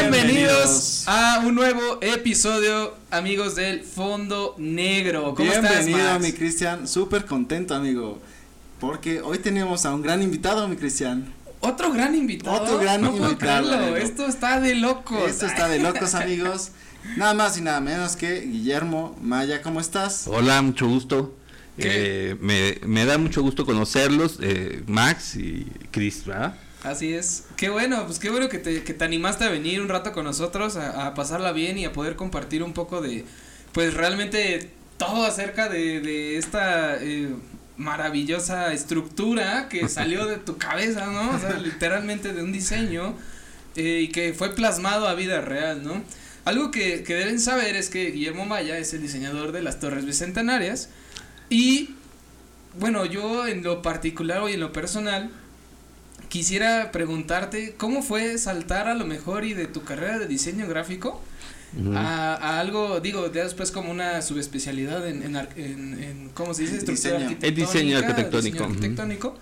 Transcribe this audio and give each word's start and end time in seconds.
Bienvenidos 0.00 1.04
a 1.06 1.42
un 1.44 1.54
nuevo 1.54 1.98
episodio, 2.00 2.96
amigos 3.10 3.54
del 3.54 3.82
Fondo 3.82 4.54
Negro. 4.56 5.34
¿Cómo 5.34 5.50
Bienvenido, 5.50 5.98
estás, 5.98 6.22
mi 6.22 6.32
Cristian. 6.32 6.88
Súper 6.88 7.26
contento, 7.26 7.74
amigo. 7.74 8.18
Porque 8.80 9.20
hoy 9.20 9.38
tenemos 9.38 9.84
a 9.84 9.94
un 9.94 10.00
gran 10.00 10.22
invitado, 10.22 10.66
mi 10.68 10.76
Cristian. 10.76 11.30
Otro 11.60 11.92
gran 11.92 12.14
invitado. 12.14 12.62
Otro 12.62 12.78
gran 12.78 13.02
no 13.02 13.10
puedo 13.10 13.24
invitado, 13.24 13.68
creerlo. 13.68 13.96
Esto 13.98 14.26
está 14.26 14.58
de 14.58 14.74
locos. 14.74 15.28
Esto 15.28 15.44
está 15.44 15.68
de 15.68 15.80
locos, 15.80 16.14
amigos. 16.14 16.70
Nada 17.18 17.34
más 17.34 17.58
y 17.58 17.60
nada 17.60 17.80
menos 17.80 18.16
que 18.16 18.40
Guillermo 18.40 19.18
Maya. 19.20 19.60
¿Cómo 19.60 19.80
estás? 19.80 20.26
Hola, 20.26 20.62
mucho 20.62 20.88
gusto. 20.88 21.36
Eh, 21.76 22.36
me, 22.40 22.78
me 22.86 23.04
da 23.04 23.18
mucho 23.18 23.42
gusto 23.42 23.66
conocerlos, 23.66 24.38
eh, 24.40 24.82
Max 24.86 25.36
y 25.36 25.66
Chris, 25.90 26.24
¿verdad? 26.24 26.54
Así 26.82 27.12
es. 27.12 27.44
Qué 27.56 27.68
bueno, 27.68 28.06
pues 28.06 28.18
qué 28.18 28.30
bueno 28.30 28.48
que 28.48 28.58
te, 28.58 28.82
que 28.82 28.94
te 28.94 29.04
animaste 29.04 29.44
a 29.44 29.50
venir 29.50 29.82
un 29.82 29.88
rato 29.88 30.12
con 30.12 30.24
nosotros, 30.24 30.76
a, 30.76 31.06
a 31.06 31.14
pasarla 31.14 31.52
bien 31.52 31.78
y 31.78 31.84
a 31.84 31.92
poder 31.92 32.16
compartir 32.16 32.62
un 32.62 32.72
poco 32.72 33.00
de, 33.00 33.24
pues 33.72 33.94
realmente 33.94 34.70
todo 34.96 35.24
acerca 35.24 35.68
de, 35.68 36.00
de 36.00 36.36
esta 36.36 36.96
eh, 37.02 37.34
maravillosa 37.78 38.72
estructura 38.72 39.68
que 39.68 39.88
salió 39.90 40.26
de 40.26 40.36
tu 40.36 40.58
cabeza, 40.58 41.06
¿no? 41.06 41.30
O 41.34 41.38
sea, 41.38 41.54
literalmente 41.58 42.32
de 42.32 42.42
un 42.42 42.52
diseño 42.52 43.14
eh, 43.76 44.00
y 44.02 44.08
que 44.08 44.34
fue 44.34 44.54
plasmado 44.54 45.08
a 45.08 45.14
vida 45.14 45.40
real, 45.40 45.82
¿no? 45.82 46.02
Algo 46.44 46.70
que, 46.70 47.02
que 47.02 47.14
deben 47.14 47.40
saber 47.40 47.76
es 47.76 47.90
que 47.90 48.10
Guillermo 48.10 48.44
Maya 48.46 48.78
es 48.78 48.92
el 48.92 49.02
diseñador 49.02 49.52
de 49.52 49.62
las 49.62 49.80
Torres 49.80 50.04
Bicentenarias 50.04 50.88
y, 51.48 51.94
bueno, 52.78 53.04
yo 53.04 53.46
en 53.46 53.62
lo 53.62 53.82
particular 53.82 54.40
o 54.42 54.48
en 54.48 54.60
lo 54.60 54.72
personal, 54.72 55.30
quisiera 56.30 56.90
preguntarte 56.92 57.74
cómo 57.76 58.02
fue 58.02 58.38
saltar 58.38 58.88
a 58.88 58.94
lo 58.94 59.04
mejor 59.04 59.44
y 59.44 59.52
de 59.52 59.66
tu 59.66 59.82
carrera 59.84 60.18
de 60.18 60.26
diseño 60.26 60.66
gráfico 60.66 61.20
a, 61.94 62.34
a 62.34 62.58
algo, 62.60 62.98
digo, 63.00 63.28
después 63.28 63.70
como 63.70 63.90
una 63.90 64.22
subespecialidad 64.22 65.06
en, 65.06 65.22
en, 65.22 65.36
ar- 65.36 65.50
en, 65.56 66.02
en, 66.02 66.28
¿cómo 66.30 66.54
se 66.54 66.62
dice? 66.62 66.78
Estructura 66.78 67.18
Diseño. 67.18 67.38
El 67.42 67.54
diseño 67.54 67.98
arquitectónico, 67.98 68.56
diseño 68.56 68.64
arquitectónico, 68.64 69.38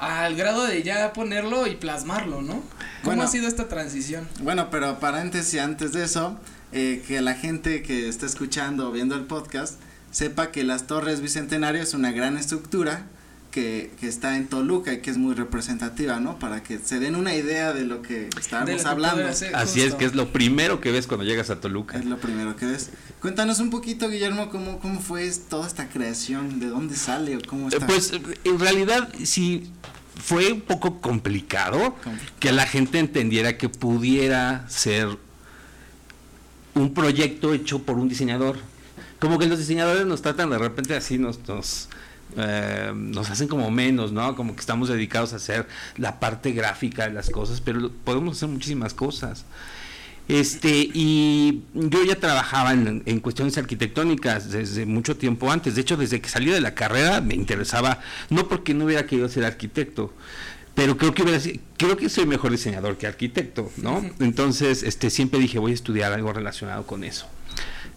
al 0.00 0.34
grado 0.34 0.64
de 0.64 0.82
ya 0.82 1.12
ponerlo 1.12 1.66
y 1.66 1.76
plasmarlo, 1.76 2.40
¿no? 2.42 2.54
¿Cómo 2.54 2.64
Bueno. 3.04 3.22
ha 3.24 3.26
sido 3.28 3.46
esta 3.46 3.68
transición? 3.68 4.26
Bueno, 4.42 4.68
pero 4.70 4.98
paréntesis 4.98 5.60
antes 5.60 5.92
de 5.92 6.04
eso, 6.04 6.38
eh, 6.72 7.04
que 7.06 7.20
la 7.20 7.34
gente 7.34 7.82
que 7.82 8.08
está 8.08 8.26
escuchando 8.26 8.88
o 8.88 8.92
viendo 8.92 9.14
el 9.14 9.24
podcast 9.26 9.74
sepa 10.10 10.50
que 10.50 10.64
las 10.64 10.86
Torres 10.86 11.20
Bicentenario 11.20 11.82
es 11.82 11.94
una 11.94 12.10
gran 12.12 12.36
estructura 12.36 13.04
que, 13.50 13.90
que 14.00 14.06
está 14.08 14.36
en 14.36 14.46
Toluca 14.48 14.92
y 14.92 15.00
que 15.00 15.10
es 15.10 15.18
muy 15.18 15.34
representativa, 15.34 16.20
¿no? 16.20 16.38
Para 16.38 16.62
que 16.62 16.78
se 16.78 16.98
den 17.00 17.16
una 17.16 17.34
idea 17.34 17.72
de 17.72 17.84
lo 17.84 18.02
que 18.02 18.28
estábamos 18.38 18.84
hablando. 18.84 19.24
Así 19.54 19.80
es, 19.82 19.94
que 19.94 20.04
es 20.04 20.14
lo 20.14 20.32
primero 20.32 20.80
que 20.80 20.92
ves 20.92 21.06
cuando 21.06 21.24
llegas 21.24 21.50
a 21.50 21.60
Toluca. 21.60 21.98
Es 21.98 22.04
lo 22.04 22.18
primero 22.18 22.56
que 22.56 22.66
ves. 22.66 22.90
Cuéntanos 23.20 23.60
un 23.60 23.70
poquito, 23.70 24.08
Guillermo, 24.08 24.50
cómo, 24.50 24.78
cómo 24.78 25.00
fue 25.00 25.30
toda 25.48 25.66
esta 25.66 25.88
creación, 25.88 26.60
de 26.60 26.66
dónde 26.68 26.96
sale 26.96 27.36
o 27.36 27.40
cómo 27.46 27.66
Eh, 27.66 27.70
está. 27.74 27.86
Pues 27.86 28.12
en 28.44 28.58
realidad 28.58 29.08
sí 29.24 29.70
fue 30.22 30.52
un 30.52 30.60
poco 30.60 31.00
complicado 31.00 31.94
Complicado. 32.02 32.32
que 32.38 32.52
la 32.52 32.66
gente 32.66 32.98
entendiera 32.98 33.56
que 33.58 33.68
pudiera 33.68 34.64
ser 34.68 35.08
un 36.74 36.94
proyecto 36.94 37.52
hecho 37.52 37.80
por 37.82 37.96
un 37.98 38.08
diseñador. 38.08 38.58
Como 39.18 39.38
que 39.38 39.46
los 39.46 39.58
diseñadores 39.58 40.06
nos 40.06 40.22
tratan 40.22 40.50
de 40.50 40.58
repente 40.58 40.94
así, 40.94 41.18
nos, 41.18 41.46
nos, 41.48 41.88
eh, 42.36 42.92
nos 42.94 43.30
hacen 43.30 43.48
como 43.48 43.70
menos, 43.70 44.12
¿no? 44.12 44.34
Como 44.36 44.54
que 44.54 44.60
estamos 44.60 44.88
dedicados 44.88 45.32
a 45.32 45.36
hacer 45.36 45.66
la 45.96 46.20
parte 46.20 46.52
gráfica 46.52 47.08
de 47.08 47.14
las 47.14 47.30
cosas, 47.30 47.60
pero 47.60 47.90
podemos 48.04 48.36
hacer 48.36 48.48
muchísimas 48.48 48.94
cosas. 48.94 49.44
Este, 50.28 50.88
y 50.94 51.62
yo 51.74 52.04
ya 52.04 52.14
trabajaba 52.14 52.72
en, 52.72 53.02
en 53.04 53.18
cuestiones 53.20 53.58
arquitectónicas 53.58 54.50
desde 54.50 54.86
mucho 54.86 55.16
tiempo 55.16 55.50
antes. 55.50 55.74
De 55.74 55.80
hecho, 55.80 55.96
desde 55.96 56.20
que 56.20 56.28
salí 56.28 56.50
de 56.50 56.60
la 56.60 56.74
carrera 56.74 57.20
me 57.20 57.34
interesaba, 57.34 57.98
no 58.28 58.46
porque 58.48 58.72
no 58.72 58.84
hubiera 58.84 59.06
querido 59.06 59.28
ser 59.28 59.44
arquitecto, 59.44 60.12
pero 60.74 60.96
creo 60.96 61.14
que 61.14 61.24
hubiera, 61.24 61.40
creo 61.76 61.96
que 61.96 62.08
soy 62.08 62.26
mejor 62.26 62.52
diseñador 62.52 62.96
que 62.96 63.06
arquitecto, 63.06 63.70
¿no? 63.76 64.08
Entonces, 64.20 64.82
este, 64.82 65.10
siempre 65.10 65.40
dije, 65.40 65.58
voy 65.58 65.72
a 65.72 65.74
estudiar 65.74 66.12
algo 66.12 66.32
relacionado 66.32 66.86
con 66.86 67.02
eso. 67.02 67.26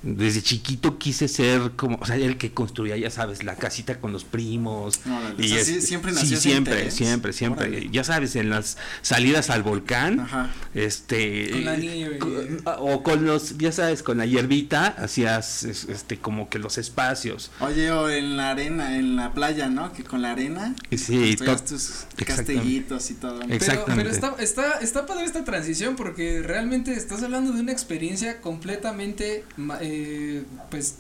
Desde 0.03 0.41
chiquito 0.41 0.97
quise 0.99 1.27
ser 1.27 1.71
como, 1.77 1.97
o 2.01 2.05
sea, 2.05 2.17
el 2.17 2.37
que 2.37 2.51
construía, 2.51 2.97
ya 2.97 3.09
sabes, 3.09 3.43
la 3.43 3.55
casita 3.55 3.99
con 4.01 4.11
los 4.11 4.25
primos. 4.25 4.99
Órale, 5.05 5.43
o 5.43 5.47
sea, 5.47 5.63
sí, 5.63 5.81
siempre 5.81 6.11
sí, 6.11 6.17
nació 6.19 6.37
ese 6.37 6.49
siempre, 6.49 6.73
interés. 6.73 6.93
siempre, 6.93 7.33
siempre. 7.33 7.67
Órale. 7.69 7.89
Ya 7.89 8.03
sabes, 8.03 8.35
en 8.35 8.49
las 8.49 8.77
salidas 9.01 9.49
al 9.49 9.63
volcán, 9.63 10.19
Ajá. 10.19 10.51
este 10.73 11.49
Con 11.51 11.65
la 11.65 11.77
nieve. 11.77 12.17
con- 12.19 12.61
o 12.79 13.01
con 13.03 13.25
los 13.25 13.57
ya 13.57 13.71
sabes 13.71 14.03
con 14.03 14.17
la 14.17 14.25
hierbita 14.25 14.87
hacías 14.87 15.63
es- 15.63 15.85
este 15.85 16.17
como 16.17 16.49
que 16.49 16.59
los 16.59 16.77
espacios 16.77 17.51
Oye, 17.61 17.89
o 17.91 18.09
en 18.09 18.35
la 18.37 18.51
arena, 18.51 18.97
en 18.97 19.15
la 19.15 19.33
playa, 19.33 19.69
¿no? 19.69 19.93
Que 19.93 20.03
con 20.03 20.21
la 20.21 20.31
arena 20.31 20.75
Y 20.89 20.97
sí 20.97 21.35
tus 21.37 21.47
exactamente. 21.47 22.25
castellitos 22.25 23.09
y 23.11 23.13
todo. 23.15 23.39
¿no? 23.45 23.53
Ex- 23.53 23.65
Pero, 23.67 23.85
pero 23.85 24.01
Exactamente. 24.09 24.09
está, 24.11 24.35
está, 24.39 24.79
está 24.79 25.05
padre 25.05 25.23
esta 25.25 25.43
transición 25.45 25.95
porque 25.95 26.41
realmente 26.43 26.93
estás 26.93 27.23
hablando 27.23 27.53
de 27.53 27.61
una 27.61 27.71
experiencia 27.71 28.41
completamente, 28.41 29.45
ma- 29.57 29.79
eh, 29.95 30.43
pues, 30.71 30.95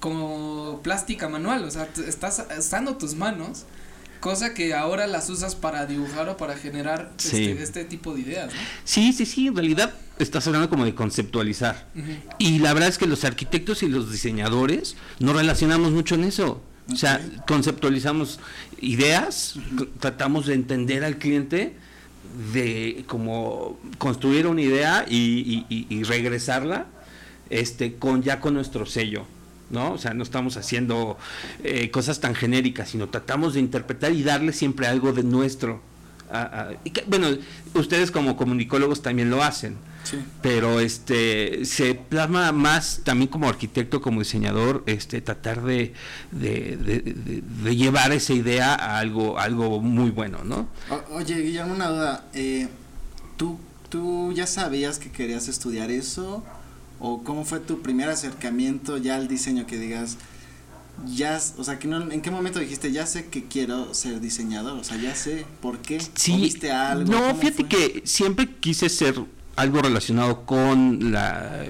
como 0.00 0.80
plástica 0.82 1.28
manual, 1.28 1.64
o 1.64 1.70
sea, 1.70 1.88
estás 2.06 2.44
usando 2.58 2.96
tus 2.96 3.14
manos, 3.14 3.64
cosa 4.20 4.52
que 4.54 4.74
ahora 4.74 5.06
las 5.06 5.28
usas 5.30 5.54
para 5.54 5.86
dibujar 5.86 6.28
o 6.28 6.36
para 6.36 6.56
generar 6.56 7.12
Sí. 7.18 7.44
este, 7.50 7.62
este 7.62 7.84
tipo 7.84 8.14
de 8.14 8.20
ideas, 8.22 8.46
¿no? 8.52 8.60
sí 8.84 9.12
sí 9.12 9.26
sí 9.26 9.46
en 9.48 9.56
realidad 9.56 9.92
estás 10.18 10.46
hablando 10.46 10.68
como 10.68 10.84
de 10.84 10.94
conceptualizar. 10.94 11.86
Y 12.38 12.58
la 12.60 12.72
verdad 12.72 12.88
es 12.88 12.98
que 12.98 13.06
los 13.06 13.24
arquitectos 13.24 13.82
y 13.82 13.88
los 13.88 14.10
diseñadores 14.12 14.96
nos 15.20 15.34
relacionamos 15.36 15.92
mucho 15.92 16.14
en 16.16 16.24
eso. 16.24 16.60
O 16.92 16.96
sea 16.96 17.20
conceptualizamos 17.46 18.40
ideas 18.80 19.54
tratamos 20.00 20.46
de 20.46 20.54
entender 20.54 21.04
al 21.04 21.16
cliente 21.16 21.76
de 22.52 23.04
como 23.06 23.78
construir 23.98 24.46
una 24.48 24.62
idea 24.62 25.04
y, 25.08 25.16
y- 25.16 25.66
y- 25.68 25.86
y 25.96 26.02
regresarla 26.04 26.86
este 27.60 27.94
con 27.94 28.22
ya 28.22 28.40
con 28.40 28.54
nuestro 28.54 28.86
sello 28.86 29.24
no 29.70 29.92
o 29.92 29.98
sea 29.98 30.12
no 30.14 30.22
estamos 30.22 30.56
haciendo 30.56 31.16
eh, 31.64 31.90
cosas 31.90 32.20
tan 32.20 32.34
genéricas 32.34 32.90
sino 32.90 33.08
tratamos 33.08 33.54
de 33.54 33.60
interpretar 33.60 34.12
y 34.12 34.22
darle 34.22 34.52
siempre 34.52 34.86
algo 34.86 35.12
de 35.12 35.22
nuestro 35.22 35.80
a- 36.30 36.40
a- 36.42 36.70
y 36.84 36.90
que- 36.90 37.04
bueno 37.06 37.28
ustedes 37.74 38.10
como 38.10 38.36
comunicólogos 38.36 39.02
también 39.02 39.30
lo 39.30 39.42
hacen 39.42 39.76
Sí. 40.04 40.18
pero 40.42 40.80
este 40.80 41.64
se 41.64 41.94
plasma 41.94 42.50
más 42.50 43.02
también 43.04 43.28
como 43.28 43.48
arquitecto 43.48 44.00
como 44.02 44.18
diseñador 44.20 44.82
este 44.86 45.20
tratar 45.20 45.62
de, 45.62 45.92
de, 46.32 46.76
de- 46.76 47.00
de- 47.02 47.42
de 47.62 47.76
llevar 47.76 48.10
esa 48.10 48.32
idea 48.32 48.74
a 48.74 48.98
algo 48.98 49.38
algo 49.38 49.80
muy 49.80 50.10
bueno 50.10 50.38
no 50.42 50.68
O- 50.90 51.14
oye, 51.18 51.40
Guillermo, 51.40 51.74
una 51.74 51.88
duda. 51.88 52.24
Eh, 52.34 52.66
¿tú, 53.36 53.58
¿Tú 53.90 54.32
ya 54.32 54.46
sabías 54.48 54.98
que 54.98 55.10
querías 55.12 55.46
estudiar 55.48 55.90
eso? 55.92 56.42
¿O 57.04 57.24
cómo 57.24 57.44
fue 57.44 57.58
tu 57.58 57.82
primer 57.82 58.08
acercamiento 58.08 58.96
ya 58.96 59.16
al 59.16 59.26
diseño 59.26 59.66
que 59.66 59.76
digas, 59.76 60.18
ya, 61.06 61.40
o 61.58 61.64
sea, 61.64 61.78
que 61.80 61.88
no, 61.88 62.10
¿en 62.12 62.20
qué 62.22 62.30
momento 62.30 62.60
dijiste, 62.60 62.92
ya 62.92 63.06
sé 63.06 63.26
que 63.26 63.44
quiero 63.48 63.92
ser 63.92 64.20
diseñador? 64.20 64.78
O 64.78 64.84
sea, 64.84 64.96
ya 64.98 65.14
sé 65.16 65.44
por 65.60 65.78
qué. 65.78 65.96
¿O 65.98 66.36
viste 66.36 66.70
algo? 66.70 67.10
no 67.10 67.18
¿Cómo 67.20 67.34
fíjate 67.40 67.56
fue? 67.64 67.68
que 67.68 68.02
siempre 68.04 68.48
quise 68.60 68.88
ser 68.88 69.16
algo 69.56 69.82
relacionado 69.82 70.46
con 70.46 71.10
la, 71.10 71.64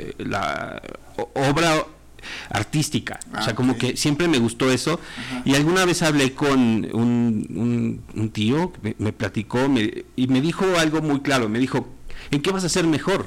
obra 1.34 1.87
artística 2.50 3.19
o 3.32 3.37
Ah, 3.37 3.42
sea 3.42 3.54
como 3.54 3.72
ok. 3.72 3.78
que 3.78 3.97
siempre 3.97 4.28
me 4.28 4.38
gustó 4.38 4.71
eso 4.71 5.00
Ajá. 5.19 5.42
y 5.44 5.54
alguna 5.54 5.84
vez 5.84 6.03
hablé 6.03 6.34
con 6.34 6.60
un, 6.60 7.47
un, 7.51 8.03
un 8.15 8.30
tío 8.30 8.72
que 8.72 8.78
me, 8.83 8.95
me 8.98 9.12
platicó 9.12 9.68
me- 9.68 10.04
y 10.15 10.28
me 10.28 10.41
dijo 10.41 10.65
algo 10.78 11.03
muy 11.03 11.21
claro 11.21 11.48
me 11.48 11.59
dijo 11.59 11.89
¿en 12.30 12.41
qué 12.41 12.53
vas 12.53 12.62
a 12.65 12.68
ser 12.68 12.86
mejor? 12.86 13.27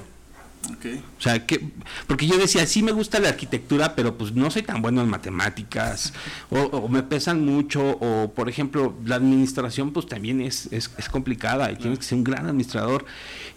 Ok. 0.72 0.86
O 1.18 1.22
sea, 1.22 1.46
que, 1.46 1.70
porque 2.08 2.28
yo 2.28 2.38
decía, 2.38 2.66
sí 2.66 2.82
me 2.82 2.92
gusta 2.92 3.20
la 3.20 3.30
arquitectura, 3.30 3.96
pero 3.96 4.18
pues 4.18 4.34
no 4.34 4.50
soy 4.50 4.64
tan 4.64 4.82
bueno 4.82 5.02
en 5.02 5.10
matemáticas, 5.10 6.14
o, 6.50 6.60
o 6.60 6.88
me 6.88 7.04
pesan 7.04 7.46
mucho, 7.46 7.98
o 8.00 8.32
por 8.34 8.50
ejemplo, 8.50 8.96
la 9.06 9.16
administración 9.16 9.94
pues 9.94 10.08
también 10.08 10.42
es, 10.42 10.68
es, 10.72 10.92
es 10.98 11.10
complicada 11.10 11.72
y 11.72 11.76
tienes 11.76 12.00
que 12.00 12.06
ser 12.06 12.18
un 12.18 12.24
gran 12.24 12.46
administrador. 12.46 13.06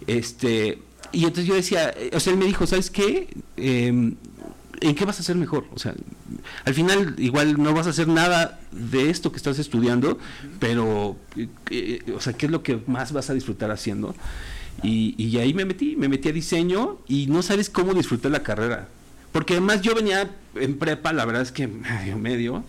Este, 0.06 0.78
y 1.12 1.25
entonces 1.25 1.46
yo 1.46 1.55
decía, 1.55 1.90
eh, 1.90 2.10
o 2.12 2.20
sea, 2.20 2.32
él 2.32 2.38
me 2.38 2.46
dijo, 2.46 2.66
¿sabes 2.66 2.90
qué? 2.90 3.28
Em, 3.56 4.16
¿En 4.81 4.94
qué 4.94 5.04
vas 5.04 5.19
a 5.19 5.22
ser 5.22 5.37
mejor? 5.37 5.66
O 5.75 5.78
sea, 5.78 5.94
al 6.64 6.75
final 6.75 7.16
igual 7.19 7.61
no 7.61 7.75
vas 7.75 7.87
a 7.88 7.90
hacer 7.90 8.06
nada 8.06 8.61
de 8.70 9.11
esto 9.11 9.32
que 9.32 9.38
estás 9.38 9.58
estudiando, 9.58 10.19
pero, 10.61 11.16
eh, 11.37 11.49
eh, 11.70 12.12
o 12.14 12.20
sea, 12.20 12.34
¿qué 12.34 12.46
es 12.46 12.52
lo 12.52 12.62
que 12.62 12.81
más 12.87 13.12
vas 13.12 13.28
a 13.31 13.34
disfrutar 13.34 13.72
haciendo? 13.72 14.14
Y, 14.82 15.14
y 15.22 15.38
ahí 15.38 15.54
me 15.54 15.64
metí, 15.64 15.96
me 15.96 16.08
metí 16.08 16.28
a 16.28 16.32
diseño 16.32 16.98
y 17.08 17.26
no 17.26 17.42
sabes 17.42 17.69
cómo 17.70 17.94
disfruté 17.94 18.30
la 18.30 18.42
carrera. 18.42 18.88
Porque 19.32 19.54
además 19.54 19.82
yo 19.82 19.94
venía 19.94 20.30
en 20.54 20.78
prepa, 20.78 21.12
la 21.12 21.25
verdad 21.25 21.42
es 21.42 21.52
que 21.52 21.66
medio, 21.69 22.16
medio. 22.19 22.64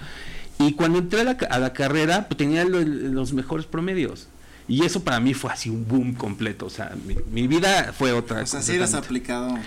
Y 0.60 0.74
cuando 0.74 1.00
entré 1.00 1.22
a 1.22 1.24
la, 1.24 1.38
ca- 1.38 1.48
a 1.48 1.60
la 1.60 1.72
carrera, 1.74 2.28
pues 2.28 2.38
tenía 2.38 2.66
lo- 2.66 2.82
los 2.82 3.34
mejores 3.34 3.66
promedios. 3.66 4.28
Y 4.68 4.84
eso 4.86 5.04
para 5.04 5.20
mí 5.20 5.34
fue 5.34 5.52
así 5.52 5.70
un 5.70 5.88
boom 5.88 6.14
completo. 6.14 6.66
O 6.66 6.70
sea, 6.70 6.94
mi, 7.08 7.16
mi 7.32 7.48
vida 7.48 7.92
fue 7.98 8.12
otra. 8.12 8.42
O 8.44 8.46
sea, 8.46 8.62
sí 8.62 8.74
eras 8.76 8.94
aplicado. 8.94 9.58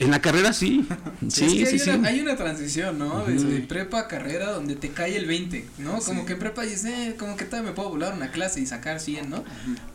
En 0.00 0.10
la 0.10 0.20
carrera 0.20 0.52
sí. 0.52 0.86
Sí, 1.28 1.44
es 1.44 1.52
que 1.52 1.66
sí, 1.66 1.72
hay, 1.72 1.78
sí. 1.78 1.90
Una, 1.90 2.08
hay 2.08 2.20
una 2.20 2.36
transición, 2.36 2.98
¿no? 2.98 3.24
Prepa 3.68 4.00
a 4.00 4.08
carrera 4.08 4.52
donde 4.52 4.76
te 4.76 4.90
cae 4.90 5.16
el 5.16 5.26
20, 5.26 5.66
¿no? 5.78 5.98
Como 5.98 6.20
Sí. 6.20 6.26
que 6.26 6.32
en 6.34 6.38
prepa 6.38 6.62
dices, 6.62 6.84
eh, 6.86 7.16
como 7.18 7.36
que 7.36 7.44
todavía 7.44 7.70
me 7.70 7.74
puedo 7.74 7.90
volar 7.90 8.14
una 8.14 8.30
clase 8.30 8.60
y 8.60 8.66
sacar 8.66 9.00
100, 9.00 9.28
¿no? 9.30 9.44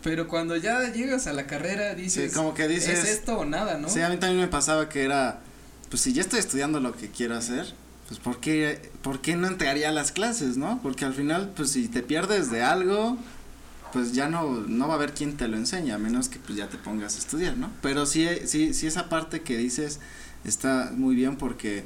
Pero 0.02 0.28
cuando 0.28 0.56
ya 0.56 0.92
llegas 0.92 1.26
a 1.26 1.32
la 1.32 1.46
carrera 1.46 1.94
dices, 1.94 2.30
Sí, 2.32 2.36
como 2.36 2.54
que 2.54 2.68
dices- 2.68 3.04
es 3.04 3.08
esto 3.10 3.38
o 3.38 3.44
nada, 3.44 3.78
¿no? 3.78 3.88
Sí, 3.88 4.00
a 4.00 4.08
mí 4.08 4.16
también 4.18 4.40
me 4.42 4.48
pasaba 4.48 4.88
que 4.88 5.02
era, 5.04 5.40
pues 5.88 6.02
si 6.02 6.12
ya 6.12 6.20
estoy 6.22 6.38
estudiando 6.40 6.80
lo 6.80 6.92
que 6.94 7.08
quiero 7.08 7.36
hacer, 7.36 7.66
pues 8.08 8.20
¿por 8.20 8.38
qué, 8.38 8.90
por 9.02 9.22
qué 9.22 9.34
no 9.36 9.46
entraría 9.48 9.88
a 9.88 9.92
las 9.92 10.12
clases, 10.12 10.56
no? 10.58 10.78
Porque 10.82 11.04
al 11.06 11.14
final, 11.14 11.52
pues 11.56 11.70
si 11.70 11.88
te 11.88 12.02
pierdes 12.02 12.50
de 12.50 12.62
algo, 12.62 13.16
pues 13.94 14.12
ya 14.12 14.28
no, 14.28 14.64
no 14.66 14.88
va 14.88 14.94
a 14.94 14.96
haber 14.98 15.14
quien 15.14 15.38
te 15.38 15.48
lo 15.48 15.56
enseñe, 15.56 15.92
a 15.92 15.98
menos 15.98 16.28
que 16.28 16.38
pues 16.38 16.58
ya 16.58 16.68
te 16.68 16.76
pongas 16.76 17.14
a 17.16 17.18
estudiar, 17.18 17.56
¿no? 17.56 17.70
Pero 17.80 18.04
sí, 18.04 18.26
sí, 18.44 18.74
sí 18.74 18.86
esa 18.86 19.08
parte 19.08 19.40
que 19.40 19.56
dices 19.56 20.00
está 20.44 20.92
muy 20.94 21.14
bien 21.14 21.36
porque, 21.36 21.84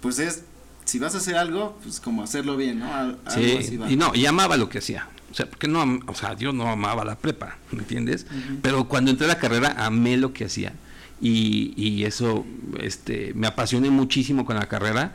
pues 0.00 0.18
es, 0.18 0.44
si 0.86 0.98
vas 0.98 1.14
a 1.14 1.18
hacer 1.18 1.36
algo, 1.36 1.78
pues 1.82 2.00
como 2.00 2.22
hacerlo 2.22 2.56
bien, 2.56 2.78
¿no? 2.78 2.94
Al- 2.94 3.18
algo 3.26 3.30
Sí, 3.30 3.56
así 3.58 3.76
va. 3.76 3.90
y 3.90 3.96
no, 3.96 4.14
y 4.14 4.24
amaba 4.24 4.56
lo 4.56 4.68
que 4.70 4.78
hacía. 4.78 5.08
O 5.30 5.34
sea, 5.34 5.46
porque 5.46 5.66
no, 5.68 6.00
o 6.06 6.14
sea, 6.14 6.34
yo 6.36 6.52
no 6.52 6.68
amaba 6.68 7.04
la 7.04 7.16
prepa, 7.16 7.56
¿me 7.72 7.80
entiendes? 7.80 8.26
Pero 8.62 8.86
cuando 8.88 9.10
entré 9.10 9.24
a 9.26 9.28
la 9.28 9.38
carrera 9.38 9.74
amé 9.78 10.16
lo 10.16 10.32
que 10.32 10.44
hacía. 10.46 10.72
Y, 11.20 11.72
y 11.76 12.04
eso, 12.04 12.44
este, 12.80 13.32
me 13.34 13.46
apasioné 13.46 13.90
muchísimo 13.90 14.44
con 14.44 14.56
la 14.56 14.66
carrera. 14.68 15.14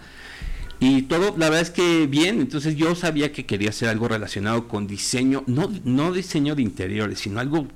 Y 0.79 1.03
todo, 1.03 1.35
la 1.37 1.49
verdad 1.49 1.61
es 1.61 1.71
que 1.71 2.05
bien, 2.05 2.39
entonces 2.39 2.75
yo 2.75 2.93
sabía 2.93 3.31
que 3.31 3.45
quería 3.45 3.69
hacer 3.69 3.89
algo 3.89 4.07
relacionado 4.07 4.67
con 4.67 4.85
diseño, 4.85 5.43
no, 5.47 5.71
no 5.83 6.11
diseño 6.11 6.53
de 6.53 6.61
interiores, 6.61 7.19
sino 7.19 7.39
algo, 7.39 7.67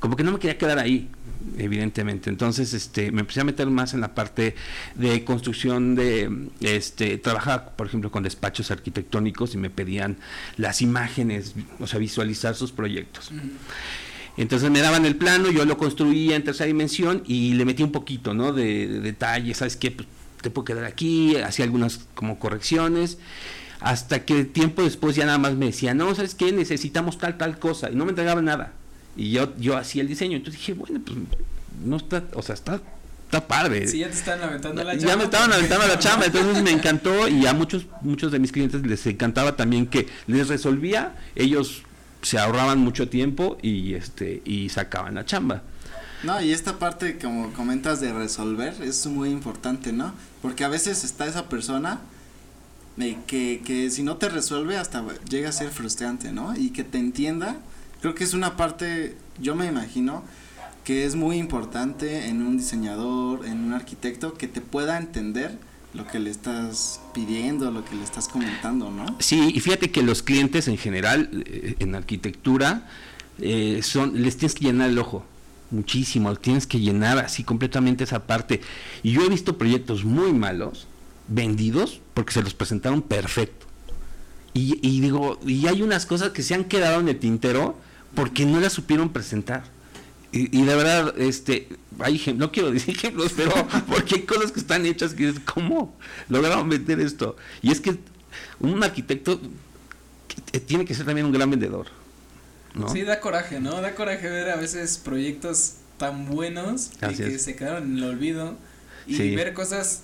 como 0.00 0.16
que 0.16 0.24
no 0.24 0.32
me 0.32 0.38
quería 0.38 0.56
quedar 0.56 0.78
ahí, 0.78 1.10
evidentemente. 1.58 2.30
Entonces, 2.30 2.72
este, 2.72 3.12
me 3.12 3.20
empecé 3.20 3.42
a 3.42 3.44
meter 3.44 3.68
más 3.68 3.92
en 3.92 4.00
la 4.00 4.14
parte 4.14 4.54
de 4.94 5.24
construcción 5.24 5.94
de, 5.94 6.48
este, 6.60 7.18
trabajaba, 7.18 7.76
por 7.76 7.86
ejemplo, 7.86 8.10
con 8.10 8.22
despachos 8.22 8.70
arquitectónicos 8.70 9.54
y 9.54 9.58
me 9.58 9.68
pedían 9.68 10.16
las 10.56 10.80
imágenes, 10.80 11.54
o 11.80 11.86
sea, 11.86 11.98
visualizar 11.98 12.54
sus 12.54 12.72
proyectos. 12.72 13.30
Entonces 14.38 14.70
me 14.70 14.80
daban 14.80 15.04
el 15.04 15.16
plano, 15.16 15.50
yo 15.50 15.64
lo 15.66 15.76
construía 15.76 16.36
en 16.36 16.44
tercera 16.44 16.68
dimensión 16.68 17.24
y 17.26 17.54
le 17.54 17.64
metí 17.64 17.82
un 17.82 17.92
poquito, 17.92 18.32
¿no? 18.32 18.52
De, 18.52 18.86
de 18.86 19.00
detalle, 19.00 19.52
¿sabes 19.52 19.76
qué? 19.76 19.90
Pues, 19.90 20.08
te 20.40 20.50
puedo 20.50 20.64
quedar 20.64 20.84
aquí, 20.84 21.36
hacía 21.36 21.64
algunas 21.64 22.00
como 22.14 22.38
correcciones, 22.38 23.18
hasta 23.80 24.24
que 24.24 24.44
tiempo 24.44 24.82
después 24.82 25.16
ya 25.16 25.26
nada 25.26 25.38
más 25.38 25.54
me 25.54 25.66
decía, 25.66 25.94
no, 25.94 26.14
¿sabes 26.14 26.34
qué? 26.34 26.52
Necesitamos 26.52 27.18
tal, 27.18 27.36
tal 27.38 27.58
cosa, 27.58 27.90
y 27.90 27.94
no 27.94 28.04
me 28.04 28.10
entregaban 28.10 28.44
nada. 28.44 28.72
Y 29.16 29.30
yo, 29.30 29.54
yo 29.58 29.76
hacía 29.76 30.02
el 30.02 30.08
diseño, 30.08 30.36
entonces 30.36 30.60
dije, 30.60 30.74
bueno, 30.74 31.00
pues 31.04 31.18
no 31.84 31.96
está, 31.96 32.24
o 32.34 32.42
sea, 32.42 32.54
está, 32.54 32.80
está 33.24 33.46
padre. 33.46 33.86
Sí, 33.88 33.98
ya 33.98 34.08
te 34.08 34.14
están 34.14 34.42
aventando 34.42 34.82
la 34.82 34.94
Ya 34.94 35.00
chamba. 35.00 35.16
me 35.16 35.24
estaban 35.24 35.52
aventando 35.52 35.86
la 35.86 35.98
chamba, 35.98 36.26
entonces 36.26 36.62
me 36.62 36.70
encantó 36.70 37.28
y 37.28 37.46
a 37.46 37.52
muchos 37.52 37.86
muchos 38.02 38.32
de 38.32 38.38
mis 38.38 38.52
clientes 38.52 38.82
les 38.86 39.06
encantaba 39.06 39.56
también 39.56 39.86
que 39.86 40.06
les 40.26 40.48
resolvía, 40.48 41.14
ellos 41.34 41.82
se 42.22 42.38
ahorraban 42.38 42.78
mucho 42.78 43.08
tiempo 43.08 43.58
y 43.62 43.94
este 43.94 44.42
y 44.44 44.68
sacaban 44.70 45.14
la 45.14 45.24
chamba. 45.24 45.62
No, 46.22 46.40
y 46.42 46.52
esta 46.52 46.78
parte, 46.78 47.18
como 47.18 47.52
comentas, 47.52 48.00
de 48.00 48.12
resolver 48.12 48.74
es 48.82 49.06
muy 49.06 49.30
importante, 49.30 49.92
¿no? 49.92 50.12
Porque 50.42 50.64
a 50.64 50.68
veces 50.68 51.04
está 51.04 51.26
esa 51.26 51.48
persona 51.48 52.00
que, 53.26 53.62
que 53.64 53.90
si 53.90 54.02
no 54.02 54.16
te 54.16 54.28
resuelve 54.28 54.76
hasta 54.76 55.04
llega 55.28 55.50
a 55.50 55.52
ser 55.52 55.70
frustrante, 55.70 56.32
¿no? 56.32 56.56
Y 56.56 56.70
que 56.70 56.84
te 56.84 56.98
entienda, 56.98 57.56
creo 58.00 58.14
que 58.14 58.24
es 58.24 58.34
una 58.34 58.56
parte, 58.56 59.16
yo 59.40 59.54
me 59.54 59.66
imagino, 59.66 60.24
que 60.84 61.04
es 61.04 61.14
muy 61.14 61.36
importante 61.36 62.28
en 62.28 62.42
un 62.42 62.56
diseñador, 62.56 63.46
en 63.46 63.60
un 63.60 63.72
arquitecto, 63.74 64.34
que 64.34 64.48
te 64.48 64.60
pueda 64.60 64.98
entender 64.98 65.56
lo 65.94 66.06
que 66.06 66.18
le 66.18 66.30
estás 66.30 67.00
pidiendo, 67.14 67.70
lo 67.70 67.84
que 67.84 67.94
le 67.94 68.02
estás 68.02 68.28
comentando, 68.28 68.90
¿no? 68.90 69.16
Sí, 69.20 69.52
y 69.54 69.60
fíjate 69.60 69.90
que 69.90 70.02
los 70.02 70.22
clientes 70.22 70.66
en 70.66 70.78
general 70.78 71.44
eh, 71.46 71.76
en 71.78 71.94
arquitectura 71.94 72.86
eh, 73.38 73.80
son 73.82 74.20
les 74.22 74.36
tienes 74.36 74.54
que 74.54 74.64
llenar 74.64 74.90
el 74.90 74.98
ojo 74.98 75.24
muchísimo, 75.70 76.34
tienes 76.36 76.66
que 76.66 76.80
llenar 76.80 77.18
así 77.18 77.44
completamente 77.44 78.04
esa 78.04 78.26
parte. 78.26 78.60
Y 79.02 79.12
yo 79.12 79.22
he 79.22 79.28
visto 79.28 79.58
proyectos 79.58 80.04
muy 80.04 80.32
malos 80.32 80.86
vendidos 81.28 82.00
porque 82.14 82.32
se 82.32 82.42
los 82.42 82.54
presentaron 82.54 83.02
perfecto. 83.02 83.66
Y, 84.54 84.78
y 84.86 85.00
digo, 85.00 85.38
y 85.46 85.66
hay 85.66 85.82
unas 85.82 86.06
cosas 86.06 86.30
que 86.30 86.42
se 86.42 86.54
han 86.54 86.64
quedado 86.64 87.00
en 87.00 87.08
el 87.08 87.18
tintero 87.18 87.78
porque 88.14 88.46
no 88.46 88.60
las 88.60 88.72
supieron 88.72 89.10
presentar. 89.10 89.64
Y, 90.32 90.58
y 90.58 90.64
de 90.64 90.74
verdad, 90.74 91.14
este, 91.18 91.68
hay 92.00 92.20
no 92.36 92.50
quiero 92.52 92.70
decir 92.70 92.94
ejemplos, 92.96 93.32
pero 93.36 93.52
porque 93.88 94.16
hay 94.16 94.22
cosas 94.22 94.52
que 94.52 94.60
están 94.60 94.84
hechas 94.86 95.14
que 95.14 95.26
dices, 95.28 95.42
¿cómo 95.44 95.96
lograron 96.28 96.68
vender 96.68 97.00
esto? 97.00 97.36
Y 97.62 97.70
es 97.70 97.80
que 97.80 97.98
un 98.60 98.82
arquitecto 98.82 99.40
que- 100.50 100.60
tiene 100.60 100.84
que 100.84 100.94
ser 100.94 101.06
también 101.06 101.26
un 101.26 101.32
gran 101.32 101.50
vendedor. 101.50 101.86
¿No? 102.74 102.88
Sí, 102.88 103.02
da 103.02 103.20
coraje, 103.20 103.60
¿no? 103.60 103.80
Da 103.80 103.94
coraje 103.94 104.28
ver 104.28 104.50
a 104.50 104.56
veces 104.56 104.98
proyectos 104.98 105.74
tan 105.98 106.26
buenos 106.26 106.90
y 107.10 107.14
que 107.14 107.38
se 107.38 107.56
quedaron 107.56 107.84
en 107.92 107.98
el 107.98 108.04
olvido 108.04 108.56
y 109.06 109.16
Sí. 109.16 109.34
ver 109.34 109.52
cosas, 109.54 110.02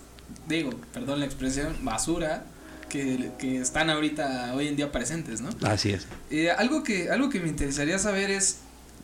digo, 0.49 0.71
perdón 0.93 1.21
la 1.21 1.27
expresión, 1.27 1.77
basura 1.83 2.45
que, 2.89 3.31
que 3.39 3.59
están 3.59 3.91
ahorita 3.91 4.55
hoy 4.55 4.69
en 4.69 4.77
día 4.77 4.91
presentes, 4.93 5.41
¿no? 5.41 5.51
Así 5.63 5.91
es. 5.91 6.07
Eh, 6.31 6.51
algo 6.51 6.83
que 6.83 7.11
algo 7.11 7.29
que 7.31 7.41
me 7.41 7.49
interesaría 7.49 7.99
saber 7.99 8.31
es 8.31 8.59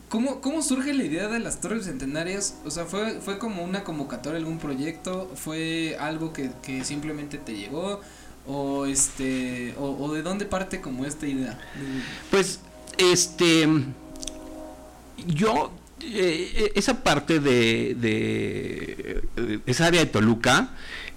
cómo 0.09 0.41
cómo 0.41 0.61
surge 0.61 0.93
la 0.93 1.03
idea 1.03 1.27
de 1.29 1.39
las 1.39 1.61
torres 1.61 1.85
centenarias, 1.85 2.55
o 2.65 2.71
sea, 2.71 2.85
fue 2.85 3.19
fue 3.21 3.37
como 3.37 3.63
una 3.63 3.83
convocatoria 3.83 4.37
algún 4.39 4.59
proyecto, 4.59 5.31
fue 5.35 5.95
algo 5.99 6.33
que, 6.33 6.51
que 6.63 6.83
simplemente 6.83 7.37
te 7.37 7.55
llegó 7.55 8.01
o 8.47 8.85
este 8.85 9.75
o, 9.77 9.91
o 10.03 10.13
de 10.13 10.21
dónde 10.23 10.45
parte 10.45 10.81
como 10.81 11.05
esta 11.05 11.27
idea. 11.27 11.59
Pues, 12.31 12.59
este, 13.01 13.67
yo, 15.27 15.71
eh, 16.01 16.71
esa 16.75 17.03
parte 17.03 17.39
de, 17.39 17.95
de, 17.99 19.21
eh, 19.37 19.59
esa 19.65 19.85
área 19.87 19.99
de 20.01 20.07
Toluca 20.07 20.69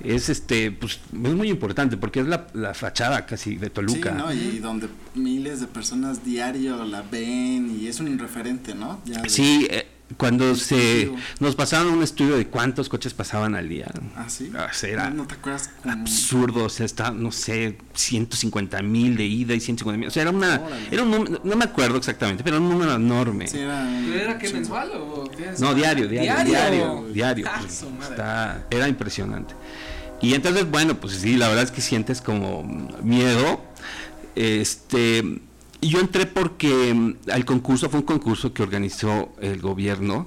es, 0.03 0.29
este, 0.29 0.71
pues, 0.73 1.01
es 1.13 1.33
muy 1.35 1.49
importante 1.49 1.97
porque 1.97 2.21
es 2.21 2.27
la, 2.27 2.47
la 2.53 2.75
fachada 2.75 3.25
casi 3.27 3.57
de 3.57 3.71
Toluca. 3.71 4.11
Sí, 4.11 4.17
¿no? 4.19 4.33
Y 4.33 4.59
donde 4.59 4.89
miles 5.15 5.61
de 5.61 5.67
personas 5.69 6.25
diario 6.25 6.85
la 6.85 7.03
ven 7.03 7.79
y 7.81 7.87
es 7.87 8.01
un 8.01 8.19
referente, 8.19 8.75
¿no? 8.75 9.01
Ya 9.07 9.23
de- 9.23 9.29
Sí, 9.31 9.67
eh, 9.71 9.87
cuando 10.17 10.55
se 10.55 11.11
nos 11.41 11.55
pasaron 11.57 11.93
un 11.93 12.03
estudio 12.03 12.37
de 12.37 12.47
cuántos 12.47 12.89
coches 12.89 13.15
pasaban 13.15 13.55
al 13.55 13.69
día. 13.69 13.91
Ah, 14.17 14.27
sí. 14.29 14.51
Ah, 14.57 14.69
era 14.83 15.11
No, 15.11 15.17
no 15.23 15.27
te 15.27 15.35
acuerdas 15.35 15.71
absurdo, 15.85 16.65
o 16.65 16.69
sea, 16.69 16.87
está, 16.87 17.11
no 17.11 17.33
sé, 17.33 17.79
150 17.95 18.83
mil 18.83 19.17
de 19.17 19.25
ida 19.25 19.55
y 19.55 19.61
150 19.61 19.99
mil, 19.99 20.09
o 20.09 20.11
sea, 20.11 20.23
era 20.23 20.31
una, 20.31 20.61
Órale. 20.61 20.89
era 20.91 21.03
un 21.03 21.11
número, 21.11 21.41
no 21.45 21.57
me 21.57 21.65
acuerdo 21.65 21.97
exactamente, 21.99 22.43
pero 22.45 22.57
era 22.57 22.65
un 22.65 22.71
número 22.71 22.95
enorme. 22.95 23.47
Sí, 23.49 23.59
era, 23.59 23.81
un 23.83 24.05
¿Pero 24.11 24.21
era 24.25 24.39
qué 24.39 24.53
mensual 24.53 24.91
o 24.95 25.31
qué 25.37 25.51
es? 25.51 25.61
No, 25.61 25.75
diario, 25.75 26.09
diario, 26.09 26.45
diario, 26.45 27.07
diario. 27.13 27.47
Ah. 27.49 27.61
Está- 28.03 28.67
era 28.71 28.89
impresionante. 28.89 29.55
Y 30.21 30.35
entonces, 30.35 30.71
bueno, 30.71 30.99
pues 31.01 31.15
sí, 31.17 31.37
la 31.37 31.49
verdad 31.49 31.65
es 31.65 31.71
que 31.71 31.81
sientes 31.81 32.21
como 32.21 32.63
miedo. 33.03 33.61
Este, 34.35 35.23
y 35.85 35.91
yo 35.91 36.01
entré 36.01 36.27
porque 36.27 36.93
mm, 36.95 37.31
al 37.31 37.45
concurso, 37.45 37.89
fue 37.91 38.01
un 38.01 38.07
concurso 38.07 38.53
que 38.53 38.63
organizó 38.63 39.33
el 39.41 39.61
gobierno. 39.61 40.27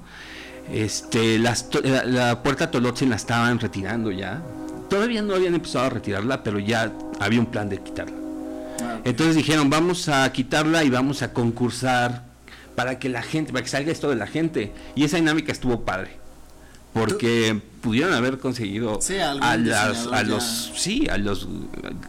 Este, 0.72 1.38
las 1.38 1.68
la, 1.82 2.04
la 2.04 2.42
puerta 2.42 2.70
Tolotzin 2.70 3.10
la 3.10 3.16
estaban 3.16 3.58
retirando 3.58 4.10
ya. 4.10 4.42
Todavía 4.90 5.22
no 5.22 5.34
habían 5.34 5.54
empezado 5.54 5.86
a 5.86 5.90
retirarla, 5.90 6.42
pero 6.42 6.58
ya 6.58 6.92
había 7.20 7.40
un 7.40 7.46
plan 7.46 7.68
de 7.68 7.78
quitarla. 7.82 8.14
Ah. 8.82 8.98
Entonces 9.04 9.34
dijeron, 9.36 9.68
vamos 9.70 10.08
a 10.08 10.30
quitarla 10.32 10.84
y 10.84 10.90
vamos 10.90 11.22
a 11.22 11.32
concursar 11.32 12.24
para 12.74 12.98
que 12.98 13.08
la 13.08 13.22
gente, 13.22 13.52
para 13.52 13.64
que 13.64 13.70
salga 13.70 13.90
esto 13.90 14.08
de 14.10 14.16
la 14.16 14.26
gente. 14.26 14.72
Y 14.94 15.04
esa 15.04 15.16
dinámica 15.16 15.52
estuvo 15.52 15.80
padre. 15.84 16.16
Porque 16.94 17.60
pudieron 17.82 18.12
haber 18.14 18.38
conseguido 18.38 19.00
Sí, 19.00 19.18
a, 19.18 19.34
las- 19.34 20.06
a 20.06 20.22
los 20.22 20.72
sí 20.74 21.06
a 21.10 21.16
los 21.18 21.46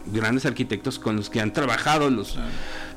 grandes 0.08 0.46
arquitectos 0.46 0.98
con 1.00 1.16
los 1.18 1.30
que 1.30 1.42
han 1.42 1.54
trabajado 1.54 2.10
los 2.10 2.32
Claro. 2.32 2.48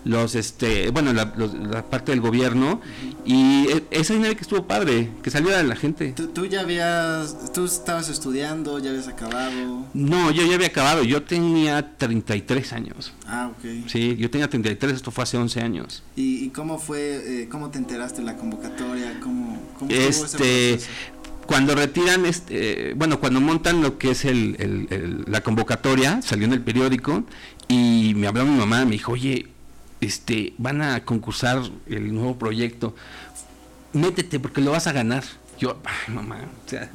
Los 0.04 0.34
este 0.34 0.90
bueno 0.90 1.12
la, 1.12 1.32
los- 1.36 1.54
la 1.54 1.84
parte 1.88 2.10
del 2.12 2.20
gobierno 2.20 2.80
y 3.24 3.68
e- 3.68 3.84
esa 3.92 4.14
dinámica 4.14 4.40
estuvo 4.40 4.66
padre 4.66 5.10
que 5.22 5.30
saliera 5.30 5.58
de 5.58 5.64
la 5.64 5.76
gente 5.76 6.12
¿Tú, 6.16 6.26
tú 6.28 6.46
ya 6.46 6.60
habías, 6.62 7.52
tú 7.52 7.64
estabas 7.64 8.08
estudiando, 8.08 8.78
ya 8.80 8.90
habías 8.90 9.06
acabado. 9.08 9.86
no 9.94 10.30
yo 10.32 10.44
ya 10.44 10.54
había 10.56 10.66
acabado 10.68 11.04
yo 11.04 11.22
tenía 11.22 11.96
33 11.96 12.72
años 12.72 13.12
Ah, 13.26 13.50
ok. 13.56 13.88
sí 13.88 14.16
yo 14.18 14.28
tenía 14.30 14.48
33 14.50 14.92
esto 14.94 15.10
fue 15.12 15.22
hace 15.24 15.36
11 15.36 15.60
años 15.60 16.02
¿Y, 16.16 16.44
y 16.44 16.48
cómo 16.50 16.78
fue, 16.78 17.42
eh, 17.42 17.48
cómo 17.48 17.70
te 17.70 17.78
enteraste 17.78 18.20
de 18.20 18.26
la 18.26 18.36
convocatoria? 18.36 19.20
¿Cómo, 19.20 19.60
cómo 19.78 19.90
este 19.90 20.78
cuando 21.46 21.74
retiran 21.74 22.24
este 22.26 22.94
bueno 22.94 23.18
cuando 23.20 23.40
montan 23.40 23.82
lo 23.82 23.98
que 23.98 24.10
es 24.12 24.24
el, 24.24 24.56
el- 24.58 24.86
el- 24.90 25.24
la 25.26 25.42
convocatoria 25.42 26.22
salió 26.22 26.44
en 26.46 26.52
el 26.52 26.60
periódico 26.60 27.24
y 27.68 28.14
me 28.16 28.26
habló 28.28 28.44
mi 28.46 28.56
mamá 28.56 28.84
me 28.84 28.92
dijo 28.92 29.12
oye 29.12 29.48
este, 30.02 30.52
van 30.58 30.82
a 30.82 31.04
concursar 31.04 31.62
el 31.86 32.12
nuevo 32.12 32.36
proyecto, 32.36 32.94
métete 33.92 34.40
porque 34.40 34.60
lo 34.60 34.72
vas 34.72 34.86
a 34.88 34.92
ganar. 34.92 35.22
Yo, 35.58 35.80
ay, 35.84 36.12
mamá, 36.12 36.40
o 36.66 36.68
sea, 36.68 36.90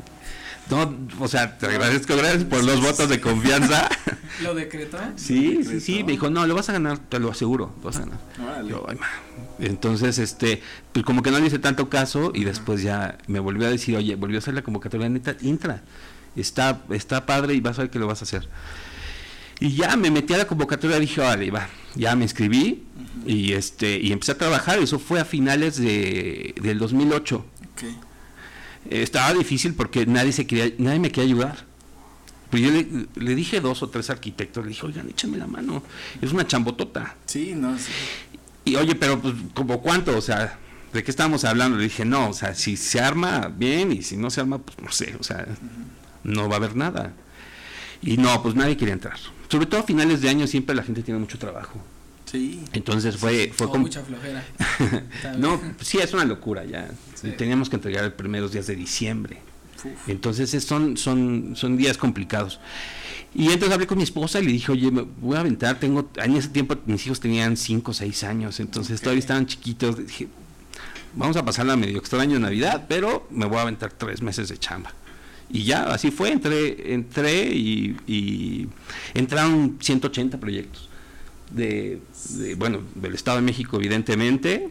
no, 0.70 0.94
o 1.22 1.28
sea, 1.30 1.58
te 1.58 1.68
agradezco, 1.68 2.18
gracias 2.18 2.44
por 2.44 2.64
los 2.66 2.82
votos 2.82 3.08
de 3.08 3.22
confianza. 3.22 3.88
¿Lo 4.44 4.54
decretó? 4.54 4.98
Sí, 5.16 5.64
sí, 5.64 5.80
sí, 5.80 6.04
me 6.04 6.12
dijo, 6.12 6.30
no, 6.30 6.46
lo 6.46 6.54
vas 6.54 6.68
a 6.68 6.74
ganar, 6.74 6.98
te 6.98 7.20
lo 7.20 7.32
aseguro, 7.32 7.74
lo 7.78 7.84
vas 7.84 7.96
a 7.96 8.00
ganar. 8.02 8.20
Órale. 8.44 8.70
Yo, 8.70 8.86
ay. 8.90 8.98
Entonces, 9.60 10.20
este, 10.20 10.62
pues 10.92 11.06
como 11.06 11.24
que 11.24 11.32
no 11.32 11.40
le 11.40 11.48
hice 11.48 11.60
tanto 11.60 11.90
caso 11.90 12.32
y 12.36 12.44
después 12.44 12.82
ya 12.82 13.18
me 13.28 13.40
volvió 13.40 13.68
a 13.68 13.70
decir, 13.70 13.96
oye, 13.96 14.16
volvió 14.16 14.38
a 14.38 14.40
hacer 14.40 14.54
la 14.54 14.64
convocatoria 14.64 15.08
neta, 15.08 15.38
entra, 15.42 15.82
está, 16.36 16.82
está 16.90 17.26
padre 17.26 17.54
y 17.54 17.62
vas 17.62 17.80
a 17.80 17.84
ver 17.84 17.90
que 17.90 18.00
lo 18.00 18.08
vas 18.08 18.22
a 18.22 18.26
hacer. 18.26 18.50
Y 19.60 19.76
ya 19.76 19.96
me 19.96 20.12
metí 20.12 20.34
a 20.34 20.38
la 20.38 20.48
convocatoria, 20.48 21.00
dije, 21.00 21.22
vale, 21.22 21.50
va, 21.50 21.68
ya 21.96 22.16
me 22.16 22.24
inscribí 22.24 22.84
y 23.26 23.54
este, 23.54 24.00
y 24.00 24.12
empecé 24.12 24.34
a 24.34 24.38
trabajar, 24.38 24.80
eso 24.80 25.00
fue 25.00 25.20
a 25.20 25.26
finales 25.26 25.78
de, 25.78 26.54
del 26.62 26.78
2008. 26.78 27.46
Ok. 27.72 27.84
Eh, 27.84 29.02
estaba 29.02 29.34
difícil 29.34 29.74
porque 29.74 30.06
nadie 30.06 30.32
se 30.32 30.46
quería, 30.46 30.74
nadie 30.78 31.00
me 31.00 31.12
quería 31.12 31.30
ayudar. 31.30 31.66
Pues 32.52 32.64
yo 32.64 32.72
le, 32.72 32.88
le 33.16 33.36
dije 33.36 33.60
dos 33.60 33.84
o 33.84 33.90
tres 33.90 34.10
arquitectos, 34.10 34.64
le 34.64 34.70
dije, 34.70 34.86
oigan, 34.86 35.10
échame 35.10 35.38
la 35.38 35.48
mano, 35.48 35.84
es 36.22 36.32
una 36.32 36.48
chambotota. 36.48 37.16
Sí, 37.26 37.54
no, 37.56 37.78
sí. 37.78 37.92
Y 38.64 38.76
oye, 38.76 38.96
pero 38.96 39.20
pues, 39.20 39.34
¿como 39.54 39.82
cuánto? 39.82 40.18
O 40.18 40.22
sea, 40.22 40.60
¿de 40.94 41.04
qué 41.04 41.12
estábamos 41.12 41.44
hablando? 41.44 41.78
Le 41.78 41.86
dije, 41.86 42.06
no, 42.06 42.30
o 42.30 42.34
sea, 42.34 42.54
si 42.54 42.78
se 42.78 43.00
arma, 43.00 43.52
bien, 43.54 43.92
y 43.92 44.02
si 44.02 44.18
no 44.18 44.30
se 44.30 44.42
arma, 44.42 44.60
pues 44.60 44.78
no 44.80 44.92
sé, 44.92 45.16
o 45.20 45.24
sea, 45.24 45.46
no 46.24 46.48
va 46.48 46.56
a 46.56 46.58
haber 46.58 46.76
nada. 46.76 47.14
Y 48.02 48.18
no, 48.18 48.42
pues 48.44 48.56
nadie 48.56 48.78
quería 48.78 48.94
entrar. 48.94 49.18
Sobre 49.50 49.66
todo 49.66 49.80
a 49.82 49.84
finales 49.84 50.22
de 50.22 50.30
año 50.30 50.48
siempre 50.48 50.76
la 50.76 50.84
gente 50.84 51.02
tiene 51.04 51.20
mucho 51.20 51.38
trabajo. 51.40 51.80
Sí. 52.26 52.62
Entonces 52.74 53.16
fue, 53.16 53.52
fue 53.56 53.68
como... 53.68 53.80
mucha 53.84 54.04
flojera. 54.04 54.44
No, 55.38 55.60
sí, 55.82 55.98
es 56.00 56.14
una 56.14 56.26
locura 56.26 56.66
ya. 56.66 56.90
Sí. 57.16 57.32
Teníamos 57.38 57.70
que 57.70 57.78
entregar 57.78 58.04
los 58.04 58.14
primeros 58.14 58.52
días 58.52 58.68
de 58.68 58.76
diciembre. 58.76 59.38
Uf. 59.78 60.10
Entonces 60.10 60.54
es- 60.54 60.66
son, 60.66 60.98
son, 60.98 61.54
son 61.56 61.78
días 61.78 61.98
complicados. 61.98 62.60
Y 63.34 63.46
entonces 63.52 63.72
hablé 63.72 63.88
con 63.88 63.98
mi 63.98 64.04
esposa 64.04 64.40
y 64.40 64.46
le 64.46 64.52
dije, 64.52 64.72
oye, 64.72 64.90
me 64.92 65.04
voy 65.04 65.38
a 65.38 65.42
aventar, 65.42 65.80
tengo, 65.80 66.10
en 66.16 66.36
ese 66.36 66.50
tiempo 66.50 66.76
mis 66.86 67.06
hijos 67.06 67.20
tenían 67.20 67.56
5 67.56 67.92
o 67.92 67.94
6 67.94 68.24
años, 68.24 68.60
entonces 68.60 69.00
todavía 69.00 69.20
estaban 69.20 69.46
chiquitos. 69.46 69.98
Dije, 70.08 70.28
vamos 71.16 71.38
a 71.38 71.46
pasarla 71.46 71.76
medio 71.76 72.00
extraño 72.00 72.38
en 72.38 72.42
Navidad, 72.42 72.86
pero 72.90 73.28
me 73.30 73.46
voy 73.46 73.58
a 73.58 73.62
aventar 73.62 73.92
tres 73.92 74.22
meses 74.22 74.50
de 74.50 74.58
chamba. 74.58 74.94
Y 75.50 75.64
ya, 75.64 75.84
así 75.84 76.12
fue, 76.12 76.32
entré, 76.32 76.94
entré 76.94 77.46
y, 77.56 77.96
y 78.08 78.68
entraron 79.14 79.78
180 79.80 80.40
proyectos. 80.40 80.90
De, 81.52 82.02
de, 82.32 82.56
bueno, 82.56 82.82
del 82.96 83.14
Estado 83.16 83.38
de 83.38 83.44
México, 83.44 83.78
evidentemente, 83.78 84.68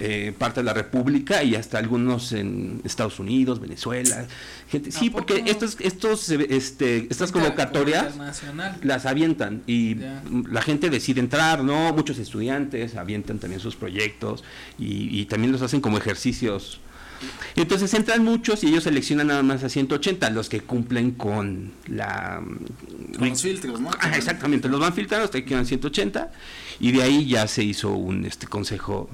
eh, 0.00 0.32
parte 0.38 0.60
de 0.60 0.64
la 0.64 0.72
República 0.72 1.42
y 1.44 1.54
hasta 1.54 1.76
algunos 1.76 2.32
en 2.32 2.80
Estados 2.84 3.20
Unidos, 3.20 3.60
Venezuela. 3.60 4.26
Gente, 4.70 4.90
sí, 4.90 5.08
¿A 5.08 5.12
porque 5.12 5.42
estos, 5.46 5.76
estos, 5.80 6.30
este, 6.30 7.06
estas 7.10 7.30
convocatorias 7.30 8.14
las 8.82 9.04
avientan 9.04 9.62
y 9.66 9.96
Ya. 9.96 10.22
la 10.50 10.62
gente 10.62 10.88
decide 10.88 11.20
entrar, 11.20 11.62
¿no? 11.62 11.92
Muchos 11.92 12.18
estudiantes 12.18 12.96
avientan 12.96 13.38
también 13.38 13.60
sus 13.60 13.76
proyectos 13.76 14.42
y, 14.78 15.20
y 15.20 15.26
también 15.26 15.52
los 15.52 15.60
hacen 15.60 15.82
como 15.82 15.98
ejercicios. 15.98 16.80
Entonces 17.56 17.92
entran 17.94 18.24
muchos 18.24 18.64
y 18.64 18.68
ellos 18.68 18.84
seleccionan 18.84 19.28
nada 19.28 19.42
más 19.42 19.62
a 19.64 19.68
180, 19.68 20.30
los 20.30 20.48
que 20.48 20.60
cumplen 20.60 21.12
con 21.12 21.72
la... 21.86 22.42
Con 23.18 23.28
los 23.28 23.42
filtros, 23.42 23.80
¿no? 23.80 23.90
Ah, 24.00 24.16
exactamente, 24.16 24.68
los 24.68 24.80
van 24.80 24.92
filtrando 24.92 25.24
hasta 25.24 25.38
que 25.38 25.44
quedan 25.44 25.66
180 25.66 26.32
y 26.80 26.92
de 26.92 27.02
ahí 27.02 27.26
ya 27.26 27.46
se 27.46 27.62
hizo 27.62 27.92
un 27.92 28.24
este 28.24 28.46
consejo, 28.46 29.08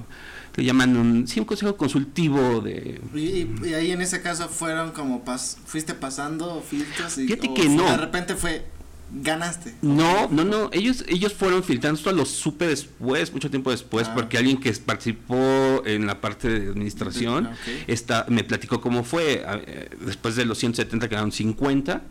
le 0.55 0.63
llaman 0.63 0.97
un, 0.97 1.27
sí, 1.27 1.39
un 1.39 1.45
consejo 1.45 1.77
consultivo 1.77 2.61
de... 2.61 2.99
Y, 3.13 3.67
y 3.67 3.73
ahí 3.73 3.91
en 3.91 4.01
ese 4.01 4.21
caso 4.21 4.49
fueron 4.49 4.91
como 4.91 5.23
pas, 5.23 5.57
fuiste 5.65 5.93
pasando 5.93 6.63
filtros 6.67 7.17
y 7.17 7.27
Fíjate 7.27 7.53
que 7.53 7.69
no. 7.69 7.83
de 7.83 7.97
repente 7.97 8.35
fue 8.35 8.65
ganaste. 9.13 9.75
No, 9.81 10.29
no, 10.29 10.43
no, 10.45 10.69
ellos, 10.71 11.03
ellos 11.07 11.33
fueron 11.33 11.63
filtrando, 11.63 11.97
esto 11.97 12.11
lo 12.13 12.25
supe 12.25 12.67
después, 12.67 13.33
mucho 13.33 13.49
tiempo 13.49 13.69
después, 13.71 14.07
Ah. 14.07 14.13
porque 14.15 14.37
alguien 14.37 14.57
que 14.57 14.71
participó 14.73 15.83
en 15.85 16.05
la 16.07 16.21
parte 16.21 16.47
de 16.49 16.69
administración 16.69 17.47
Ok. 17.47 17.53
está, 17.87 18.25
me 18.29 18.43
platicó 18.43 18.79
cómo 18.79 19.03
fue, 19.03 19.43
eh, 19.45 19.89
después 20.05 20.35
de 20.35 20.45
los 20.45 20.57
170 20.59 21.09
quedaron 21.09 21.31
50, 21.31 22.01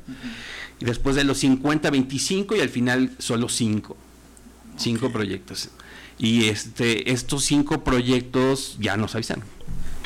y 0.79 0.85
después 0.85 1.17
de 1.17 1.25
los 1.25 1.39
50, 1.39 1.91
25 1.91 2.55
y 2.57 2.61
al 2.61 2.69
final 2.69 3.13
solo 3.19 3.49
5, 3.49 3.97
5 4.77 5.07
Ok. 5.07 5.13
proyectos. 5.13 5.71
Y 6.19 6.45
este, 6.49 7.11
estos 7.13 7.45
5 7.45 7.83
proyectos 7.83 8.77
ya 8.79 8.97
nos 8.99 9.15
avisaron. 9.15 9.45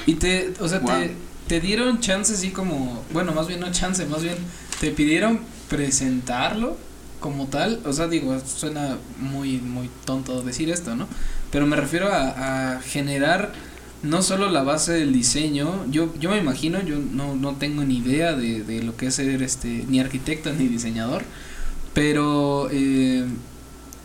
Y 0.07 0.15
te, 0.15 0.53
o 0.61 0.69
sea, 0.69 0.79
Wow. 0.79 0.91
te, 1.01 1.15
te 1.49 1.61
dieron 1.61 1.99
chance 2.01 2.35
así 2.35 2.51
como, 2.51 3.05
bueno, 3.13 3.33
más 3.33 3.49
bien 3.49 3.59
no 3.61 3.71
chance, 3.73 4.07
más 4.07 4.23
bien 4.23 4.37
te 4.81 4.91
pidieron 4.91 5.41
presentarlo 5.69 6.77
como 7.21 7.47
tal, 7.47 7.81
o 7.87 7.93
sea, 7.93 8.07
digo, 8.07 8.39
suena 8.41 8.99
muy, 9.19 9.59
muy 9.59 9.89
tonto 10.05 10.43
decir 10.43 10.71
esto, 10.71 10.95
¿no? 10.95 11.09
Pero 11.51 11.67
me 11.67 11.77
refiero 11.77 12.09
a, 12.13 12.81
generar 12.85 13.53
no 14.03 14.21
solo 14.21 14.51
la 14.51 14.63
base 14.63 14.93
del 14.93 15.15
diseño, 15.15 15.87
yo, 15.91 16.13
yo 16.21 16.31
me 16.31 16.37
imagino, 16.37 16.83
yo 16.83 16.99
no, 16.99 17.35
no 17.35 17.55
tengo 17.55 17.83
ni 17.85 17.99
idea 17.99 18.35
de, 18.35 18.63
de 18.63 18.83
lo 18.83 18.97
que 18.97 19.07
es 19.07 19.15
ser 19.15 19.43
este, 19.43 19.87
ni 19.89 20.01
arquitecto 20.01 20.53
ni 20.53 20.69
diseñador, 20.69 21.23
pero 21.95 22.69
eh, 22.71 23.25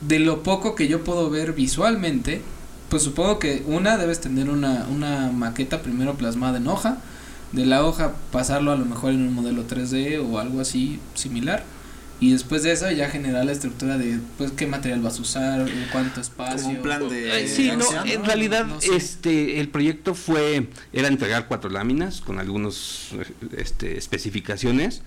de 0.02 0.20
lo 0.20 0.44
poco 0.44 0.76
que 0.76 0.88
yo 0.88 1.04
puedo 1.04 1.30
ver 1.30 1.54
visualmente, 1.54 2.42
pues 2.90 3.04
supongo 3.04 3.40
que 3.40 3.64
una 3.68 3.98
debes 3.98 4.22
tener 4.22 4.50
una, 4.50 4.88
una 4.90 5.32
maqueta 5.32 5.82
primero 5.82 6.16
plasmada 6.16 6.58
en 6.58 6.68
hoja, 6.68 7.00
de 7.52 7.66
la 7.66 7.86
hoja 7.86 8.14
pasarlo 8.32 8.72
a 8.72 8.76
lo 8.76 8.86
mejor 8.86 9.12
en 9.12 9.22
un 9.28 9.34
modelo 9.34 9.68
3D 9.68 10.24
o 10.24 10.40
algo 10.40 10.62
así 10.62 11.00
similar. 11.16 11.64
Y 12.22 12.34
después 12.34 12.64
de 12.64 12.74
eso 12.74 12.92
ya 12.92 13.10
generar 13.10 13.46
la 13.46 13.54
estructura 13.54 13.98
de 13.98 14.20
pues 14.38 14.52
qué 14.52 14.68
material 14.68 15.00
vas 15.02 15.20
a 15.20 15.22
usar, 15.22 15.62
en 15.62 15.88
cuánto 15.90 16.20
espacio. 16.20 16.64
Como 16.64 16.76
un 16.76 16.82
plan 16.82 17.08
de 17.08 17.48
sí, 17.48 17.72
no, 17.78 18.06
en 18.06 18.22
¿no? 18.22 18.28
realidad 18.28 18.66
No 18.66 18.82
sé. 18.82 18.94
este 18.94 19.62
el 19.62 19.70
proyecto 19.70 20.14
fue 20.16 20.68
era 20.92 21.08
entregar 21.08 21.48
cuatro 21.48 21.70
láminas 21.70 22.20
con 22.20 22.40
algunos 22.40 23.12
este, 23.56 23.98
especificaciones, 23.98 25.02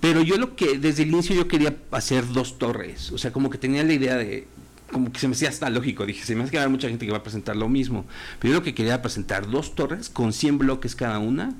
pero 0.00 0.20
yo 0.22 0.36
lo 0.36 0.56
que 0.56 0.76
desde 0.78 1.04
el 1.04 1.08
inicio 1.08 1.34
yo 1.34 1.48
quería 1.48 1.74
hacer 1.90 2.28
dos 2.28 2.58
torres, 2.58 3.12
o 3.12 3.18
sea, 3.18 3.32
como 3.32 3.48
que 3.48 3.56
tenía 3.56 3.82
la 3.82 3.94
idea 3.94 4.16
de 4.16 4.46
como 4.92 5.12
que 5.12 5.18
se 5.18 5.28
me 5.28 5.34
hacía 5.34 5.48
hasta 5.48 5.68
lógico, 5.70 6.06
dije, 6.06 6.24
se 6.24 6.34
me 6.34 6.42
hace 6.42 6.52
que 6.52 6.58
habrá 6.58 6.68
mucha 6.68 6.88
gente 6.88 7.06
que 7.06 7.12
va 7.12 7.18
a 7.18 7.22
presentar 7.22 7.56
lo 7.56 7.68
mismo, 7.68 8.04
pero 8.38 8.54
yo 8.54 8.60
lo 8.60 8.64
que 8.64 8.74
quería 8.74 8.94
era 8.94 9.02
presentar 9.02 9.50
dos 9.50 9.74
torres 9.74 10.08
con 10.08 10.32
100 10.32 10.58
bloques 10.58 10.94
cada 10.94 11.18
una 11.18 11.54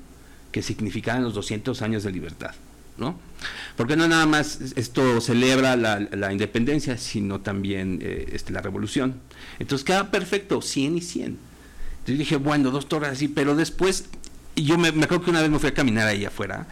que 0.51 0.61
significaban 0.61 1.23
los 1.23 1.33
200 1.33 1.81
años 1.81 2.03
de 2.03 2.11
libertad, 2.11 2.55
¿no? 2.97 3.19
Porque 3.75 3.95
no 3.95 4.07
nada 4.07 4.25
más 4.25 4.59
esto 4.75 5.21
celebra 5.21 5.75
la, 5.75 5.99
la 5.99 6.31
independencia, 6.31 6.97
sino 6.97 7.41
también 7.41 7.99
eh, 8.01 8.29
este, 8.31 8.53
la 8.53 8.61
revolución. 8.61 9.15
Entonces 9.59 9.85
queda 9.85 10.09
perfecto, 10.09 10.61
100 10.61 10.97
y 10.97 11.01
100. 11.01 11.25
Entonces 11.25 12.17
dije, 12.17 12.37
bueno, 12.37 12.71
dos 12.71 12.87
torres 12.87 13.09
así, 13.11 13.27
pero 13.27 13.55
después, 13.55 14.05
yo 14.55 14.77
me, 14.77 14.91
me 14.93 15.03
acuerdo 15.03 15.25
que 15.25 15.29
una 15.31 15.41
vez 15.41 15.49
me 15.49 15.59
fui 15.59 15.69
a 15.69 15.73
caminar 15.73 16.07
ahí 16.07 16.25
afuera, 16.25 16.65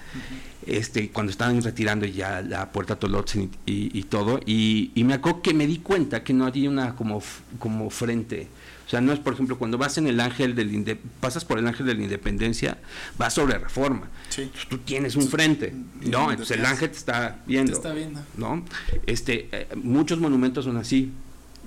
este, 0.67 1.09
cuando 1.09 1.31
estaban 1.31 1.61
retirando 1.61 2.05
ya 2.05 2.41
la 2.41 2.71
puerta 2.71 2.95
Tolotzin 2.97 3.51
y, 3.65 3.71
y, 3.71 3.91
y 3.99 4.03
todo, 4.03 4.39
y, 4.45 4.91
y 4.95 5.03
me 5.03 5.13
acuerdo 5.13 5.41
que 5.41 5.53
me 5.53 5.67
di 5.67 5.77
cuenta 5.77 6.23
que 6.23 6.33
no 6.33 6.45
había 6.45 6.69
una 6.69 6.95
como, 6.95 7.21
como 7.59 7.89
frente. 7.89 8.47
O 8.85 8.89
sea, 8.89 9.01
no 9.01 9.13
es, 9.13 9.19
por 9.19 9.33
ejemplo, 9.33 9.57
cuando 9.57 9.79
vas 9.79 9.97
en 9.97 10.05
el 10.05 10.19
ángel 10.19 10.53
del 10.53 10.71
Inde- 10.71 10.97
pasas 11.19 11.43
por 11.43 11.57
el 11.57 11.65
ángel 11.67 11.87
de 11.87 11.95
la 11.95 12.03
independencia, 12.03 12.77
vas 13.17 13.33
sobre 13.33 13.57
reforma. 13.57 14.07
Sí. 14.29 14.51
Tú 14.69 14.77
tienes 14.77 15.15
un 15.15 15.27
frente, 15.27 15.73
¿no? 16.01 16.29
Entonces 16.29 16.57
el 16.57 16.65
ángel 16.65 16.91
te 16.91 16.97
está 16.97 17.39
viendo. 17.47 17.71
Te 17.71 17.77
está 17.77 17.93
viendo. 17.93 18.21
¿no? 18.37 18.63
Este, 19.07 19.49
eh, 19.51 19.67
muchos 19.81 20.19
monumentos 20.19 20.65
son 20.65 20.77
así, 20.77 21.11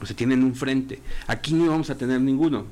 o 0.01 0.07
sea, 0.07 0.15
tienen 0.15 0.45
un 0.45 0.55
frente. 0.55 1.01
Aquí 1.27 1.55
no 1.55 1.67
vamos 1.67 1.91
a 1.91 1.97
tener 1.97 2.21
ninguno, 2.21 2.67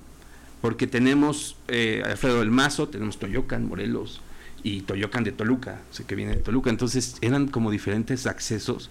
porque 0.61 0.87
tenemos 0.87 1.57
eh, 1.67 2.03
Alfredo 2.07 2.39
del 2.39 2.53
Mazo, 2.53 2.89
tenemos 2.89 3.19
Toyocan, 3.19 3.67
Morelos 3.67 4.21
y 4.63 4.81
Toyocan 4.83 5.25
de 5.25 5.33
Toluca, 5.33 5.81
sé 5.91 6.05
que 6.05 6.15
viene 6.15 6.37
de 6.37 6.43
Toluca, 6.43 6.71
entonces 6.71 7.17
eran 7.21 7.49
como 7.49 7.71
diferentes 7.71 8.27
accesos. 8.27 8.91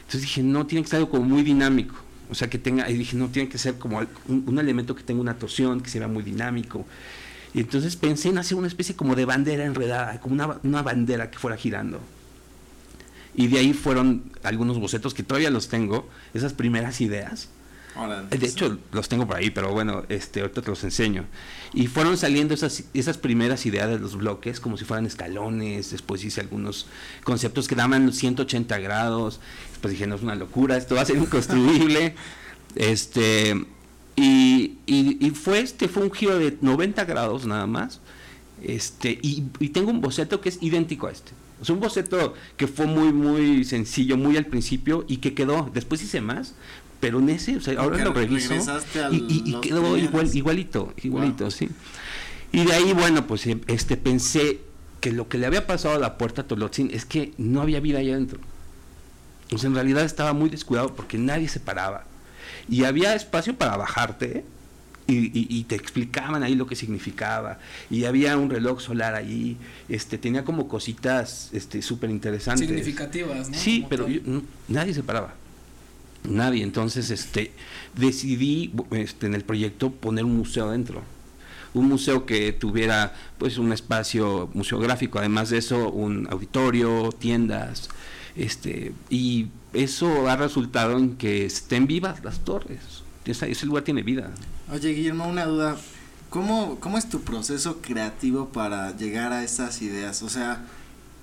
Entonces 0.00 0.22
dije, 0.22 0.42
no, 0.42 0.66
tiene 0.66 0.82
que 0.82 0.90
ser 0.90 0.98
algo 0.98 1.10
como 1.10 1.24
muy 1.24 1.42
dinámico. 1.42 1.94
O 2.30 2.34
sea, 2.34 2.48
que 2.48 2.58
tenga, 2.58 2.88
y 2.88 2.94
dije, 2.94 3.16
no, 3.16 3.28
tiene 3.28 3.48
que 3.48 3.58
ser 3.58 3.76
como 3.78 3.98
un, 3.98 4.44
un 4.46 4.58
elemento 4.58 4.94
que 4.94 5.02
tenga 5.02 5.20
una 5.20 5.34
torsión, 5.34 5.80
que 5.80 5.90
se 5.90 5.98
vea 5.98 6.08
muy 6.08 6.22
dinámico. 6.22 6.86
Y 7.52 7.60
entonces 7.60 7.96
pensé 7.96 8.28
en 8.28 8.38
hacer 8.38 8.56
una 8.56 8.68
especie 8.68 8.94
como 8.94 9.16
de 9.16 9.24
bandera 9.24 9.64
enredada, 9.64 10.20
como 10.20 10.34
una, 10.34 10.58
una 10.62 10.82
bandera 10.82 11.30
que 11.30 11.38
fuera 11.38 11.56
girando. 11.56 12.00
Y 13.34 13.48
de 13.48 13.58
ahí 13.58 13.72
fueron 13.72 14.22
algunos 14.42 14.78
bocetos 14.78 15.14
que 15.14 15.22
todavía 15.22 15.50
los 15.50 15.68
tengo, 15.68 16.08
esas 16.34 16.52
primeras 16.52 17.00
ideas. 17.00 17.48
Órale. 17.96 18.28
De 18.28 18.46
hecho, 18.46 18.78
los 18.92 19.08
tengo 19.08 19.26
por 19.26 19.36
ahí, 19.36 19.50
pero 19.50 19.72
bueno, 19.72 20.04
este, 20.08 20.40
ahorita 20.40 20.62
te 20.62 20.70
los 20.70 20.84
enseño. 20.84 21.24
Y 21.74 21.88
fueron 21.88 22.16
saliendo 22.16 22.54
esas, 22.54 22.84
esas 22.94 23.18
primeras 23.18 23.66
ideas 23.66 23.88
de 23.88 23.98
los 23.98 24.16
bloques 24.16 24.60
como 24.60 24.76
si 24.76 24.84
fueran 24.84 25.06
escalones. 25.06 25.90
Después 25.90 26.22
hice 26.24 26.40
algunos 26.40 26.86
conceptos 27.24 27.66
que 27.66 27.74
daban 27.74 28.12
180 28.12 28.78
grados. 28.78 29.40
Después 29.70 29.92
dije, 29.92 30.06
no 30.06 30.14
es 30.14 30.22
una 30.22 30.34
locura, 30.34 30.76
esto 30.76 30.94
va 30.94 31.02
a 31.02 31.04
ser 31.04 31.16
inconstruible. 31.16 32.14
este, 32.76 33.66
Y, 34.16 34.78
y, 34.86 35.26
y 35.26 35.30
fue 35.30 35.60
este, 35.60 35.88
fue 35.88 36.04
un 36.04 36.12
giro 36.12 36.38
de 36.38 36.56
90 36.60 37.04
grados 37.04 37.46
nada 37.46 37.66
más. 37.66 38.00
Este, 38.62 39.18
y, 39.22 39.44
y 39.58 39.70
tengo 39.70 39.90
un 39.90 40.00
boceto 40.00 40.40
que 40.40 40.50
es 40.50 40.58
idéntico 40.60 41.06
a 41.06 41.12
este. 41.12 41.32
Es 41.60 41.68
un 41.68 41.78
boceto 41.78 42.34
que 42.56 42.66
fue 42.66 42.86
muy, 42.86 43.12
muy 43.12 43.64
sencillo, 43.64 44.16
muy 44.16 44.36
al 44.36 44.46
principio 44.46 45.04
y 45.08 45.18
que 45.18 45.34
quedó. 45.34 45.70
Después 45.74 46.02
hice 46.02 46.20
más, 46.22 46.54
pero 47.00 47.18
en 47.18 47.30
ese, 47.30 47.56
o 47.56 47.60
sea, 47.60 47.74
ahora 47.80 47.96
Porque 47.96 48.04
lo 48.04 48.12
reviso 48.12 48.54
y, 49.10 49.16
y- 49.16 49.42
y 49.46 49.50
los 49.52 49.60
quedó 49.62 49.80
primeros. 49.82 50.02
igual, 50.10 50.30
igualito, 50.36 50.94
igualito, 51.02 51.44
Wow. 51.44 51.50
sí. 51.50 51.68
Y 52.52 52.64
de 52.64 52.72
ahí, 52.72 52.92
bueno, 52.92 53.26
pues 53.26 53.46
em, 53.46 53.60
este 53.68 53.96
pensé 53.96 54.60
que 55.00 55.12
lo 55.12 55.28
que 55.28 55.38
le 55.38 55.46
había 55.46 55.66
pasado 55.66 55.94
a 55.94 55.98
la 55.98 56.18
puerta 56.18 56.42
a 56.42 56.46
Tolotzin 56.46 56.90
es 56.92 57.04
que 57.06 57.32
no 57.38 57.62
había 57.62 57.80
vida 57.80 57.98
allá 58.00 58.12
adentro. 58.14 58.38
O 59.52 59.58
sea, 59.58 59.68
en 59.68 59.74
realidad 59.74 60.04
estaba 60.04 60.32
muy 60.32 60.50
descuidado 60.50 60.94
porque 60.94 61.16
nadie 61.18 61.48
se 61.48 61.58
paraba. 61.60 62.04
Y 62.68 62.84
había 62.84 63.14
espacio 63.14 63.56
para 63.56 63.76
bajarte 63.76 64.44
y, 65.06 65.14
y- 65.36 65.46
y 65.48 65.64
te 65.64 65.74
explicaban 65.74 66.42
ahí 66.42 66.54
lo 66.54 66.66
que 66.66 66.76
significaba. 66.76 67.58
Y 67.88 68.04
había 68.04 68.36
un 68.36 68.50
reloj 68.50 68.80
solar 68.80 69.14
ahí, 69.14 69.56
este, 69.88 70.18
tenía 70.18 70.44
como 70.44 70.68
cositas 70.68 71.48
este, 71.52 71.82
súper 71.82 72.10
interesantes. 72.10 72.66
Significativas, 72.68 73.48
¿no? 73.48 73.56
Sí, 73.56 73.78
Como 73.78 73.88
pero 73.88 74.08
yo- 74.08 74.20
no, 74.24 74.42
nadie 74.68 74.92
se 74.94 75.02
paraba. 75.02 75.34
Nadie. 76.28 76.62
Entonces, 76.62 77.10
este, 77.10 77.52
decidí 77.96 78.72
este, 78.90 79.26
en 79.26 79.34
el 79.34 79.42
proyecto 79.44 79.90
poner 79.90 80.24
un 80.24 80.36
museo 80.36 80.70
dentro. 80.70 81.02
Un 81.72 81.86
museo 81.88 82.26
que 82.26 82.52
tuviera 82.52 83.14
pues 83.38 83.56
un 83.58 83.72
espacio 83.72 84.50
museográfico, 84.54 85.18
además 85.18 85.50
de 85.50 85.58
eso, 85.58 85.90
un 85.90 86.26
auditorio, 86.30 87.10
tiendas, 87.12 87.88
este, 88.34 88.92
y 89.08 89.46
eso 89.72 90.28
ha 90.28 90.36
resultado 90.36 90.98
en 90.98 91.16
que 91.16 91.46
estén 91.46 91.86
vivas 91.86 92.24
las 92.24 92.40
torres. 92.40 92.80
Esa- 93.24 93.46
ese 93.46 93.66
lugar 93.66 93.84
tiene 93.84 94.02
vida. 94.02 94.30
Oye, 94.72 94.92
Guillermo, 94.94 95.28
una 95.28 95.44
duda. 95.46 95.76
¿Cómo, 96.28 96.78
¿Cómo 96.80 96.98
es 96.98 97.08
tu 97.08 97.20
proceso 97.22 97.80
creativo 97.80 98.48
para 98.48 98.96
llegar 98.96 99.32
a 99.32 99.44
esas 99.44 99.80
ideas? 99.82 100.22
O 100.22 100.28
sea, 100.28 100.64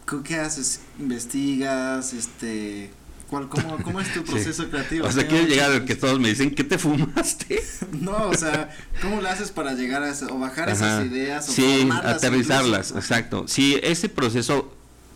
¿qué- 0.10 0.22
¿qué 0.24 0.36
haces? 0.36 0.82
¿Investigas? 1.00 2.14
Este, 2.14 2.90
¿cuál, 3.30 3.48
cómo, 3.50 3.78
¿Cómo 3.84 4.00
es 4.02 4.12
tu 4.14 4.20
Sí. 4.26 4.32
proceso 4.32 4.70
creativo? 4.70 5.08
O 5.08 5.12
sea, 5.12 5.24
quiero 5.28 5.44
muchas 5.44 5.50
llegar 5.56 5.72
al 5.72 5.86
que 5.86 5.96
todos 5.96 6.20
me 6.20 6.30
dicen, 6.30 6.52
¿qué 6.56 6.64
te 6.64 6.78
fumaste? 6.78 7.62
No, 8.02 8.30
o 8.30 8.34
sea, 8.36 8.70
¿cómo 9.02 9.22
lo 9.22 9.30
haces 9.30 9.52
para 9.52 9.74
llegar 9.74 10.04
a 10.04 10.10
eso? 10.10 10.28
O 10.34 10.40
bajar 10.40 10.70
esas 10.70 11.06
ideas 11.06 11.48
o 11.50 11.52
sí, 11.52 11.90
aterrizarlas, 12.04 12.90
incluso? 12.90 12.98
exacto. 12.98 13.48
Sí, 13.48 13.80
ese 13.84 14.10
proceso 14.10 14.74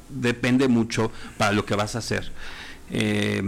depende 0.10 0.68
mucho 0.68 1.12
para 1.38 1.52
lo 1.52 1.66
que 1.66 1.76
vas 1.76 1.96
a 1.96 2.00
hacer. 2.00 2.32
Eh, 2.94 3.42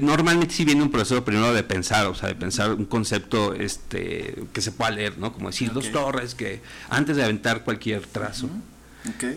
normalmente 0.00 0.54
sí 0.54 0.64
viene 0.64 0.82
un 0.82 0.90
proceso 0.90 1.22
primero 1.24 1.52
de 1.52 1.62
pensar, 1.62 2.06
o 2.06 2.14
sea, 2.14 2.28
de 2.30 2.34
pensar 2.34 2.72
un 2.72 2.86
concepto 2.86 3.52
este 3.52 4.34
que 4.54 4.62
se 4.62 4.72
pueda 4.72 4.90
leer, 4.90 5.18
¿no? 5.18 5.32
Como 5.34 5.48
decir 5.50 5.70
dos 5.72 5.86
Ok. 5.88 5.92
torres 5.92 6.34
que 6.34 6.60
antes 6.88 7.16
de 7.16 7.24
aventar 7.24 7.62
cualquier 7.64 8.06
trazo. 8.06 8.48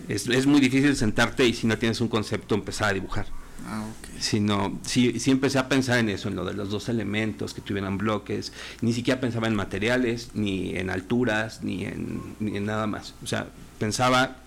Es, 0.07 0.27
es 0.27 0.45
muy 0.47 0.61
difícil 0.61 0.95
sentarte 0.95 1.45
y 1.45 1.53
si 1.53 1.67
no 1.67 1.77
tienes 1.77 1.99
un 2.01 2.07
concepto 2.07 2.55
empezar 2.55 2.89
a 2.89 2.93
dibujar. 2.93 3.27
Ah, 3.67 3.83
ok. 3.87 4.19
Sino, 4.19 4.79
sí, 4.85 5.19
sí 5.19 5.31
empecé 5.31 5.59
a 5.59 5.69
pensar 5.69 5.99
en 5.99 6.09
eso, 6.09 6.27
en 6.29 6.35
lo 6.35 6.45
de 6.45 6.53
los 6.53 6.69
dos 6.69 6.89
elementos 6.89 7.53
que 7.53 7.61
tuvieran 7.61 7.97
bloques. 7.97 8.51
Ni 8.81 8.93
siquiera 8.93 9.19
pensaba 9.21 9.47
en 9.47 9.55
materiales, 9.55 10.29
ni 10.33 10.75
en 10.75 10.89
alturas, 10.89 11.63
ni 11.63 11.85
en, 11.85 12.21
ni 12.39 12.57
en 12.57 12.65
nada 12.65 12.87
más. 12.87 13.13
O 13.23 13.27
sea, 13.27 13.47
pensaba 13.79 14.37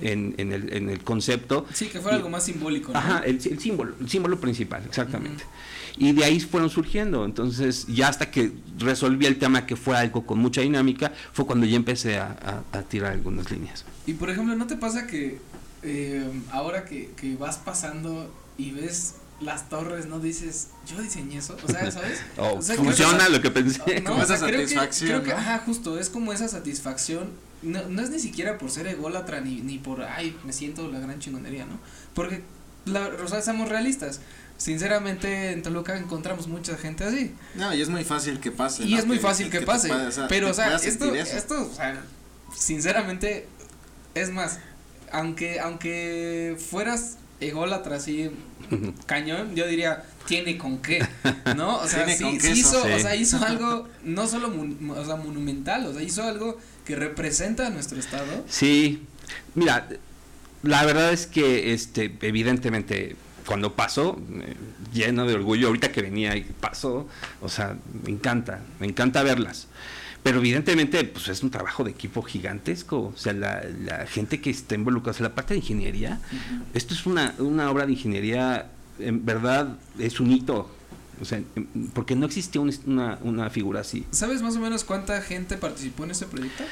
en, 0.00 0.34
en, 0.38 0.52
el, 0.52 0.72
en 0.72 0.88
el 0.88 1.00
concepto. 1.04 1.66
Sí, 1.74 1.86
que 1.88 2.00
fuera 2.00 2.16
Y- 2.16 2.20
algo 2.20 2.30
más 2.30 2.44
simbólico, 2.44 2.92
¿no? 2.92 2.98
Ajá, 2.98 3.18
el, 3.26 3.36
el 3.36 3.58
símbolo, 3.60 3.94
el 4.00 4.08
símbolo 4.08 4.40
principal, 4.40 4.82
exactamente. 4.86 5.44
Y 5.98 6.12
de 6.12 6.24
ahí 6.24 6.40
fueron 6.40 6.70
surgiendo. 6.70 7.24
Entonces, 7.26 7.86
ya 7.88 8.08
hasta 8.08 8.30
que 8.30 8.52
resolví 8.78 9.26
el 9.26 9.38
tema 9.38 9.66
que 9.66 9.76
fue 9.76 9.96
algo 9.96 10.24
con 10.24 10.38
mucha 10.38 10.62
dinámica, 10.62 11.12
fue 11.32 11.44
cuando 11.46 11.66
ya 11.66 11.76
empecé 11.76 12.16
a, 12.18 12.62
a- 12.72 12.78
a 12.78 12.82
tirar 12.82 13.12
algunas 13.12 13.50
líneas. 13.50 13.84
Y 14.06 14.14
por 14.14 14.30
ejemplo, 14.30 14.56
¿no 14.56 14.66
te 14.66 14.76
pasa 14.76 15.06
que 15.06 15.38
eh, 15.82 16.24
ahora 16.52 16.84
que, 16.84 17.10
que 17.16 17.36
vas 17.36 17.58
pasando 17.58 18.32
y 18.58 18.70
ves 18.72 19.14
las 19.40 19.68
torres, 19.70 20.04
no 20.06 20.18
dices, 20.20 20.68
yo 20.86 21.00
diseñé 21.00 21.38
eso? 21.38 21.56
O 21.64 21.68
sea, 21.70 21.90
¿sabes? 21.90 22.20
Oh, 22.36 22.56
O 22.58 22.62
sea, 22.62 22.74
creo 22.76 22.88
que 22.90 22.92
funciona 22.96 23.28
lo 23.28 23.40
que 23.40 23.50
pensé. 23.50 24.00
No, 24.02 24.10
Como 24.10 24.22
o 24.22 24.26
sea, 24.26 24.36
esa 24.36 24.46
creo 24.46 24.60
que- 24.60 24.66
satisfacción, 24.68 25.08
creo 25.10 25.22
que, 25.22 25.32
ajá, 25.32 25.58
justo, 25.64 25.98
es 25.98 26.10
como 26.10 26.32
esa 26.32 26.46
satisfacción. 26.48 27.30
No, 27.62 27.82
no 27.88 28.00
es 28.02 28.10
ni 28.10 28.18
siquiera 28.18 28.56
por 28.58 28.70
ser 28.70 28.86
ególatra 28.86 29.40
ni, 29.40 29.60
ni 29.60 29.78
por, 29.78 30.02
ay, 30.02 30.36
me 30.44 30.52
siento 30.52 30.88
la 30.90 30.98
gran 31.00 31.18
chingonería, 31.20 31.64
¿no? 31.66 31.78
Porque, 32.14 32.42
la, 32.86 33.08
o 33.22 33.28
sea, 33.28 33.42
seamos 33.42 33.68
realistas. 33.68 34.20
Sinceramente, 34.58 35.52
en 35.52 35.62
Toluca 35.62 35.96
encontramos 35.96 36.46
mucha 36.46 36.76
gente 36.76 37.04
así. 37.04 37.34
No, 37.54 37.74
y 37.74 37.80
es 37.80 37.88
muy 37.88 38.04
fácil 38.04 38.40
que 38.40 38.50
pase. 38.50 38.84
Y 38.84 38.92
¿no? 38.92 38.98
es 38.98 39.06
muy 39.06 39.18
fácil 39.18 39.48
que, 39.50 39.62
pase. 39.62 39.88
pueda- 39.88 40.08
o 40.08 40.12
sea, 40.12 40.28
pero, 40.28 40.50
o 40.50 40.54
sea, 40.54 40.76
esto, 40.76 41.14
esto, 41.14 41.70
o 41.70 41.74
sea, 41.74 42.02
sinceramente, 42.54 43.46
es 44.14 44.30
más, 44.30 44.58
aunque, 45.12 45.60
aunque 45.60 46.56
fueras 46.70 47.16
ególatra 47.40 47.96
así, 47.96 48.30
cañón, 49.06 49.54
yo 49.54 49.66
diría, 49.66 50.04
tiene 50.26 50.56
con 50.58 50.78
qué, 50.78 51.04
¿no? 51.56 51.78
O 51.78 51.86
sea, 51.88 52.08
sí, 52.08 52.38
hizo, 52.52 52.82
o 52.82 52.98
sea, 52.98 53.16
hizo 53.16 53.44
algo, 53.44 53.88
no 54.04 54.26
solo 54.26 54.50
mon- 54.50 54.90
o 54.90 55.04
sea, 55.04 55.16
monumental, 55.16 55.86
o 55.86 55.92
sea, 55.92 56.02
hizo 56.02 56.22
algo 56.22 56.58
que 56.84 56.96
representa 56.96 57.66
a 57.66 57.70
nuestro 57.70 57.98
estado. 57.98 58.44
Sí, 58.48 59.02
mira, 59.54 59.88
la 60.62 60.84
verdad 60.84 61.12
es 61.12 61.26
que 61.26 61.72
este, 61.72 62.16
evidentemente 62.22 63.16
cuando 63.46 63.74
pasó, 63.74 64.20
eh, 64.42 64.54
lleno 64.92 65.26
de 65.26 65.34
orgullo, 65.34 65.68
ahorita 65.68 65.90
que 65.90 66.02
venía 66.02 66.36
y 66.36 66.42
pasó, 66.42 67.08
o 67.40 67.48
sea, 67.48 67.76
me 68.04 68.10
encanta, 68.10 68.60
me 68.78 68.86
encanta 68.86 69.22
verlas. 69.22 69.66
Pero 70.22 70.38
evidentemente, 70.38 71.02
pues 71.04 71.28
es 71.28 71.42
un 71.42 71.50
trabajo 71.50 71.82
de 71.84 71.90
equipo 71.92 72.22
gigantesco. 72.22 73.12
O 73.14 73.16
sea, 73.16 73.32
la, 73.32 73.62
la 73.84 74.06
gente 74.06 74.40
que 74.40 74.50
está 74.50 74.74
involucrada, 74.74 75.12
o 75.12 75.14
sea, 75.18 75.28
la 75.28 75.34
parte 75.34 75.54
de 75.54 75.60
ingeniería, 75.60 76.20
esto 76.74 76.92
es 76.94 77.06
una, 77.06 77.34
una 77.38 77.70
obra 77.70 77.86
de 77.86 77.92
ingeniería, 77.92 78.70
en 78.98 79.24
verdad, 79.24 79.76
es 79.98 80.20
un 80.20 80.30
hito. 80.30 80.70
O 81.22 81.24
sea, 81.26 81.36
em, 81.54 81.66
porque 81.92 82.16
no 82.16 82.24
existía 82.26 82.62
un- 82.62 82.74
una, 82.86 83.18
una 83.22 83.50
figura 83.50 83.80
así. 83.80 84.06
¿Sabes 84.10 84.40
más 84.40 84.56
o 84.56 84.60
menos 84.60 84.84
cuánta 84.84 85.20
gente 85.20 85.58
participó 85.58 86.04
en 86.04 86.12
ese 86.12 86.24
proyecto? 86.26 86.64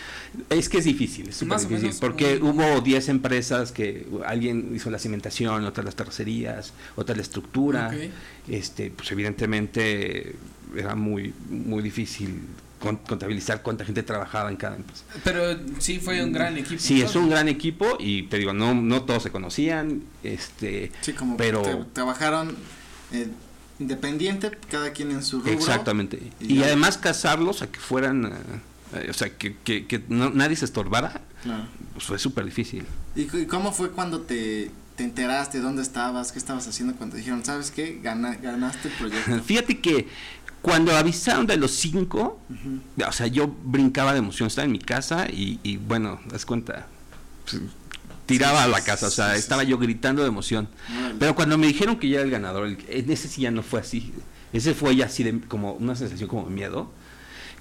Es 0.48 0.70
que 0.70 0.78
es 0.78 0.84
difícil, 0.84 1.28
es 1.28 1.36
súper 1.36 1.58
difícil, 1.68 2.00
porque 2.00 2.38
un- 2.42 2.58
hubo 2.58 2.80
10 2.80 3.08
empresas 3.10 3.72
que 3.72 4.06
alguien 4.26 4.72
hizo 4.74 4.88
la 4.90 4.98
cimentación, 4.98 5.64
otras 5.66 5.84
las 5.84 5.96
terracerías, 5.96 6.72
otra 6.96 7.14
la 7.14 7.20
estructura. 7.22 7.88
Este, 8.48 8.90
pues 8.90 9.10
evidentemente 9.12 10.36
era 10.76 10.94
muy 10.94 11.32
muy 11.50 11.82
difícil 11.82 12.40
contabilizar 12.78 13.62
cuánta 13.62 13.84
gente 13.84 14.02
trabajaba 14.02 14.50
en 14.50 14.56
cada 14.56 14.76
empresa. 14.76 15.04
Pero 15.24 15.58
sí 15.78 15.98
fue 15.98 16.22
un 16.22 16.32
gran 16.32 16.56
equipo. 16.56 16.80
Sí, 16.80 17.02
es 17.02 17.14
un 17.16 17.28
gran 17.28 17.48
equipo 17.48 17.96
y 17.98 18.24
te 18.24 18.38
digo, 18.38 18.52
no 18.52 18.74
no 18.74 19.02
todos 19.02 19.22
se 19.22 19.30
conocían, 19.30 20.02
este 20.22 20.92
Sí, 21.00 21.12
como 21.12 21.36
pero- 21.36 21.62
te- 21.62 21.84
trabajaron 21.92 22.56
eh, 23.12 23.28
independiente, 23.78 24.50
cada 24.70 24.92
quien 24.92 25.10
en 25.10 25.22
su 25.22 25.38
rubro. 25.40 25.52
exactamente. 25.52 26.20
Y 26.40 26.54
Y, 26.54 26.56
ya. 26.58 26.66
además 26.66 26.98
casarlos 26.98 27.62
a 27.62 27.70
que 27.70 27.78
fueran 27.80 28.32
eh, 28.94 29.06
o 29.10 29.12
sea, 29.12 29.30
que, 29.36 29.54
que, 29.64 29.86
que 29.86 30.02
no- 30.08 30.30
nadie 30.30 30.56
se 30.56 30.64
estorbara, 30.64 31.20
Claro. 31.42 31.64
pues 31.92 32.04
fue 32.06 32.18
súper 32.18 32.44
difícil. 32.46 32.84
¿Y, 33.14 33.22
y 33.36 33.46
cómo 33.46 33.70
fue 33.72 33.90
cuando 33.90 34.22
te, 34.22 34.70
te 34.96 35.04
enteraste? 35.04 35.60
¿Dónde 35.60 35.82
estabas? 35.82 36.32
¿Qué 36.32 36.38
estabas 36.38 36.66
haciendo 36.66 36.94
cuando 36.96 37.16
dijeron, 37.16 37.44
sabes 37.44 37.70
qué? 37.70 38.00
Gana, 38.02 38.34
ganaste 38.36 38.88
el 38.88 38.94
proyecto. 38.94 39.42
Fíjate 39.44 39.78
que 39.78 40.08
cuando 40.62 40.96
avisaron 40.96 41.46
de 41.46 41.56
los 41.56 41.70
cinco, 41.72 42.40
o 43.06 43.12
sea, 43.12 43.26
yo 43.26 43.46
brincaba 43.64 44.12
de 44.12 44.18
emoción, 44.18 44.48
estaba 44.48 44.64
en 44.66 44.72
mi 44.72 44.78
casa 44.80 45.26
y, 45.30 45.60
y 45.62 45.76
bueno, 45.76 46.20
das 46.30 46.44
cuenta, 46.44 46.86
pues, 47.44 47.62
tiraba 48.26 48.64
a 48.64 48.68
la 48.68 48.80
casa, 48.82 49.06
o 49.06 49.10
sea, 49.10 49.36
estaba 49.36 49.62
yo 49.62 49.78
gritando 49.78 50.22
de 50.22 50.28
emoción. 50.28 50.68
Pero 51.18 51.34
cuando 51.34 51.56
me 51.58 51.66
dijeron 51.66 51.96
que 51.98 52.08
ya 52.08 52.16
era 52.16 52.24
el 52.24 52.30
ganador, 52.30 52.66
el- 52.66 53.10
ese 53.10 53.28
sí 53.28 53.42
ya 53.42 53.50
no 53.50 53.62
fue 53.62 53.80
así. 53.80 54.12
Ese 54.52 54.74
fue 54.74 54.96
ya 54.96 55.06
así 55.06 55.22
de 55.24 55.40
como 55.40 55.72
una 55.74 55.94
sensación 55.94 56.28
como 56.28 56.44
de 56.46 56.50
miedo, 56.54 56.90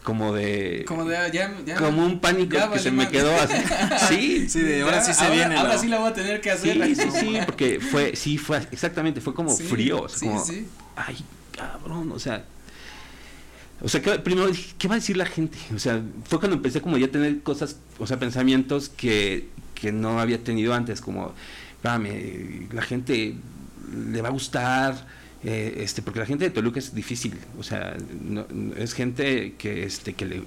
como 0.03 0.33
de 0.33 0.85
Como 0.87 1.03
de 1.05 1.17
ah, 1.17 1.27
ya, 1.27 1.53
ya. 1.65 1.75
como 1.75 2.05
un 2.05 2.19
pánico 2.19 2.53
ya 2.55 2.71
que 2.71 2.79
se 2.79 2.91
me 2.91 3.09
quedó 3.09 3.29
así. 3.39 3.53
Sí, 4.09 4.49
Sí, 4.49 4.59
de 4.61 4.81
ahora 4.81 5.03
sí 5.03 5.13
se 5.13 5.21
ahora, 5.23 5.35
viene. 5.35 5.55
Ahora 5.57 5.73
¿no? 5.75 5.79
sí 5.81 5.87
la 5.89 5.99
voy 5.99 6.09
a 6.09 6.13
tener 6.13 6.39
que 6.41 6.51
hacer. 6.51 6.81
Sí, 6.85 6.95
sí, 6.95 7.09
sí, 7.19 7.37
porque 7.45 7.79
fue, 7.79 8.15
sí, 8.15 8.37
fue, 8.37 8.57
exactamente, 8.71 9.19
fue 9.21 9.33
como 9.33 9.49
Sí, 9.51 9.63
frío, 9.63 10.01
o 10.03 10.09
sea, 10.09 10.17
sí, 10.19 10.25
como, 10.25 10.45
sí. 10.45 10.67
ay, 10.95 11.17
cabrón, 11.55 12.11
o 12.13 12.19
sea, 12.19 12.45
o 13.81 13.87
sea, 13.89 14.01
que, 14.01 14.17
primero 14.19 14.47
dije, 14.47 14.73
¿qué 14.77 14.87
va 14.87 14.95
a 14.95 14.97
decir 14.99 15.17
la 15.17 15.25
gente? 15.25 15.57
O 15.75 15.79
sea, 15.79 16.01
fue 16.25 16.39
cuando 16.39 16.57
empecé 16.57 16.81
como 16.81 16.97
ya 16.97 17.07
a 17.07 17.11
tener 17.11 17.41
cosas, 17.41 17.77
o 17.99 18.07
sea, 18.07 18.17
pensamientos 18.19 18.89
que, 18.89 19.47
que 19.75 19.91
no 19.91 20.19
había 20.19 20.43
tenido 20.43 20.73
antes, 20.73 21.01
como, 21.01 21.33
espérame, 21.75 22.67
la 22.73 22.81
gente 22.81 23.35
le 24.11 24.21
va 24.21 24.29
a 24.29 24.31
gustar, 24.31 25.05
eh, 25.43 25.75
este, 25.83 26.01
porque 26.01 26.19
la 26.19 26.25
gente 26.25 26.45
de 26.45 26.49
Toluca 26.49 26.79
es 26.79 26.93
difícil, 26.95 27.35
o 27.59 27.63
sea, 27.63 27.95
no- 28.21 28.47
no- 28.51 28.73
es 28.75 28.93
gente 28.93 29.53
que, 29.57 29.83
este, 29.83 30.13
que 30.13 30.25
le, 30.25 30.43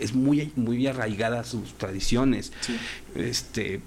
es 0.00 0.12
muy, 0.14 0.52
muy 0.56 0.84
arraigada 0.86 1.40
a 1.40 1.44
sus 1.44 1.74
tradiciones, 1.78 2.52
Sí. 2.60 2.76
este 3.14 3.80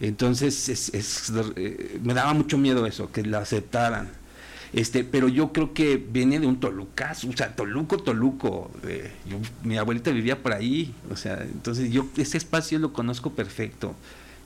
entonces 0.00 0.68
es, 0.68 0.92
es, 0.94 1.32
eh, 1.56 1.98
me 2.02 2.12
daba 2.12 2.34
mucho 2.34 2.58
miedo 2.58 2.84
eso 2.86 3.10
que 3.10 3.22
la 3.24 3.38
aceptaran 3.38 4.10
Este, 4.72 5.04
pero 5.04 5.28
yo 5.28 5.52
creo 5.52 5.72
que 5.74 5.96
viene 5.96 6.38
de 6.40 6.46
un 6.46 6.58
Toluca, 6.60 7.12
o 7.28 7.36
sea, 7.36 7.54
Toluco, 7.54 7.98
Toluco. 7.98 8.70
eh, 8.86 9.10
yo- 9.28 9.38
mi 9.62 9.76
abuelita 9.78 10.10
vivía 10.10 10.42
por 10.42 10.52
ahí, 10.52 10.92
o 11.10 11.16
sea, 11.16 11.42
entonces 11.42 11.90
yo 11.90 12.06
ese 12.16 12.36
espacio 12.36 12.78
lo 12.78 12.92
conozco 12.92 13.32
perfecto. 13.32 13.94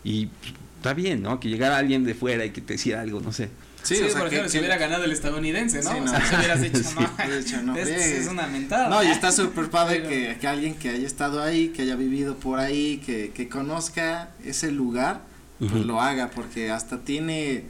Y 0.05 0.29
está 0.77 0.95
bien, 0.95 1.23
¿no? 1.23 1.41
Que 1.41 1.49
llegara 1.49 1.77
alguien 1.79 2.05
de 2.05 2.15
fuera 2.15 2.45
y 2.45 2.51
que 2.51 2.61
te 2.61 2.75
decía 2.75 3.01
algo, 3.01 3.21
no 3.21 3.33
sé. 3.33 3.49
Sí, 3.83 3.95
o 3.95 4.09
sea, 4.11 4.19
por 4.21 4.29
que- 4.29 4.35
ejemplo, 4.37 4.51
si 4.51 4.59
hubiera 4.59 4.77
ganado 4.77 5.05
el 5.05 5.13
estadounidense, 5.13 5.83
¿no? 5.83 5.91
Sí, 5.91 5.97
O 5.99 6.05
no. 6.05 6.11
sea, 6.11 6.21
si 6.27 6.35
hubieras 6.37 6.61
dicho, 6.61 6.79
Sí. 7.47 7.55
no, 7.65 7.77
es 7.77 8.29
una 8.29 8.47
mentada. 8.47 8.89
No, 8.91 9.03
y 9.03 9.07
está 9.07 9.33
súper 9.33 9.71
padre 9.71 10.01
Pero- 10.01 10.09
que, 10.11 10.39
que 10.39 10.47
alguien 10.47 10.75
que 10.75 10.91
haya 10.91 11.07
estado 11.07 11.43
ahí, 11.43 11.69
que 11.69 11.83
haya 11.83 11.97
vivido 11.97 12.37
por 12.37 12.59
ahí, 12.61 12.99
que, 13.05 13.31
que 13.35 13.49
conozca 13.49 14.31
ese 14.45 14.71
lugar, 14.71 15.23
pues 15.59 15.73
lo 15.87 16.01
haga, 16.01 16.31
porque 16.31 16.71
hasta 16.71 17.01
tiene, 17.01 17.65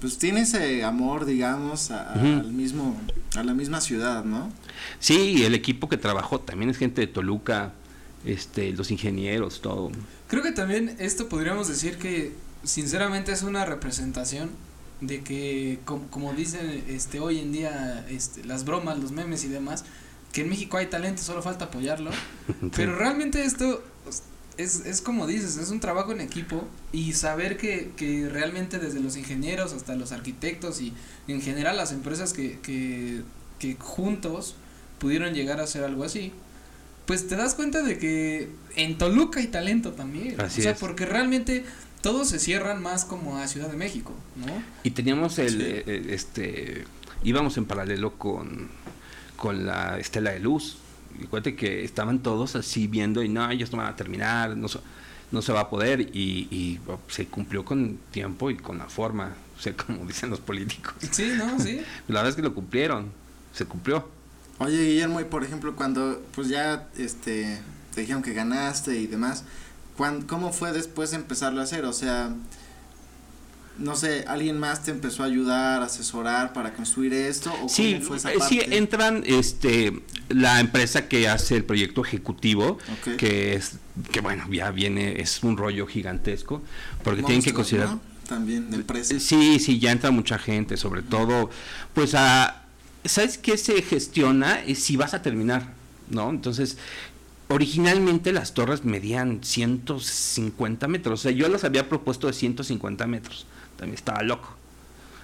pues 0.00 0.18
tiene 0.18 0.40
ese 0.42 0.84
amor, 0.84 1.24
digamos, 1.24 1.90
a- 1.90 2.12
al 2.12 2.52
mismo, 2.52 2.98
a 3.36 3.42
la 3.42 3.54
misma 3.54 3.80
ciudad, 3.80 4.24
¿no? 4.24 4.52
Sí, 4.98 5.34
y 5.38 5.42
el 5.44 5.54
equipo 5.54 5.88
que 5.88 5.96
trabajó 5.96 6.40
también 6.40 6.70
es 6.70 6.76
gente 6.76 7.00
de 7.00 7.06
Toluca, 7.06 7.72
este, 8.24 8.72
los 8.72 8.90
ingenieros, 8.90 9.60
todo. 9.60 9.90
Creo 10.28 10.42
que 10.42 10.52
también 10.52 10.96
esto 10.98 11.28
podríamos 11.28 11.68
decir 11.68 11.98
que 11.98 12.32
sinceramente 12.64 13.32
es 13.32 13.42
una 13.42 13.64
representación 13.64 14.50
de 15.00 15.22
que 15.22 15.80
como, 15.84 16.06
como 16.08 16.32
dicen 16.32 16.84
este 16.88 17.20
hoy 17.20 17.38
en 17.38 17.52
día 17.52 18.06
este 18.08 18.44
las 18.44 18.64
bromas, 18.64 18.98
los 18.98 19.12
memes 19.12 19.44
y 19.44 19.48
demás, 19.48 19.84
que 20.32 20.40
en 20.42 20.48
México 20.48 20.76
hay 20.78 20.86
talento, 20.86 21.22
solo 21.22 21.42
falta 21.42 21.66
apoyarlo. 21.66 22.10
Pero 22.76 22.96
realmente 22.96 23.44
esto 23.44 23.82
es, 24.58 24.86
es 24.86 25.00
como 25.00 25.26
dices, 25.26 25.56
es 25.56 25.70
un 25.70 25.80
trabajo 25.80 26.12
en 26.12 26.20
equipo 26.20 26.66
y 26.92 27.12
saber 27.14 27.56
que, 27.56 27.92
que 27.96 28.28
realmente 28.28 28.78
desde 28.78 29.00
los 29.00 29.16
ingenieros 29.16 29.72
hasta 29.72 29.94
los 29.94 30.12
arquitectos 30.12 30.80
y 30.80 30.92
en 31.28 31.40
general 31.42 31.76
las 31.76 31.92
empresas 31.92 32.32
que, 32.32 32.58
que, 32.60 33.22
que 33.58 33.76
juntos 33.78 34.54
pudieron 34.98 35.34
llegar 35.34 35.60
a 35.60 35.64
hacer 35.64 35.84
algo 35.84 36.04
así, 36.04 36.32
pues 37.06 37.26
te 37.28 37.36
das 37.36 37.54
cuenta 37.54 37.82
de 37.82 37.98
que 37.98 38.48
en 38.76 38.96
Toluca 38.96 39.40
hay 39.40 39.48
talento 39.48 39.92
también. 39.92 40.40
Así 40.40 40.60
o 40.60 40.62
sea, 40.64 40.72
es. 40.72 40.78
porque 40.78 41.04
realmente 41.04 41.64
todos 42.00 42.28
se 42.28 42.38
cierran 42.38 42.82
más 42.82 43.04
como 43.04 43.38
a 43.38 43.46
Ciudad 43.48 43.68
de 43.68 43.76
México, 43.76 44.12
¿no? 44.36 44.62
Y 44.82 44.90
teníamos 44.90 45.38
el, 45.38 45.50
Sí. 45.50 45.58
eh, 45.60 45.84
eh, 45.86 46.06
este, 46.10 46.84
íbamos 47.22 47.56
en 47.56 47.64
paralelo 47.66 48.14
con, 48.18 48.68
con 49.36 49.66
la 49.66 49.98
estela 49.98 50.30
de 50.32 50.40
luz. 50.40 50.78
Y 51.20 51.26
cuente 51.26 51.54
que 51.56 51.84
estaban 51.84 52.20
todos 52.20 52.56
así 52.56 52.86
viendo 52.86 53.22
y 53.22 53.28
no, 53.28 53.48
ellos 53.50 53.70
no 53.72 53.78
van 53.78 53.86
a 53.88 53.96
terminar, 53.96 54.56
no, 54.56 54.68
se- 54.68 54.80
no 55.30 55.42
se 55.42 55.52
va 55.52 55.60
a 55.60 55.70
poder. 55.70 56.00
Y, 56.00 56.48
y, 56.50 56.80
oh, 56.88 56.98
se 57.08 57.26
cumplió 57.26 57.64
con 57.64 57.98
tiempo 58.10 58.50
y 58.50 58.56
con 58.56 58.78
la 58.78 58.86
forma, 58.86 59.34
o 59.56 59.60
sea, 59.60 59.74
como 59.86 60.04
dicen 60.06 60.30
los 60.30 60.40
políticos. 60.40 60.94
Sí, 61.10 61.32
¿no? 61.36 61.58
Sí. 61.60 61.80
La 62.08 62.16
verdad 62.16 62.28
es 62.30 62.36
que 62.36 62.42
lo 62.42 62.54
cumplieron, 62.54 63.06
se 63.52 63.64
cumplió. 63.66 64.08
Oye, 64.58 64.84
Guillermo, 64.84 65.20
y 65.20 65.24
por 65.24 65.42
ejemplo, 65.44 65.74
cuando 65.74 66.22
pues 66.34 66.48
ya 66.48 66.88
este 66.96 67.58
te 67.94 68.00
dijeron 68.02 68.22
que 68.22 68.32
ganaste 68.34 68.96
y 68.98 69.06
demás, 69.06 69.44
cuan- 69.96 70.22
¿cómo 70.22 70.52
fue 70.52 70.72
después 70.72 71.12
empezarlo 71.12 71.60
a 71.60 71.64
hacer? 71.64 71.84
O 71.84 71.92
sea, 71.92 72.30
no 73.78 73.96
sé, 73.96 74.24
¿alguien 74.28 74.58
más 74.58 74.84
te 74.84 74.90
empezó 74.90 75.22
a 75.22 75.26
ayudar, 75.26 75.82
a 75.82 75.86
asesorar 75.86 76.52
para 76.52 76.74
construir 76.74 77.12
esto? 77.12 77.52
¿O 77.62 77.68
Sí, 77.68 77.94
cómo 77.94 78.06
fue 78.06 78.16
esa 78.18 78.32
eh, 78.32 78.38
sí, 78.48 78.60
entran 78.64 79.22
este, 79.26 80.02
la 80.28 80.60
empresa 80.60 81.08
que 81.08 81.28
hace 81.28 81.56
el 81.56 81.64
proyecto 81.64 82.04
ejecutivo, 82.04 82.78
que 83.16 83.54
es, 83.54 83.78
que 84.12 84.20
bueno, 84.20 84.44
ya 84.50 84.70
viene, 84.70 85.20
es 85.20 85.42
un 85.42 85.56
rollo 85.56 85.86
gigantesco, 85.86 86.62
porque 87.02 87.22
tienen 87.22 87.42
que 87.42 87.52
considerar... 87.52 87.90
¿no? 87.90 88.00
También 88.28 88.70
de 88.70 88.76
empresa. 88.76 89.18
Sí, 89.20 89.58
sí, 89.58 89.78
ya 89.78 89.92
entra 89.92 90.10
mucha 90.10 90.38
gente, 90.38 90.76
sobre 90.78 91.02
todo, 91.02 91.50
pues 91.92 92.14
a, 92.14 92.64
¿sabes 93.04 93.38
qué 93.38 93.58
se 93.58 93.82
gestiona? 93.82 94.60
Es 94.60 94.78
si 94.78 94.96
vas 94.96 95.12
a 95.14 95.20
terminar, 95.20 95.74
¿no? 96.08 96.30
Entonces, 96.30 96.78
originalmente 97.48 98.32
las 98.32 98.54
torres 98.54 98.84
medían 98.84 99.40
150 99.42 100.88
metros, 100.88 101.20
o 101.20 101.22
sea, 101.22 101.32
yo 101.32 101.48
las 101.48 101.64
había 101.64 101.88
propuesto 101.88 102.26
de 102.26 102.32
150 102.32 103.06
metros, 103.06 103.46
también 103.84 103.94
estaba 103.94 104.22
loco. 104.22 104.56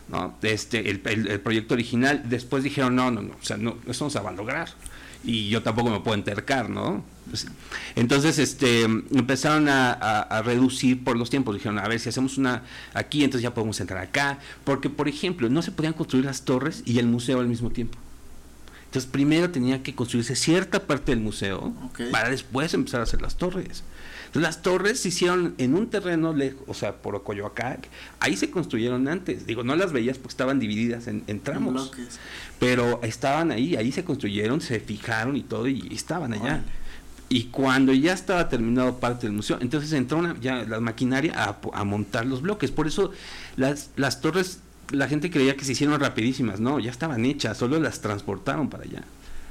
¿no? 0.08 0.34
Este, 0.42 0.90
el, 0.90 1.00
el- 1.04 1.28
el 1.28 1.40
proyecto 1.40 1.74
original, 1.74 2.22
después 2.28 2.64
dijeron, 2.64 2.96
no, 2.96 3.10
no, 3.10 3.22
no, 3.22 3.34
o 3.40 3.44
sea, 3.44 3.56
no, 3.56 3.76
eso 3.86 4.04
no 4.04 4.10
se 4.10 4.18
va 4.20 4.30
a 4.30 4.32
lograr. 4.32 4.68
Y 5.22 5.48
yo 5.50 5.62
tampoco 5.62 5.90
me 5.90 6.00
puedo 6.00 6.14
entercar, 6.14 6.68
¿no? 6.70 7.04
Pues, 7.28 7.46
entonces, 7.94 8.38
este, 8.38 8.82
empezaron 8.84 9.68
a, 9.68 9.92
a- 9.92 10.22
a 10.22 10.42
reducir 10.42 11.04
por 11.04 11.16
los 11.16 11.30
tiempos. 11.30 11.54
Dijeron, 11.54 11.78
a 11.78 11.86
ver, 11.86 12.00
si 12.00 12.08
hacemos 12.08 12.38
una 12.38 12.62
aquí, 12.94 13.22
entonces 13.22 13.42
ya 13.42 13.54
podemos 13.54 13.78
entrar 13.80 14.02
acá. 14.02 14.38
Porque, 14.64 14.88
por 14.90 15.08
ejemplo, 15.08 15.48
no 15.48 15.62
se 15.62 15.70
podían 15.72 15.92
construir 15.92 16.24
las 16.24 16.42
torres 16.42 16.82
y 16.86 16.98
el 16.98 17.06
museo 17.06 17.38
al 17.38 17.46
mismo 17.46 17.70
tiempo. 17.70 17.96
Entonces, 18.86 19.08
primero 19.10 19.50
tenía 19.50 19.82
que 19.84 19.94
construirse 19.94 20.34
cierta 20.34 20.80
parte 20.86 21.12
del 21.12 21.20
museo 21.20 21.72
para 22.10 22.30
después 22.30 22.74
empezar 22.74 22.98
a 23.00 23.04
hacer 23.04 23.22
las 23.22 23.36
torres. 23.36 23.84
Las 24.32 24.62
torres 24.62 25.00
se 25.00 25.08
hicieron 25.08 25.54
en 25.58 25.74
un 25.74 25.90
terreno 25.90 26.32
lejos, 26.32 26.62
o 26.68 26.74
sea, 26.74 26.96
por 26.96 27.16
Ocoyoacac. 27.16 27.88
Ahí 28.20 28.36
se 28.36 28.50
construyeron 28.50 29.08
antes. 29.08 29.46
Digo, 29.46 29.64
no 29.64 29.74
las 29.74 29.92
veías 29.92 30.18
porque 30.18 30.32
estaban 30.32 30.60
divididas 30.60 31.08
en, 31.08 31.24
en 31.26 31.40
tramos. 31.40 31.90
Pero 32.60 33.00
estaban 33.02 33.50
ahí, 33.50 33.74
ahí 33.74 33.90
se 33.90 34.04
construyeron, 34.04 34.60
se 34.60 34.78
fijaron 34.78 35.36
y 35.36 35.42
todo, 35.42 35.66
y 35.66 35.88
estaban 35.92 36.32
allá. 36.32 36.62
Y 37.28 37.44
cuando 37.44 37.92
ya 37.92 38.12
estaba 38.12 38.48
terminado 38.48 38.98
parte 38.98 39.26
del 39.26 39.34
museo, 39.34 39.58
entonces 39.60 39.92
entró 39.92 40.18
una, 40.18 40.38
ya 40.40 40.64
la 40.64 40.80
maquinaria 40.80 41.32
a, 41.36 41.58
a 41.72 41.84
montar 41.84 42.26
los 42.26 42.42
bloques. 42.42 42.70
Por 42.70 42.86
eso 42.86 43.12
las, 43.56 43.90
las 43.96 44.20
torres, 44.20 44.60
la 44.90 45.08
gente 45.08 45.30
creía 45.30 45.56
que 45.56 45.64
se 45.64 45.72
hicieron 45.72 45.98
rapidísimas. 46.00 46.60
No, 46.60 46.80
ya 46.80 46.90
estaban 46.90 47.24
hechas, 47.24 47.56
solo 47.56 47.78
las 47.80 48.00
transportaron 48.00 48.68
para 48.68 48.84
allá. 48.84 49.02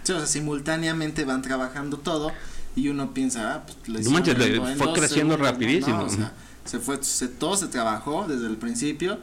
Sí, 0.04 0.14
o 0.14 0.18
sea, 0.18 0.26
simultáneamente 0.28 1.26
van 1.26 1.42
trabajando 1.42 1.98
todo 1.98 2.32
y 2.76 2.88
uno 2.90 3.14
piensa, 3.14 3.56
ah, 3.56 3.66
pues 3.86 4.04
No 4.06 4.12
manches, 4.12 4.38
le 4.38 4.60
fue 4.60 4.76
dos 4.76 4.98
creciendo 4.98 5.38
rapidísimo. 5.38 5.98
No, 5.98 6.04
o 6.06 6.10
sea, 6.10 6.34
se 6.66 6.80
fue, 6.80 7.04
se, 7.04 7.28
todo 7.28 7.56
se 7.58 7.68
trabajó 7.68 8.26
desde 8.28 8.48
el 8.48 8.58
principio, 8.58 9.20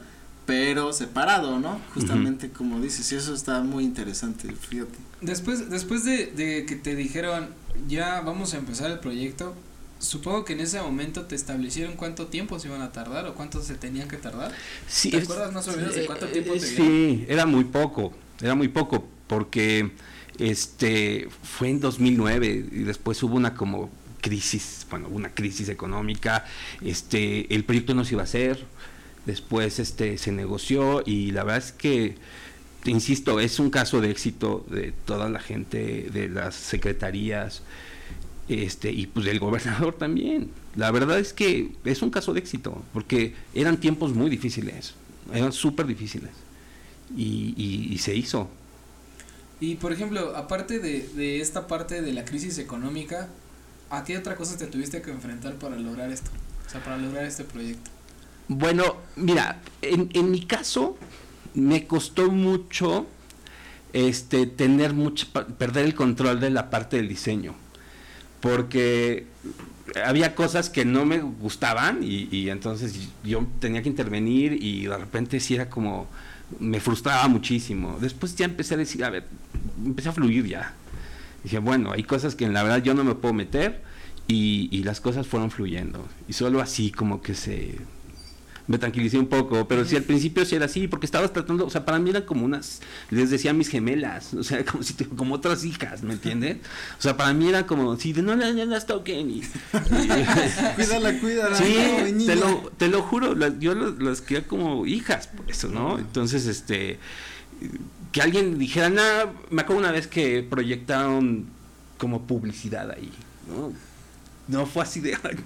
pero 0.47 0.93
separado, 0.93 1.59
¿no? 1.59 1.81
Justamente 1.95 2.51
como 2.51 2.81
dices, 2.81 3.11
y 3.13 3.17
eso 3.17 3.35
está 3.35 3.63
muy 3.63 3.85
interesante, 3.85 4.53
fíjate. 4.53 4.97
Después, 5.21 5.71
después 5.71 6.05
de, 6.05 6.27
de 6.27 6.67
que 6.67 6.77
te 6.77 6.95
dijeron, 6.95 7.49
ya 7.89 8.21
vamos 8.21 8.55
a 8.55 8.59
empezar 8.59 8.91
el 8.91 8.99
proyecto, 9.01 9.55
supongo 9.99 10.45
que 10.45 10.53
en 10.53 10.61
ese 10.61 10.81
momento 10.81 11.23
te 11.23 11.35
establecieron 11.35 11.95
cuánto 11.97 12.27
tiempo 12.27 12.59
se 12.59 12.69
iban 12.69 12.83
a 12.83 12.93
tardar 12.93 13.27
o 13.27 13.35
cuánto 13.35 13.63
se 13.63 13.75
tenían 13.75 14.09
que 14.09 14.19
tardar. 14.19 14.53
Sí, 14.89 15.11
¿Te 15.11 15.19
es- 15.19 15.25
acuerdas 15.25 15.53
más 15.53 15.67
o 15.69 15.73
menos 15.77 15.95
de 15.95 16.05
cuánto 16.07 16.27
eh, 16.27 16.29
tiempo 16.29 16.55
eh, 16.55 16.61
te 16.61 16.67
Sí, 16.67 17.25
era 17.29 17.47
muy 17.47 17.65
poco, 17.65 18.13
era 18.41 18.55
muy 18.55 18.69
poco, 18.69 19.09
porque 19.27 19.93
este 20.39 21.29
fue 21.43 21.71
en 21.71 21.81
2009 21.81 22.47
y 22.73 22.79
después 22.85 23.23
hubo 23.23 23.37
una 23.37 23.55
como 23.55 23.91
crisis, 24.21 24.87
bueno, 24.91 25.09
una 25.09 25.31
crisis 25.35 25.69
económica, 25.69 26.45
este, 26.81 27.53
el 27.55 27.65
proyecto 27.65 27.95
no 27.95 28.05
se 28.05 28.15
iba 28.15 28.23
a 28.23 28.25
hacer, 28.25 28.65
después 29.25 29.79
este 29.79 30.19
se 30.19 30.33
negoció 30.33 31.03
y 31.07 31.31
la 31.33 31.45
verdad 31.45 31.65
es 31.65 31.73
que 31.73 32.17
insisto, 32.85 33.41
es 33.41 33.59
un 33.59 33.71
caso 33.71 34.01
de 34.01 34.11
éxito 34.11 34.65
de 34.71 34.93
toda 35.05 35.29
la 35.29 35.41
gente 35.41 36.09
de 36.13 36.29
las 36.29 36.55
secretarías 36.55 37.63
este 38.49 38.93
y 38.93 39.07
pues 39.07 39.27
del 39.27 39.41
gobernador 39.41 39.95
también. 39.99 40.51
La 40.77 40.91
verdad 40.93 41.19
es 41.19 41.33
que 41.33 41.73
es 41.85 42.03
un 42.03 42.11
caso 42.11 42.33
de 42.33 42.41
éxito, 42.41 42.83
porque 42.93 43.35
eran 43.55 43.79
tiempos 43.79 44.13
muy 44.15 44.31
difíciles, 44.31 44.95
eran 45.33 45.53
súper 45.53 45.87
difíciles. 45.87 46.31
Y, 47.17 47.55
y- 47.57 47.89
y 47.93 47.99
se 47.99 48.15
hizo. 48.15 48.49
Y 49.61 49.77
por 49.77 49.93
ejemplo, 49.93 50.37
aparte 50.37 50.79
de, 50.79 51.09
de 51.15 51.41
esta 51.41 51.67
parte 51.67 52.03
de 52.03 52.13
la 52.13 52.25
crisis 52.25 52.59
económica, 52.59 53.29
¿a 53.91 54.05
qué 54.05 54.19
otra 54.19 54.37
cosa 54.37 54.57
te 54.59 54.67
tuviste 54.67 55.01
que 55.01 55.11
enfrentar 55.11 55.55
para 55.55 55.77
lograr 55.77 56.11
esto? 56.11 56.31
O 56.67 56.71
sea, 56.71 56.83
para 56.83 56.99
lograr 56.99 57.25
este 57.25 57.45
proyecto. 57.45 57.91
Bueno, 58.49 58.97
mira, 59.17 59.61
en, 59.83 60.11
en 60.13 60.31
mi 60.31 60.45
caso 60.45 60.97
me 61.55 61.87
costó 61.87 62.31
mucho 62.31 63.07
este 63.93 64.47
tener 64.47 64.93
mucho 64.93 65.27
perder 65.59 65.87
el 65.87 65.95
control 65.95 66.39
de 66.39 66.51
la 66.51 66.69
parte 66.69 66.97
del 66.97 67.09
diseño. 67.09 67.55
Porque 68.41 69.27
había 70.05 70.35
cosas 70.35 70.69
que 70.69 70.85
no 70.85 71.07
me 71.07 71.21
gustaban 71.21 72.03
y, 72.03 72.29
y 72.31 72.51
entonces 72.51 73.09
yo 73.25 73.47
tenía 73.59 73.83
que 73.83 73.89
intervenir 73.89 74.63
y 74.63 74.87
de 74.87 74.97
repente 74.97 75.41
sí 75.41 75.55
era 75.55 75.71
como 75.71 76.07
me 76.61 76.81
frustraba 76.81 77.27
muchísimo. 77.29 77.99
Después 78.01 78.37
ya 78.37 78.45
empecé 78.45 78.75
a 78.75 78.77
decir, 78.77 79.05
a 79.05 79.11
ver, 79.11 79.25
empecé 79.85 80.09
a 80.09 80.13
fluir 80.13 80.47
ya. 80.47 80.75
Dije, 81.45 81.59
bueno, 81.59 81.93
hay 81.93 82.03
cosas 82.03 82.35
que 82.35 82.45
en 82.45 82.53
la 82.53 82.63
verdad 82.63 82.83
yo 82.83 82.95
no 82.95 83.05
me 83.05 83.15
puedo 83.15 83.35
meter 83.35 83.83
y, 84.29 84.69
y 84.73 84.83
las 84.83 85.01
cosas 85.01 85.27
fueron 85.27 85.51
fluyendo. 85.51 86.07
Y 86.29 86.33
solo 86.33 86.61
así 86.61 86.91
como 86.91 87.23
que 87.23 87.35
se 87.35 87.77
me 88.69 88.79
tranquilicé 88.79 89.17
un 89.17 89.29
poco, 89.29 89.69
pero 89.69 89.85
sí 89.85 89.95
al 89.95 90.03
principio 90.03 90.45
sí 90.45 90.57
era 90.57 90.65
así, 90.65 90.89
porque 90.89 91.07
estabas 91.07 91.33
tratando, 91.33 91.65
o 91.67 91.71
sea, 91.71 91.85
para 91.85 92.01
mí 92.01 92.11
eran 92.11 92.23
como 92.23 92.45
unas, 92.45 92.81
les 93.11 93.31
decía 93.31 93.53
mis 93.53 93.69
gemelas, 93.69 94.35
o 94.35 94.43
sea, 94.43 94.65
como 94.71 94.83
si 94.83 94.95
te- 94.95 95.07
como 95.07 95.37
otras 95.37 95.65
hijas, 95.65 96.03
¿me 96.03 96.15
entiendes? 96.15 96.57
O 96.99 97.01
sea, 97.03 97.17
para 97.17 97.33
mí 97.33 97.49
era 97.49 97.65
como, 97.65 97.97
si 97.97 98.13
de 98.13 98.23
no 98.23 98.35
las, 98.35 98.53
no 98.57 98.65
las 98.65 98.85
toquen 98.87 99.31
y, 99.31 99.43
Cuídala, 100.75 101.21
cuídala. 101.21 101.57
Sí, 101.57 101.77
no, 102.13 102.25
te 102.27 102.35
lo, 102.35 102.73
te 102.77 102.89
lo 102.89 103.03
juro, 103.03 103.37
las- 103.37 103.57
yo 103.61 103.73
las, 103.77 103.99
las 104.03 104.21
quería 104.21 104.49
como 104.49 104.85
hijas, 104.85 105.29
por 105.29 105.49
eso, 105.49 105.69
¿no? 105.69 106.01
Entonces, 106.01 106.47
este, 106.47 106.99
que 108.17 108.23
alguien 108.23 108.59
dijera, 108.59 108.89
nada, 108.89 109.31
me 109.51 109.61
acuerdo 109.61 109.81
una 109.81 109.93
vez 109.93 110.07
que 110.07 110.43
proyectaron 110.43 111.45
como 111.99 112.27
publicidad 112.27 112.91
ahí, 112.91 113.13
¿no? 113.47 113.75
No 114.49 114.65
fue 114.65 114.85
así 114.85 115.01
de, 115.01 115.19
"Ay, 115.23 115.37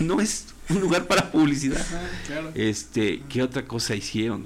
no 0.00 0.20
es 0.20 0.46
un 0.70 0.80
lugar 0.80 1.06
para 1.06 1.30
publicidad. 1.30 1.86
Claro. 2.26 2.50
Este, 2.56 3.22
¿qué 3.28 3.44
otra 3.44 3.64
cosa 3.64 3.94
hicieron? 3.94 4.44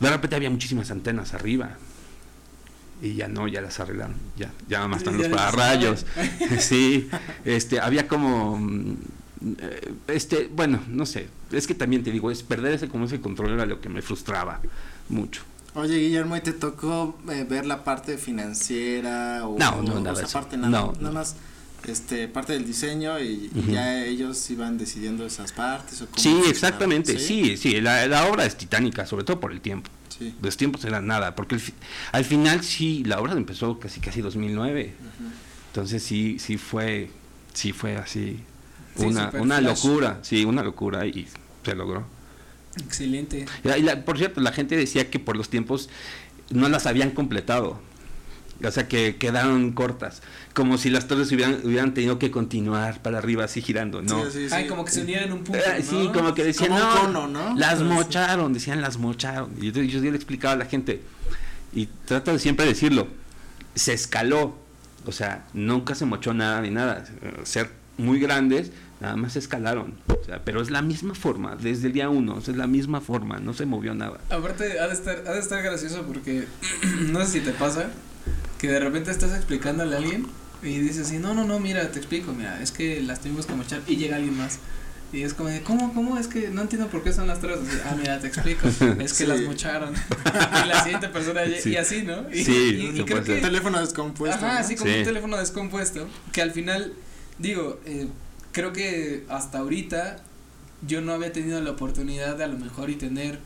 De 0.00 0.08
repente 0.08 0.34
había 0.34 0.48
muchísimas 0.48 0.90
antenas 0.90 1.34
arriba. 1.34 1.76
Y 3.02 3.12
ya 3.12 3.28
no, 3.28 3.46
ya 3.46 3.60
las 3.60 3.78
arreglaron. 3.78 4.16
Ya, 4.38 4.50
ya 4.68 4.78
nada 4.78 4.88
más 4.88 4.98
están 5.02 5.18
los 5.18 5.28
pararrayos. 5.28 6.06
Sí, 6.60 7.10
este, 7.44 7.78
había 7.78 8.08
como 8.08 8.56
mm, 8.56 8.96
este, 10.08 10.48
bueno, 10.50 10.82
no 10.88 11.04
sé, 11.04 11.28
es 11.50 11.66
que 11.66 11.74
también 11.74 12.02
te 12.02 12.10
digo, 12.10 12.30
es 12.30 12.42
perder 12.42 12.72
ese 12.72 12.88
como 12.88 13.04
ese 13.04 13.20
control 13.20 13.50
era 13.52 13.66
lo 13.66 13.82
que 13.82 13.90
me 13.90 14.00
frustraba 14.00 14.62
mucho. 15.10 15.42
Oye, 15.74 15.98
Guillermo, 15.98 16.36
¿y 16.36 16.40
te 16.42 16.52
tocó 16.52 17.18
eh, 17.30 17.46
ver 17.48 17.64
la 17.66 17.82
parte 17.82 18.18
financiera 18.18 19.46
o, 19.46 19.58
No, 19.58 19.82
no, 19.82 20.00
nada 20.00 20.12
esa 20.12 20.24
eso. 20.26 20.32
parte 20.38 20.56
nada, 20.56 20.70
No, 20.70 20.92
nada 21.00 21.12
más 21.12 21.36
este 21.86 22.28
parte 22.28 22.52
del 22.52 22.64
diseño 22.66 23.18
y, 23.18 23.50
ya 23.70 24.04
ellos 24.04 24.48
iban 24.50 24.78
decidiendo 24.78 25.26
esas 25.26 25.50
partes 25.52 26.00
o 26.02 26.06
cómo 26.06 26.18
Sí, 26.18 26.42
exactamente, 26.48 27.18
sí, 27.18 27.56
sí, 27.56 27.80
la, 27.80 28.06
la 28.06 28.26
obra 28.26 28.44
es 28.44 28.56
titánica, 28.56 29.06
sobre 29.06 29.24
todo 29.24 29.40
por 29.40 29.50
el 29.50 29.60
tiempo. 29.60 29.90
Sí. 30.16 30.34
Los 30.42 30.56
tiempos 30.58 30.84
eran 30.84 31.06
nada, 31.06 31.34
porque 31.34 31.54
el 31.56 31.60
fi- 31.60 31.74
al 32.12 32.24
final 32.24 32.62
sí, 32.62 33.02
la 33.04 33.18
obra 33.18 33.32
empezó 33.32 33.78
casi 33.80 33.98
casi 34.00 34.20
2009. 34.20 34.94
Ujú. 35.00 35.30
Entonces 35.68 36.02
sí, 36.02 36.36
sí 36.38 36.58
fue, 36.58 37.10
sí 37.54 37.72
fue 37.72 37.96
así, 37.96 38.38
Sí, 38.94 39.04
una, 39.06 39.30
una 39.40 39.56
flash. 39.58 39.84
locura, 39.84 40.18
sí, 40.20 40.44
una 40.44 40.62
locura 40.62 41.06
y 41.06 41.26
se 41.64 41.74
logró. 41.74 42.06
Excelente. 42.78 43.46
Y 43.64 43.68
la- 43.68 43.78
y 43.78 43.82
la- 43.82 44.04
por 44.04 44.18
cierto, 44.18 44.40
la 44.40 44.52
gente 44.52 44.76
decía 44.76 45.10
que 45.10 45.18
por 45.18 45.36
los 45.36 45.48
tiempos 45.50 45.88
no 46.50 46.68
las 46.68 46.86
habían 46.86 47.10
completado, 47.10 47.80
o 48.64 48.70
sea 48.70 48.86
que 48.88 49.16
quedaron 49.16 49.72
cortas, 49.72 50.22
como 50.54 50.78
si 50.78 50.88
las 50.90 51.08
torres 51.08 51.30
hubieran, 51.32 51.60
hubieran 51.64 51.94
tenido 51.94 52.18
que 52.18 52.30
continuar 52.30 53.02
para 53.02 53.18
arriba 53.18 53.44
así 53.44 53.60
girando, 53.60 54.02
¿no? 54.02 54.24
Sí, 54.26 54.30
sí, 54.32 54.48
sí. 54.48 54.54
Ay, 54.54 54.66
como 54.68 54.84
que 54.84 54.90
se 54.92 55.02
unieran 55.02 55.24
en 55.28 55.32
un 55.32 55.44
punto. 55.44 55.58
Eh, 55.64 55.78
¿no? 55.78 55.90
Sí, 55.90 56.10
como 56.14 56.34
que 56.34 56.44
decían, 56.44 56.70
Como 56.70 56.80
no, 56.80 57.00
cono, 57.00 57.28
¿no? 57.28 57.56
las 57.56 57.78
Sí. 57.78 57.84
mocharon, 57.84 58.52
decían 58.52 58.80
las 58.80 58.98
mocharon. 58.98 59.50
Y 59.60 59.72
yo, 59.72 59.82
yo 59.82 60.00
le 60.00 60.16
explicaba 60.16 60.54
a 60.54 60.56
la 60.56 60.66
gente, 60.66 61.02
y 61.74 61.86
trato 62.04 62.32
de 62.32 62.38
siempre 62.38 62.66
decirlo, 62.66 63.08
se 63.74 63.92
escaló, 63.94 64.56
o 65.06 65.12
sea, 65.12 65.44
nunca 65.54 65.94
se 65.94 66.04
mochó 66.04 66.32
nada 66.34 66.60
ni 66.60 66.70
nada. 66.70 67.04
Ser 67.44 67.70
muy 67.98 68.20
grandes, 68.20 68.70
nada 69.02 69.16
más 69.16 69.36
escalaron. 69.36 69.94
O 70.08 70.24
sea, 70.24 70.42
pero 70.44 70.62
es 70.62 70.70
la 70.70 70.80
misma 70.82 71.14
forma, 71.14 71.56
desde 71.56 71.88
el 71.88 71.92
día 71.92 72.08
uno, 72.08 72.38
es 72.38 72.48
la 72.48 72.66
misma 72.66 73.00
forma, 73.00 73.38
no 73.40 73.52
se 73.52 73.66
movió 73.66 73.94
nada. 73.94 74.18
Aparte, 74.30 74.78
ha 74.80 74.86
de 74.86 74.94
estar, 74.94 75.24
ha 75.26 75.32
de 75.32 75.40
estar 75.40 75.62
gracioso 75.62 76.02
porque 76.06 76.44
no 77.10 77.20
sé 77.26 77.32
si 77.32 77.40
te 77.40 77.52
pasa 77.52 77.90
que 78.58 78.68
de 78.68 78.78
repente 78.80 79.10
estás 79.10 79.34
explicándole 79.36 79.96
a 79.96 79.98
alguien 79.98 80.26
y 80.62 80.78
dices 80.78 81.06
así, 81.08 81.18
no, 81.18 81.34
no, 81.34 81.44
no, 81.44 81.58
mira, 81.58 81.90
te 81.90 81.98
explico, 81.98 82.32
mira, 82.32 82.62
es 82.62 82.70
que 82.70 83.02
las 83.02 83.20
tuvimos 83.20 83.46
que 83.46 83.54
mochar 83.54 83.80
y 83.88 83.96
llega 83.96 84.16
alguien 84.16 84.36
más. 84.38 84.58
Y 85.12 85.24
es 85.24 85.34
como 85.34 85.50
de, 85.50 85.60
¿cómo, 85.60 85.92
cómo? 85.92 86.16
Es 86.16 86.26
que 86.26 86.48
no 86.48 86.62
entiendo 86.62 86.86
por 86.88 87.02
qué 87.02 87.12
son 87.12 87.26
las 87.26 87.38
tres. 87.40 87.58
Ah, 87.84 87.94
mira, 87.98 88.18
te 88.18 88.28
explico. 88.28 88.66
Es 88.98 89.12
que 89.12 89.24
Sí. 89.24 89.26
las 89.26 89.42
mocharon. 89.42 89.92
y 90.64 90.68
la 90.68 90.82
siguiente 90.82 91.08
persona, 91.10 91.44
y- 91.44 91.60
Sí. 91.60 91.70
y 91.72 91.76
así, 91.76 92.02
¿no? 92.02 92.30
Y, 92.32 92.42
Sí, 92.44 92.52
y- 92.94 92.98
y 92.98 93.04
creo 93.04 93.04
que, 93.04 93.14
hacer. 93.32 93.42
Teléfono 93.42 93.78
descompuesto. 93.80 94.38
Ajá, 94.46 94.54
¿no? 94.54 94.60
así 94.60 94.74
como 94.76 94.90
Sí. 94.90 94.98
un 95.00 95.04
teléfono 95.04 95.36
descompuesto, 95.36 96.08
que 96.32 96.40
al 96.40 96.52
final, 96.52 96.94
digo, 97.38 97.78
eh, 97.84 98.06
creo 98.52 98.72
que 98.72 99.24
hasta 99.28 99.58
ahorita 99.58 100.18
yo 100.86 101.00
no 101.00 101.12
había 101.12 101.32
tenido 101.32 101.60
la 101.60 101.70
oportunidad 101.70 102.36
de 102.36 102.44
a 102.44 102.48
lo 102.48 102.58
mejor 102.58 102.90
y 102.90 102.96
tener 102.96 103.38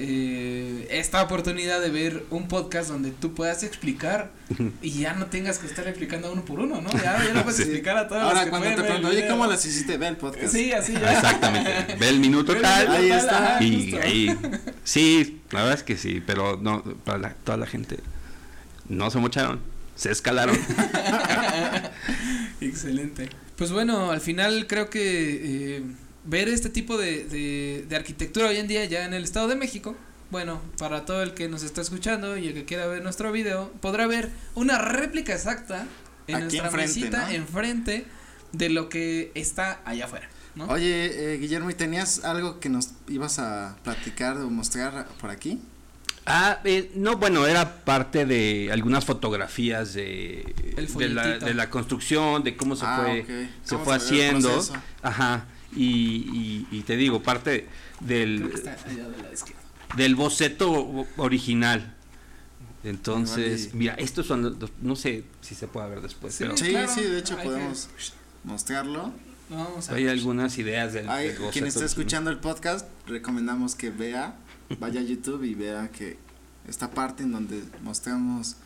eh, 0.00 0.86
esta 0.92 1.20
oportunidad 1.22 1.80
de 1.80 1.90
ver 1.90 2.24
un 2.30 2.46
podcast 2.46 2.88
donde 2.88 3.10
tú 3.10 3.34
puedas 3.34 3.64
explicar 3.64 4.30
y 4.80 4.90
ya 4.92 5.14
no 5.14 5.26
tengas 5.26 5.58
que 5.58 5.66
estar 5.66 5.88
explicando 5.88 6.30
uno 6.32 6.44
por 6.44 6.60
uno, 6.60 6.80
¿no? 6.80 6.90
Ya, 6.92 7.18
ya 7.26 7.34
lo 7.34 7.42
puedes 7.42 7.56
Sí. 7.56 7.62
explicar 7.62 7.96
a 7.96 8.06
todos 8.06 8.22
los 8.22 8.30
Ahora 8.30 8.44
que 8.44 8.50
cuando 8.50 8.68
te 8.68 8.82
pregunto, 8.82 9.08
oye, 9.08 9.16
video". 9.22 9.30
¿cómo 9.32 9.46
las 9.46 9.64
hiciste? 9.66 9.96
Ve 9.98 10.06
el 10.08 10.16
podcast. 10.16 10.52
Sí, 10.54 10.72
así 10.72 10.92
ya. 10.92 11.12
Exactamente, 11.14 11.96
ve 11.98 12.08
el 12.10 12.20
minuto 12.20 12.52
Ve 12.52 12.58
el 12.58 12.62
tal. 12.62 12.88
minuto 12.88 13.02
Ahí 13.02 13.08
tal, 13.08 13.18
está. 13.18 13.54
ajá, 13.56 13.64
Y 13.64 13.90
justo. 13.90 14.06
ahí, 14.06 14.38
sí, 14.84 15.40
la 15.50 15.60
verdad 15.62 15.78
es 15.78 15.82
que 15.82 15.96
sí, 15.96 16.22
pero 16.24 16.56
no, 16.62 16.82
para 17.04 17.18
la- 17.18 17.34
toda 17.34 17.58
la 17.58 17.66
gente 17.66 17.98
no 18.88 19.10
se 19.10 19.18
mocharon, 19.18 19.58
se 19.96 20.12
escalaron. 20.12 20.56
Excelente. 22.68 23.28
Pues 23.56 23.72
bueno, 23.72 24.10
al 24.10 24.20
final 24.20 24.66
creo 24.68 24.88
que 24.90 25.76
eh, 25.78 25.82
ver 26.24 26.48
este 26.48 26.68
tipo 26.70 26.96
de, 26.96 27.24
de, 27.24 27.84
de 27.88 27.96
arquitectura 27.96 28.48
hoy 28.48 28.58
en 28.58 28.68
día 28.68 28.84
ya 28.84 29.04
en 29.04 29.14
el 29.14 29.24
Estado 29.24 29.48
de 29.48 29.56
México, 29.56 29.96
bueno, 30.30 30.60
para 30.78 31.04
todo 31.04 31.22
el 31.22 31.34
que 31.34 31.48
nos 31.48 31.62
está 31.62 31.80
escuchando 31.80 32.36
y 32.36 32.48
el 32.48 32.54
que 32.54 32.64
quiera 32.64 32.86
ver 32.86 33.02
nuestro 33.02 33.32
video, 33.32 33.72
podrá 33.80 34.06
ver 34.06 34.30
una 34.54 34.78
réplica 34.78 35.32
exacta 35.32 35.86
en 36.26 36.36
Aquí 36.36 36.58
nuestra 36.58 36.66
enfrente, 36.66 37.00
mesita 37.00 37.26
¿no? 37.28 37.34
enfrente 37.34 38.04
de 38.52 38.68
lo 38.68 38.88
que 38.88 39.32
está 39.34 39.80
allá 39.84 40.04
afuera, 40.04 40.28
¿no? 40.54 40.66
Oye, 40.66 41.34
eh, 41.34 41.38
Guillermo, 41.38 41.70
¿y 41.70 41.74
tenías 41.74 42.24
algo 42.24 42.60
que 42.60 42.68
nos 42.68 42.90
ibas 43.08 43.38
a 43.38 43.76
platicar 43.82 44.36
o 44.36 44.50
mostrar 44.50 45.08
por 45.20 45.30
aquí? 45.30 45.60
Ah, 46.30 46.60
eh, 46.64 46.90
no, 46.94 47.16
bueno, 47.16 47.46
era 47.46 47.84
parte 47.84 48.26
de 48.26 48.68
algunas 48.70 49.04
fotografías 49.06 49.94
de, 49.94 50.54
de, 50.76 50.82
la, 50.82 50.88
folletito. 51.22 51.46
de 51.46 51.54
la 51.54 51.70
construcción, 51.70 52.44
de 52.44 52.54
cómo 52.56 52.76
se 52.76 52.84
Ah, 52.86 53.00
fue, 53.02 53.24
se 53.64 53.74
¿Cómo 53.74 53.84
fue 53.86 53.94
haciendo. 53.96 54.62
Ajá. 55.02 55.46
Y, 55.74 55.86
y, 56.32 56.66
y 56.70 56.82
te 56.82 56.96
digo, 56.96 57.22
parte 57.22 57.66
del, 58.00 58.50
de 58.50 58.68
del 59.96 60.14
boceto 60.16 61.06
original. 61.16 61.94
Entonces, 62.84 63.74
mira, 63.74 63.94
estos 63.94 64.26
son, 64.26 64.42
los- 64.58 64.70
no 64.82 64.96
sé 64.96 65.24
si 65.40 65.54
se 65.54 65.66
puede 65.66 65.88
ver 65.90 66.00
después, 66.00 66.34
Sí, 66.34 66.44
pero 66.44 66.56
Sí, 66.56 66.68
claro, 66.70 66.92
sí, 66.94 67.02
de 67.02 67.18
hecho 67.18 67.34
hay 67.34 67.40
que- 67.40 67.48
podemos 67.48 67.88
mostrarlo. 68.44 69.12
Vamos 69.50 69.88
a 69.88 69.94
hay 69.94 70.04
ver. 70.04 70.12
algunas 70.12 70.58
ideas 70.58 70.92
del, 70.92 71.08
Ay, 71.08 71.28
del 71.28 71.36
boceto 71.38 71.52
quien 71.52 71.66
está 71.66 71.80
original. 71.80 71.84
escuchando 71.88 72.30
el 72.30 72.38
podcast, 72.38 72.86
recomendamos 73.06 73.74
que 73.74 73.90
vea, 73.90 74.36
vaya 74.76 75.00
a 75.00 75.04
YouTube 75.04 75.44
y 75.44 75.54
vea 75.54 75.90
que 75.90 76.18
esta 76.68 76.90
parte 76.90 77.22
en 77.22 77.32
donde 77.32 77.62
mostramos 77.82 78.56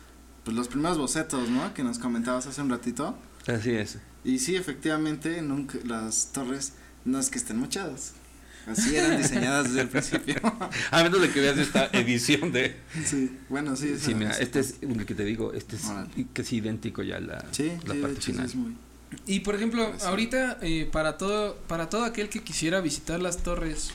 pues 0.43 0.55
los 0.57 0.67
primeros 0.67 0.97
bocetos, 0.97 1.49
¿no? 1.49 1.73
Que 1.73 1.83
nos 1.83 1.99
comentabas 1.99 2.47
hace 2.47 2.61
un 2.61 2.69
ratito. 2.69 3.17
Así 3.47 3.71
es. 3.71 3.97
Y 4.25 4.39
sí, 4.39 4.55
efectivamente, 4.55 5.41
nunca 5.41 5.77
las 5.85 6.31
torres 6.33 6.73
no 7.05 7.19
es 7.19 7.29
que 7.29 7.37
estén 7.37 7.57
mochadas. 7.57 8.13
Así 8.65 8.95
eran 8.95 9.17
diseñadas 9.17 9.65
desde 9.67 9.81
el 9.81 9.89
principio. 9.89 10.35
A 10.91 11.03
menos 11.03 11.21
de 11.21 11.29
que 11.31 11.41
veas 11.41 11.57
esta 11.57 11.87
edición 11.91 12.51
de... 12.53 12.77
sí, 13.05 13.37
bueno, 13.49 13.75
sí. 13.75 13.97
Sí, 13.99 14.15
mira, 14.15 14.31
este 14.31 14.59
es 14.61 14.75
el 14.81 15.05
que 15.05 15.15
te 15.15 15.25
digo, 15.25 15.51
este 15.53 15.75
es 15.75 15.85
Órale. 15.85 16.27
que 16.33 16.41
es 16.41 16.53
idéntico 16.53 17.03
ya 17.03 17.17
a 17.17 17.19
la, 17.19 17.45
Sí, 17.51 17.71
la 17.85 17.93
sí, 17.93 17.99
parte 18.01 18.15
hecho, 18.15 18.21
sí 18.21 18.31
final. 18.31 18.45
es 18.45 18.55
muy. 18.55 18.77
Y 19.27 19.41
por 19.41 19.55
ejemplo, 19.55 19.93
ahorita 20.05 20.59
eh, 20.61 20.89
para 20.91 21.17
todo 21.17 21.57
para 21.67 21.89
todo 21.89 22.03
aquel 22.05 22.29
que 22.29 22.41
quisiera 22.41 22.79
visitar 22.81 23.21
las 23.21 23.37
torres 23.43 23.91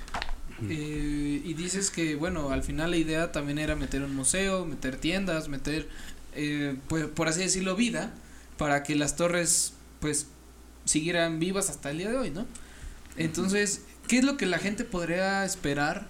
eh, 0.69 1.43
y 1.45 1.55
dices 1.55 1.91
que 1.91 2.17
bueno, 2.17 2.51
al 2.51 2.63
final 2.63 2.91
la 2.91 2.97
idea 2.97 3.33
también 3.33 3.59
era 3.59 3.77
meter 3.77 4.03
un 4.03 4.15
museo, 4.15 4.65
meter 4.65 4.97
tiendas, 4.97 5.49
meter 5.49 5.89
eh, 6.35 6.77
pues 6.89 7.07
por 7.07 7.29
así 7.29 7.41
decirlo 7.41 7.77
vida 7.77 8.13
para 8.57 8.83
que 8.83 8.95
las 8.95 9.17
torres 9.17 9.75
pues 10.01 10.27
siguieran 10.85 11.39
vivas 11.39 11.71
hasta 11.71 11.91
el 11.91 11.99
día 11.99 12.11
de 12.11 12.17
hoy, 12.17 12.31
¿no? 12.31 12.47
Entonces, 13.17 13.83
¿qué 14.07 14.19
es 14.19 14.25
lo 14.25 14.37
que 14.37 14.47
la 14.47 14.59
gente 14.59 14.85
podría 14.85 15.45
esperar 15.45 16.09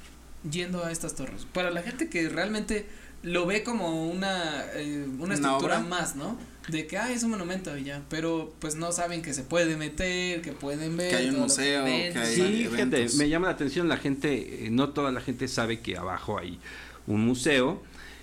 yendo 0.50 0.84
a 0.84 0.92
estas 0.92 1.14
torres? 1.14 1.46
Para 1.52 1.70
la 1.70 1.82
gente 1.82 2.08
que 2.08 2.28
realmente 2.28 2.86
lo 3.22 3.46
ve 3.46 3.62
como 3.64 4.08
una, 4.08 4.64
eh, 4.74 5.06
una 5.14 5.24
¿Una 5.24 5.34
estructura 5.34 5.78
obra? 5.78 5.88
más, 5.88 6.16
¿no? 6.16 6.38
De 6.68 6.86
que, 6.86 6.98
ah, 6.98 7.10
es 7.10 7.22
un 7.22 7.30
monumento 7.30 7.76
y 7.78 7.84
ya, 7.84 8.02
pero 8.10 8.52
pues 8.58 8.74
no 8.76 8.92
saben 8.92 9.22
que 9.22 9.32
se 9.32 9.42
puede 9.42 9.76
meter, 9.76 10.42
que 10.42 10.52
pueden 10.52 10.96
ver. 10.96 11.10
Que 11.10 11.16
hay 11.16 11.28
un 11.30 11.40
museo, 11.40 11.84
ven. 11.84 12.12
que 12.12 12.18
hay 12.18 12.34
Sí, 12.34 12.40
eventos. 12.64 12.72
fíjate, 12.74 13.16
me 13.16 13.28
llama 13.28 13.46
la 13.46 13.52
atención 13.54 13.88
la 13.88 13.96
gente, 13.96 14.66
eh, 14.66 14.70
no 14.70 14.90
toda 14.90 15.10
la 15.10 15.20
gente 15.20 15.48
sabe 15.48 15.80
que 15.80 15.96
abajo 15.96 16.38
hay 16.38 16.58
un 17.06 17.24
museo, 17.24 17.82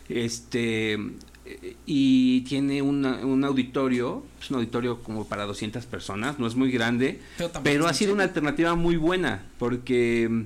este, 0.09 0.93
eh, 0.93 1.75
y 1.87 2.41
tiene 2.41 2.81
una- 2.83 3.17
un 3.25 3.43
auditorio, 3.43 4.23
es 4.39 4.49
un 4.51 4.57
auditorio 4.57 5.01
como 5.01 5.27
para 5.27 5.45
200 5.45 5.85
personas, 5.87 6.37
no 6.39 6.45
es 6.45 6.55
muy 6.55 6.71
grande, 6.71 7.19
Pero, 7.37 7.51
pero 7.63 7.87
ha 7.87 7.93
sido 7.95 8.13
una 8.13 8.23
alternativa 8.23 8.75
muy 8.75 8.95
buena, 8.97 9.43
porque 9.57 10.45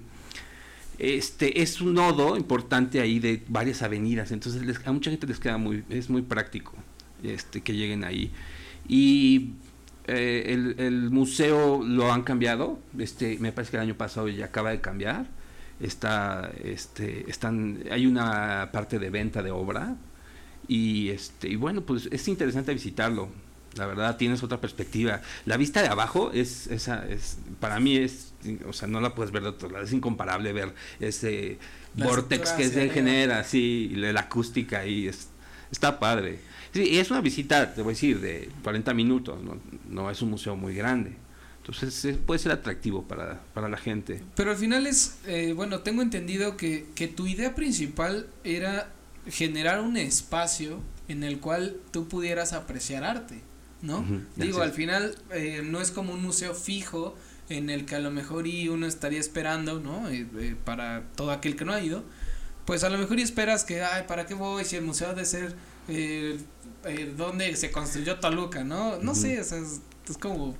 este 0.97 1.61
es 1.61 1.79
un 1.81 1.93
nodo 1.93 2.35
importante 2.37 2.99
ahí 2.99 3.19
de 3.19 3.41
varias 3.47 3.81
avenidas, 3.81 4.31
entonces 4.31 4.65
les- 4.65 4.85
a 4.85 4.91
mucha 4.91 5.09
gente 5.11 5.27
les 5.27 5.39
queda 5.39 5.57
muy, 5.57 5.83
es 5.89 6.09
muy 6.09 6.21
práctico 6.21 6.73
este 7.23 7.61
que 7.61 7.73
lleguen 7.73 8.03
ahí. 8.03 8.31
Y 8.87 9.51
eh, 10.07 10.45
el, 10.47 10.75
el 10.79 11.09
museo 11.11 11.83
lo 11.83 12.11
han 12.11 12.23
cambiado, 12.23 12.79
este, 12.97 13.37
me 13.39 13.51
parece 13.51 13.71
que 13.71 13.77
el 13.77 13.83
año 13.83 13.95
pasado 13.95 14.27
ya 14.27 14.45
acaba 14.45 14.71
de 14.71 14.81
cambiar. 14.81 15.27
Está, 15.79 16.51
este, 16.61 17.29
están, 17.29 17.83
hay 17.89 18.05
una 18.05 18.69
parte 18.73 18.99
de 18.99 19.09
venta 19.09 19.41
de 19.41 19.51
obra 19.51 19.95
y 20.67 21.09
este, 21.09 21.47
y 21.47 21.55
bueno, 21.55 21.81
pues 21.81 22.09
es 22.11 22.27
interesante 22.27 22.73
visitarlo. 22.73 23.29
La 23.75 23.85
verdad, 23.85 24.17
tienes 24.17 24.43
otra 24.43 24.59
perspectiva. 24.59 25.21
La 25.45 25.55
vista 25.55 25.81
de 25.81 25.87
abajo 25.87 26.31
es, 26.33 26.67
esa, 26.67 27.07
es, 27.07 27.37
para 27.59 27.79
mí 27.79 27.97
es, 27.97 28.33
o 28.67 28.73
sea, 28.73 28.87
no 28.87 28.99
la 28.99 29.15
puedes 29.15 29.31
ver 29.31 29.43
de 29.43 29.49
otro 29.49 29.69
lado. 29.69 29.85
Es 29.85 29.93
incomparable 29.93 30.51
ver 30.53 30.73
ese 30.99 31.59
La 31.95 32.07
vortex 32.07 32.51
que 32.53 32.67
se 32.67 32.89
genera, 32.89 33.39
así, 33.39 33.89
y 33.93 33.95
la 33.95 34.11
la 34.11 34.21
acústica 34.21 34.79
ahí, 34.79 35.07
es, 35.07 35.29
está 35.71 35.99
padre. 35.99 36.39
Sí, 36.73 36.99
es 36.99 37.09
una 37.11 37.21
visita, 37.21 37.73
te 37.73 37.81
voy 37.81 37.91
a 37.91 37.95
decir, 37.95 38.19
de 38.19 38.49
40 38.63 38.93
minutos, 38.93 39.43
no, 39.43 39.57
no 39.89 40.11
es 40.11 40.21
un 40.21 40.31
museo 40.31 40.55
muy 40.55 40.75
grande. 40.75 41.15
Entonces 41.65 42.17
puede 42.25 42.39
ser 42.39 42.51
atractivo 42.51 43.03
para, 43.03 43.41
para 43.53 43.69
la 43.69 43.77
gente. 43.77 44.23
Pero 44.35 44.51
al 44.51 44.57
final 44.57 44.87
es, 44.87 45.19
eh, 45.27 45.53
bueno, 45.55 45.79
tengo 45.79 46.01
entendido 46.01 46.57
que, 46.57 46.87
que 46.95 47.07
tu 47.07 47.27
idea 47.27 47.53
principal 47.53 48.27
era 48.43 48.91
generar 49.27 49.81
un 49.81 49.97
espacio 49.97 50.79
en 51.07 51.23
el 51.23 51.39
cual 51.39 51.77
tú 51.91 52.07
pudieras 52.07 52.53
apreciar 52.53 53.03
arte, 53.03 53.41
¿no? 53.81 53.99
Ujú, 53.99 54.21
Digo, 54.35 54.61
así 54.61 54.69
al 54.69 54.75
final 54.75 55.15
eh, 55.31 55.61
no 55.63 55.81
es 55.81 55.91
como 55.91 56.13
un 56.13 56.21
museo 56.21 56.53
fijo 56.53 57.15
en 57.49 57.69
el 57.69 57.85
que 57.85 57.95
a 57.95 57.99
lo 57.99 58.11
mejor 58.11 58.47
y 58.47 58.69
uno 58.69 58.85
estaría 58.85 59.19
esperando, 59.19 59.79
¿no? 59.79 60.09
Eh, 60.09 60.27
eh, 60.37 60.55
para 60.63 61.03
todo 61.15 61.31
aquel 61.31 61.55
que 61.55 61.65
no 61.65 61.73
ha 61.73 61.81
ido, 61.81 62.03
pues 62.65 62.83
a 62.83 62.89
lo 62.89 62.97
mejor 62.97 63.19
y 63.19 63.23
esperas 63.23 63.63
que, 63.63 63.83
ay, 63.83 64.05
¿para 64.07 64.25
qué 64.25 64.35
voy 64.35 64.65
si 64.65 64.75
el 64.75 64.83
museo 64.83 65.09
ha 65.09 65.13
de 65.13 65.25
ser 65.25 65.55
eh, 65.89 66.37
eh, 66.85 67.13
donde 67.17 67.55
se 67.55 67.71
construyó 67.71 68.19
Toluca, 68.19 68.63
¿no? 68.63 68.97
No 68.97 69.15
sé, 69.15 69.39
o 69.39 69.43
sea, 69.43 69.57
es, 69.57 69.81
es 70.09 70.17
como, 70.17 70.55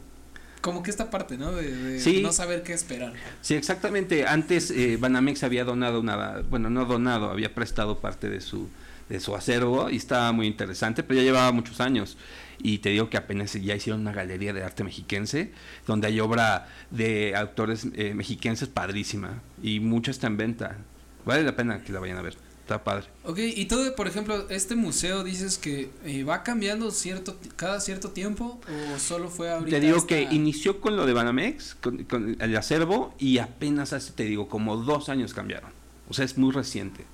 como 0.62 0.84
que 0.84 0.92
esta 0.92 1.10
parte, 1.10 1.38
¿no? 1.38 1.52
De, 1.52 1.72
de 1.72 2.00
Sí. 2.00 2.22
no 2.22 2.32
saber 2.32 2.64
qué 2.64 2.74
esperar. 2.74 3.14
Sí, 3.42 3.54
exactamente. 3.56 4.26
Antes 4.28 4.72
eh, 4.72 4.98
Banamex 5.00 5.44
había 5.44 5.64
donado 5.64 6.00
una, 6.00 6.42
bueno, 6.50 6.70
no 6.70 6.86
donado, 6.86 7.30
había 7.30 7.54
prestado 7.56 8.00
parte 8.00 8.30
de 8.30 8.42
su 8.42 8.70
de 9.10 9.20
su 9.20 9.36
acervo 9.36 9.90
y 9.90 9.96
estaba 9.96 10.32
muy 10.34 10.46
interesante, 10.46 11.02
pero 11.02 11.20
ya 11.20 11.24
llevaba 11.24 11.52
muchos 11.52 11.82
años. 11.82 12.16
Y 12.62 12.78
te 12.78 12.90
digo 12.90 13.10
que 13.10 13.18
apenas 13.18 13.54
ya 13.54 13.76
hicieron 13.76 14.02
una 14.02 14.12
galería 14.14 14.54
de 14.54 14.64
arte 14.64 14.84
mexiquense, 14.84 15.52
donde 15.88 16.06
hay 16.06 16.20
obra 16.20 16.68
de 16.92 17.36
autores 17.36 17.88
eh, 17.96 18.14
mexiquenses 18.14 18.68
padrísima 18.68 19.42
y 19.64 19.80
mucha 19.80 20.12
está 20.12 20.28
en 20.28 20.38
venta. 20.38 20.78
Vale 21.26 21.42
la 21.42 21.56
pena 21.56 21.82
que 21.84 21.92
la 21.92 22.00
vayan 22.00 22.18
a 22.18 22.22
ver. 22.22 22.36
Está 22.70 22.84
padre. 22.84 23.08
Ok, 23.24 23.40
y 23.40 23.66
todo, 23.66 23.96
por 23.96 24.08
ejemplo, 24.08 24.48
este 24.50 24.76
museo 24.76 25.24
dices 25.24 25.58
que 25.58 25.90
eh, 26.06 26.24
va 26.24 26.44
cambiando 26.44 26.92
cierto 26.92 27.36
cada 27.56 27.80
cierto 27.82 28.12
tiempo 28.12 28.62
o 28.94 29.00
solo 29.00 29.30
fue 29.32 29.50
ahorita. 29.52 29.72
Te 29.80 29.84
digo 29.84 29.98
esta- 29.98 30.08
que 30.08 30.22
inició 30.30 30.80
con 30.80 30.96
lo 30.96 31.08
de 31.08 31.14
Banamex, 31.14 31.74
con, 31.82 32.04
con 32.04 32.38
el 32.40 32.56
acervo, 32.56 33.16
y 33.18 33.40
apenas 33.40 33.92
hace, 33.92 34.12
te 34.12 34.26
digo, 34.26 34.48
como 34.50 34.78
dos 34.78 35.10
años 35.10 35.34
cambiaron. 35.34 35.72
O 36.10 36.14
sea, 36.14 36.26
es 36.26 36.38
muy 36.38 36.52
reciente. 36.54 37.06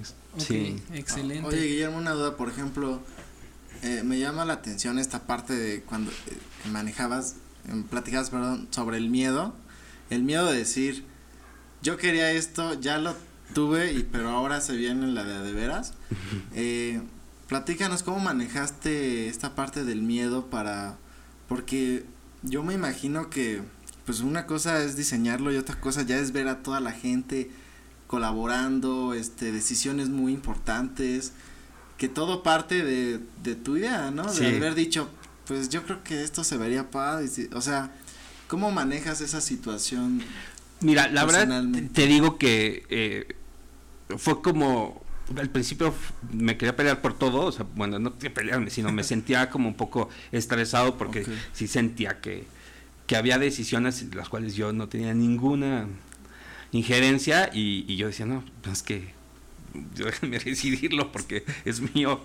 Es- 0.00 0.14
Sí. 0.42 0.82
excelente. 0.94 1.46
Oye, 1.46 1.66
Guillermo, 1.66 1.98
una 1.98 2.12
duda, 2.12 2.38
por 2.38 2.48
ejemplo, 2.48 3.02
eh, 3.82 4.00
me 4.02 4.18
llama 4.18 4.46
la 4.46 4.54
atención 4.54 4.98
esta 4.98 5.26
parte 5.26 5.52
de 5.54 5.82
cuando 5.82 6.10
eh, 6.12 6.14
manejabas, 6.72 7.36
em, 7.68 7.82
platicabas, 7.82 8.30
perdón, 8.30 8.68
sobre 8.70 8.96
el 8.96 9.10
miedo, 9.10 9.54
el 10.08 10.22
miedo 10.22 10.46
de 10.50 10.56
decir, 10.56 11.04
yo 11.82 11.98
quería 11.98 12.30
esto, 12.32 12.80
ya 12.80 12.96
lo 12.96 13.14
tuve, 13.52 13.92
y 13.92 14.02
pero 14.02 14.30
ahora 14.30 14.60
se 14.60 14.76
viene 14.76 15.06
la 15.08 15.24
de 15.24 15.40
de 15.40 15.52
veras. 15.52 15.94
Eh, 16.54 17.00
platícanos 17.48 18.02
cómo 18.02 18.18
manejaste 18.18 19.28
esta 19.28 19.54
parte 19.54 19.84
del 19.84 20.02
miedo 20.02 20.46
para, 20.46 20.96
porque 21.48 22.04
yo 22.42 22.62
me 22.62 22.74
imagino 22.74 23.30
que, 23.30 23.62
pues 24.06 24.20
una 24.20 24.46
cosa 24.46 24.82
es 24.82 24.96
diseñarlo 24.96 25.52
y 25.52 25.56
otra 25.56 25.80
cosa 25.80 26.02
ya 26.02 26.18
es 26.18 26.32
ver 26.32 26.48
a 26.48 26.62
toda 26.62 26.80
la 26.80 26.92
gente 26.92 27.50
colaborando, 28.06 29.14
este, 29.14 29.52
decisiones 29.52 30.08
muy 30.08 30.32
importantes, 30.32 31.32
que 31.98 32.08
todo 32.08 32.42
parte 32.42 32.84
de, 32.84 33.20
de 33.42 33.54
tu 33.54 33.76
idea, 33.76 34.10
¿no? 34.10 34.28
Sí. 34.28 34.40
De 34.44 34.56
haber 34.56 34.74
dicho, 34.74 35.08
pues 35.46 35.68
yo 35.68 35.84
creo 35.84 36.02
que 36.02 36.22
esto 36.22 36.44
se 36.44 36.56
vería 36.56 36.90
padre, 36.90 37.28
o 37.54 37.60
sea, 37.60 37.90
¿cómo 38.48 38.70
manejas 38.70 39.20
esa 39.20 39.40
situación? 39.40 40.22
Mira, 40.80 41.08
la 41.08 41.24
verdad, 41.24 41.64
te 41.92 42.06
digo 42.06 42.38
que 42.38 42.84
eh, 42.90 43.36
fue 44.18 44.40
como, 44.42 45.02
al 45.36 45.50
principio 45.50 45.94
me 46.32 46.56
quería 46.56 46.76
pelear 46.76 47.00
por 47.00 47.18
todo, 47.18 47.46
o 47.46 47.52
sea, 47.52 47.66
bueno, 47.74 47.98
no 47.98 48.14
quería 48.18 48.34
pelearme, 48.34 48.70
sino 48.70 48.92
me 48.92 49.04
sentía 49.04 49.50
como 49.50 49.68
un 49.68 49.74
poco 49.76 50.08
estresado 50.32 50.96
porque 50.98 51.20
Ok. 51.20 51.28
sí 51.52 51.66
sentía 51.68 52.20
que, 52.20 52.44
que 53.06 53.16
había 53.16 53.38
decisiones 53.38 54.02
en 54.02 54.16
las 54.16 54.28
cuales 54.28 54.54
yo 54.54 54.72
no 54.72 54.88
tenía 54.88 55.14
ninguna 55.14 55.88
injerencia 56.72 57.50
y, 57.52 57.84
y 57.88 57.96
yo 57.96 58.06
decía, 58.06 58.26
no, 58.26 58.44
pues 58.62 58.78
es 58.78 58.82
que 58.82 59.08
déjenme 59.96 60.38
decidirlo 60.38 61.12
porque 61.12 61.44
es 61.64 61.94
mío. 61.94 62.20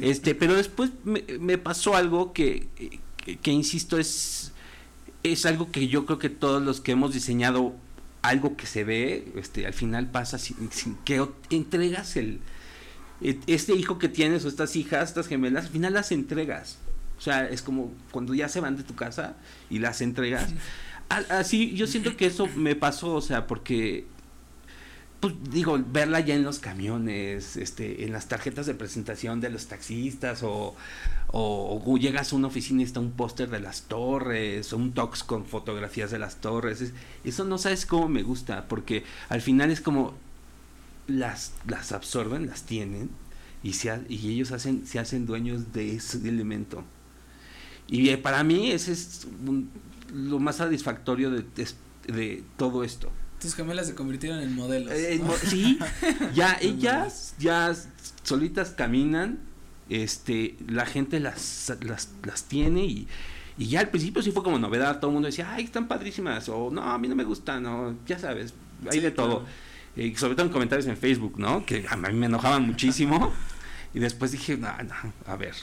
Este, 0.00 0.34
pero 0.34 0.54
después 0.54 0.90
me, 1.04 1.24
me 1.38 1.58
pasó 1.58 1.94
algo 1.96 2.32
que, 2.32 2.68
que, 3.16 3.36
que, 3.36 3.52
insisto, 3.52 3.98
es, 3.98 4.52
es 5.22 5.46
algo 5.46 5.70
que 5.70 5.88
yo 5.88 6.06
creo 6.06 6.18
que 6.18 6.30
todos 6.30 6.62
los 6.62 6.80
que 6.80 6.92
hemos 6.92 7.12
diseñado 7.14 7.74
algo 8.22 8.56
que 8.56 8.66
se 8.66 8.84
ve, 8.84 9.32
este, 9.36 9.66
al 9.66 9.72
final 9.72 10.10
pasa 10.10 10.38
sin, 10.38 10.70
sin 10.72 10.96
que 10.96 11.26
entregas 11.50 12.16
el 12.16 12.40
este 13.20 13.74
hijo 13.74 13.98
que 13.98 14.08
tienes 14.08 14.44
o 14.44 14.48
estas 14.48 14.76
hijas, 14.76 15.10
estas 15.10 15.26
gemelas, 15.26 15.66
al 15.66 15.70
final 15.70 15.92
las 15.92 16.10
entregas. 16.10 16.78
O 17.18 17.20
sea, 17.20 17.46
es 17.46 17.60
como 17.60 17.92
cuando 18.10 18.34
ya 18.34 18.48
se 18.48 18.60
van 18.60 18.76
de 18.76 18.82
tu 18.82 18.94
casa 18.94 19.36
y 19.68 19.78
las 19.78 20.00
entregas. 20.00 20.48
Así, 21.28 21.74
yo 21.74 21.86
siento 21.86 22.16
que 22.16 22.26
eso 22.26 22.46
me 22.56 22.76
pasó, 22.76 23.14
o 23.14 23.20
sea, 23.20 23.46
porque 23.46 24.06
pues 25.20 25.34
digo, 25.50 25.78
verla 25.86 26.20
ya 26.20 26.34
en 26.34 26.44
los 26.44 26.60
camiones, 26.60 27.56
este, 27.56 28.04
en 28.04 28.12
las 28.12 28.28
tarjetas 28.28 28.64
de 28.64 28.74
presentación 28.74 29.40
de 29.40 29.50
los 29.50 29.66
taxistas, 29.66 30.42
o, 30.42 30.74
o, 31.32 31.82
o 31.84 31.96
llegas 31.96 32.32
a 32.32 32.36
una 32.36 32.48
oficina 32.48 32.80
y 32.82 32.84
está 32.84 33.00
un 33.00 33.12
póster 33.12 33.50
de 33.50 33.60
las 33.60 33.82
torres, 33.82 34.72
o 34.72 34.76
un 34.76 34.92
tox 34.92 35.22
con 35.22 35.44
fotografías 35.46 36.10
de 36.10 36.18
las 36.18 36.36
torres. 36.40 36.80
es- 36.80 36.92
eso 37.24 37.44
no 37.44 37.58
sabes 37.58 37.86
cómo 37.86 38.08
me 38.08 38.22
gusta, 38.22 38.66
porque 38.68 39.04
al 39.28 39.40
final 39.40 39.70
es 39.70 39.80
como 39.80 40.14
las, 41.06 41.52
las 41.66 41.92
absorben, 41.92 42.46
las 42.46 42.62
tienen, 42.64 43.10
y, 43.62 43.74
se, 43.74 43.90
ha- 43.90 44.02
y 44.08 44.30
ellos 44.32 44.52
hacen, 44.52 44.86
se 44.86 44.98
hacen 44.98 45.26
dueños 45.26 45.72
de 45.72 45.96
ese 45.96 46.18
elemento. 46.28 46.84
Y 47.88 48.08
eh, 48.10 48.18
para 48.18 48.42
mí 48.44 48.70
ese 48.70 48.92
es 48.92 49.26
un- 49.46 49.70
lo 50.12 50.38
más 50.38 50.56
satisfactorio 50.56 51.30
de, 51.30 51.42
de- 51.54 52.12
de 52.12 52.44
todo 52.56 52.82
esto. 52.84 53.10
Tus 53.40 53.54
gemelas 53.54 53.86
se 53.86 53.94
convirtieron 53.94 54.40
en 54.40 54.54
modelos. 54.54 54.92
Eh, 54.92 55.20
sí, 55.46 55.78
ya 56.34 56.58
ellas 56.60 57.34
ya 57.38 57.74
solitas 58.22 58.70
caminan, 58.70 59.38
este, 59.90 60.56
la 60.68 60.86
gente 60.86 61.20
las, 61.20 61.72
las, 61.82 62.10
las 62.24 62.44
tiene 62.44 62.84
y, 62.86 63.06
y 63.58 63.66
ya 63.66 63.80
al 63.80 63.90
principio 63.90 64.22
sí 64.22 64.30
fue 64.32 64.42
como 64.42 64.58
novedad, 64.58 65.00
todo 65.00 65.10
el 65.10 65.14
mundo 65.14 65.26
decía, 65.26 65.52
ay, 65.52 65.64
están 65.64 65.86
padrísimas, 65.88 66.48
o 66.48 66.70
no, 66.70 66.82
a 66.82 66.96
mí 66.98 67.08
no 67.08 67.14
me 67.16 67.24
gustan, 67.24 67.66
o 67.66 67.94
ya 68.06 68.18
sabes, 68.18 68.54
hay 68.86 68.92
Sí, 68.92 69.00
de 69.00 69.10
todo. 69.10 69.40
claro. 69.40 69.46
Eh, 69.96 70.14
sobre 70.16 70.34
todo 70.36 70.46
en 70.46 70.52
comentarios 70.52 70.86
en 70.86 70.96
Facebook, 70.96 71.34
¿no? 71.38 71.66
Que 71.66 71.84
a 71.88 71.96
mí 71.96 72.12
me 72.14 72.26
enojaban 72.26 72.62
muchísimo. 72.64 73.32
y 73.92 73.98
después 73.98 74.30
dije, 74.32 74.56
no, 74.56 74.68
no, 74.84 75.12
a 75.26 75.36
ver, 75.36 75.54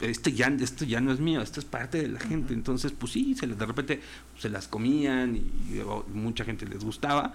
esto 0.00 0.30
ya, 0.30 0.46
esto 0.60 0.84
ya 0.84 1.00
no 1.00 1.12
es 1.12 1.18
mío, 1.18 1.42
esto 1.42 1.58
es 1.58 1.66
parte 1.66 2.00
de 2.00 2.06
la 2.08 2.20
gente. 2.20 2.54
Entonces, 2.54 2.92
pues 2.96 3.12
sí, 3.12 3.34
se, 3.34 3.48
les- 3.48 3.58
de 3.58 3.66
repente 3.66 4.00
se 4.38 4.48
las 4.48 4.68
comían 4.68 5.34
y, 5.36 5.80
o 5.80 6.06
mucha 6.14 6.44
gente 6.44 6.64
les 6.66 6.84
gustaba. 6.84 7.34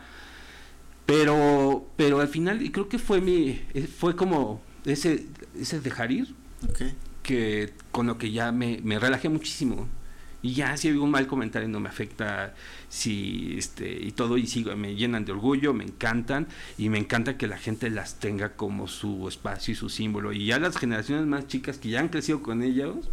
Pero, 1.05 1.89
pero 1.97 2.21
al 2.21 2.29
final, 2.29 2.61
y 2.61 2.69
creo 2.71 2.87
que 2.87 2.97
fue 2.97 3.19
mi, 3.19 3.61
eh, 3.73 3.87
fue 3.87 4.15
como 4.15 4.61
ese, 4.85 5.25
ese 5.59 5.79
dejar 5.79 6.11
ir, 6.11 6.33
que 7.21 7.73
con 7.91 8.07
lo 8.07 8.17
que 8.17 8.31
ya 8.31 8.51
me, 8.51 8.79
me 8.83 8.99
relajé 8.99 9.29
muchísimo. 9.29 9.87
Y 10.43 10.55
ya 10.55 10.75
si 10.75 10.89
hay 10.89 10.95
un 10.95 11.09
mal 11.09 11.25
comentario 11.25 11.69
no 11.69 11.79
me 11.79 11.87
afecta, 11.87 12.53
si 12.89 13.55
este 13.57 13.89
y 13.89 14.11
todo 14.11 14.37
y 14.37 14.45
sigo, 14.45 14.75
me 14.75 14.93
llenan 14.93 15.23
de 15.23 15.31
orgullo, 15.31 15.73
me 15.73 15.85
encantan 15.85 16.47
y 16.77 16.89
me 16.89 16.97
encanta 16.97 17.37
que 17.37 17.47
la 17.47 17.57
gente 17.57 17.89
las 17.89 18.19
tenga 18.19 18.49
como 18.57 18.89
su 18.89 19.25
espacio 19.29 19.71
y 19.71 19.75
su 19.75 19.87
símbolo 19.87 20.33
y 20.33 20.47
ya 20.47 20.59
las 20.59 20.75
generaciones 20.75 21.25
más 21.27 21.47
chicas 21.47 21.77
que 21.77 21.89
ya 21.89 22.01
han 22.01 22.09
crecido 22.09 22.43
con 22.43 22.61
ellos, 22.61 23.09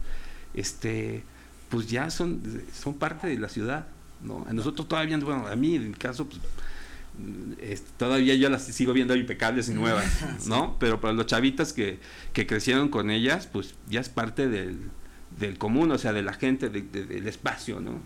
este 0.55 1.23
pues 1.69 1.89
ya 1.89 2.11
son 2.11 2.43
son 2.75 2.95
parte 2.95 3.29
de 3.29 3.39
la 3.39 3.49
ciudad, 3.49 3.87
¿no? 4.25 4.45
A 4.49 4.53
nosotros 4.53 4.89
todavía 4.89 5.17
bueno, 5.19 5.47
a 5.47 5.55
mí 5.55 5.77
en 5.77 5.91
mi 5.91 5.95
caso 5.95 6.27
pues 6.27 6.41
todavía 7.97 8.35
yo 8.35 8.49
las 8.51 8.65
sigo 8.65 8.93
viendo 8.93 9.15
impecables 9.15 9.69
y 9.69 9.75
nuevas, 9.75 10.07
¿no? 10.47 10.77
Pero 10.79 11.01
para 11.01 11.13
los 11.15 11.27
chavitas 11.27 11.73
que, 11.73 11.99
que 12.33 12.47
crecieron 12.47 12.89
con 12.89 13.11
ellas, 13.11 13.47
pues 13.47 13.75
ya 13.89 14.01
es 14.01 14.09
parte 14.09 14.49
del, 14.49 14.79
del 15.39 15.59
común, 15.59 15.91
o 15.91 15.99
sea, 15.99 16.13
de 16.13 16.23
la 16.23 16.33
gente, 16.33 16.69
de- 16.71 16.83
de- 16.83 17.05
del 17.05 17.27
espacio, 17.29 17.81
¿no? 17.81 18.01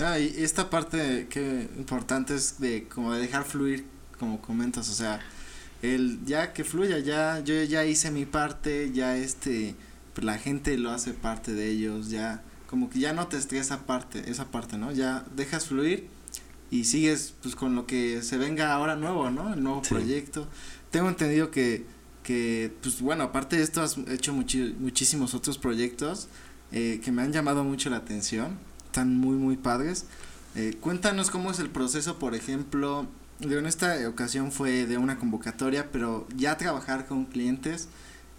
Ah, 0.00 0.18
y 0.18 0.26
esta 0.44 0.70
parte 0.70 1.26
que 1.28 1.68
importante 1.76 2.34
es 2.34 2.60
de 2.60 2.84
como 2.84 3.12
de 3.12 3.20
dejar 3.20 3.44
fluir, 3.44 3.84
como 4.18 4.40
comentas, 4.40 4.88
o 4.90 4.94
sea, 4.94 5.20
el 5.82 6.20
ya 6.24 6.52
que 6.52 6.62
fluya, 6.64 6.98
ya 6.98 7.40
yo 7.40 7.60
ya 7.64 7.84
hice 7.84 8.10
mi 8.10 8.24
parte, 8.26 8.90
ya 8.92 9.16
este 9.16 9.74
pues 10.14 10.24
la 10.24 10.38
gente 10.38 10.76
lo 10.78 10.90
hace 10.90 11.12
parte 11.14 11.52
de 11.52 11.68
ellos, 11.68 12.10
ya 12.10 12.42
como 12.68 12.90
que 12.90 12.98
ya 13.00 13.12
no 13.12 13.26
te 13.28 13.36
estresa 13.38 13.86
parte, 13.86 14.30
esa 14.30 14.50
parte, 14.50 14.76
¿no? 14.78 14.92
Ya 14.92 15.24
dejas 15.34 15.66
fluir 15.66 16.08
y 16.70 16.84
sigues 16.84 17.34
pues 17.42 17.54
con 17.56 17.74
lo 17.74 17.86
que 17.86 18.22
se 18.22 18.36
venga 18.38 18.72
ahora 18.72 18.96
nuevo, 18.96 19.30
¿no? 19.30 19.52
El 19.54 19.62
nuevo 19.62 19.82
Sí. 19.84 19.90
proyecto. 19.94 20.46
Tengo 20.90 21.08
entendido 21.08 21.50
que 21.50 21.84
que 22.22 22.70
pues 22.82 23.00
bueno, 23.00 23.24
aparte 23.24 23.56
de 23.56 23.62
esto 23.62 23.80
has 23.80 23.96
hecho 24.08 24.34
muchi- 24.34 24.74
muchísimos 24.78 25.32
otros 25.34 25.56
proyectos 25.56 26.28
eh, 26.72 27.00
que 27.02 27.10
me 27.10 27.22
han 27.22 27.32
llamado 27.32 27.64
mucho 27.64 27.88
la 27.88 27.96
atención. 27.96 28.58
Están 28.84 29.16
muy, 29.16 29.36
muy 29.36 29.56
padres. 29.56 30.04
Eh, 30.54 30.76
cuéntanos 30.78 31.30
cómo 31.30 31.50
es 31.50 31.58
el 31.58 31.70
proceso, 31.70 32.18
por 32.18 32.34
ejemplo, 32.34 33.06
en 33.40 33.64
esta 33.64 34.06
ocasión 34.08 34.52
fue 34.52 34.84
de 34.86 34.98
una 34.98 35.18
convocatoria, 35.18 35.90
pero 35.90 36.26
ya 36.36 36.58
trabajar 36.58 37.06
con 37.06 37.24
clientes 37.24 37.88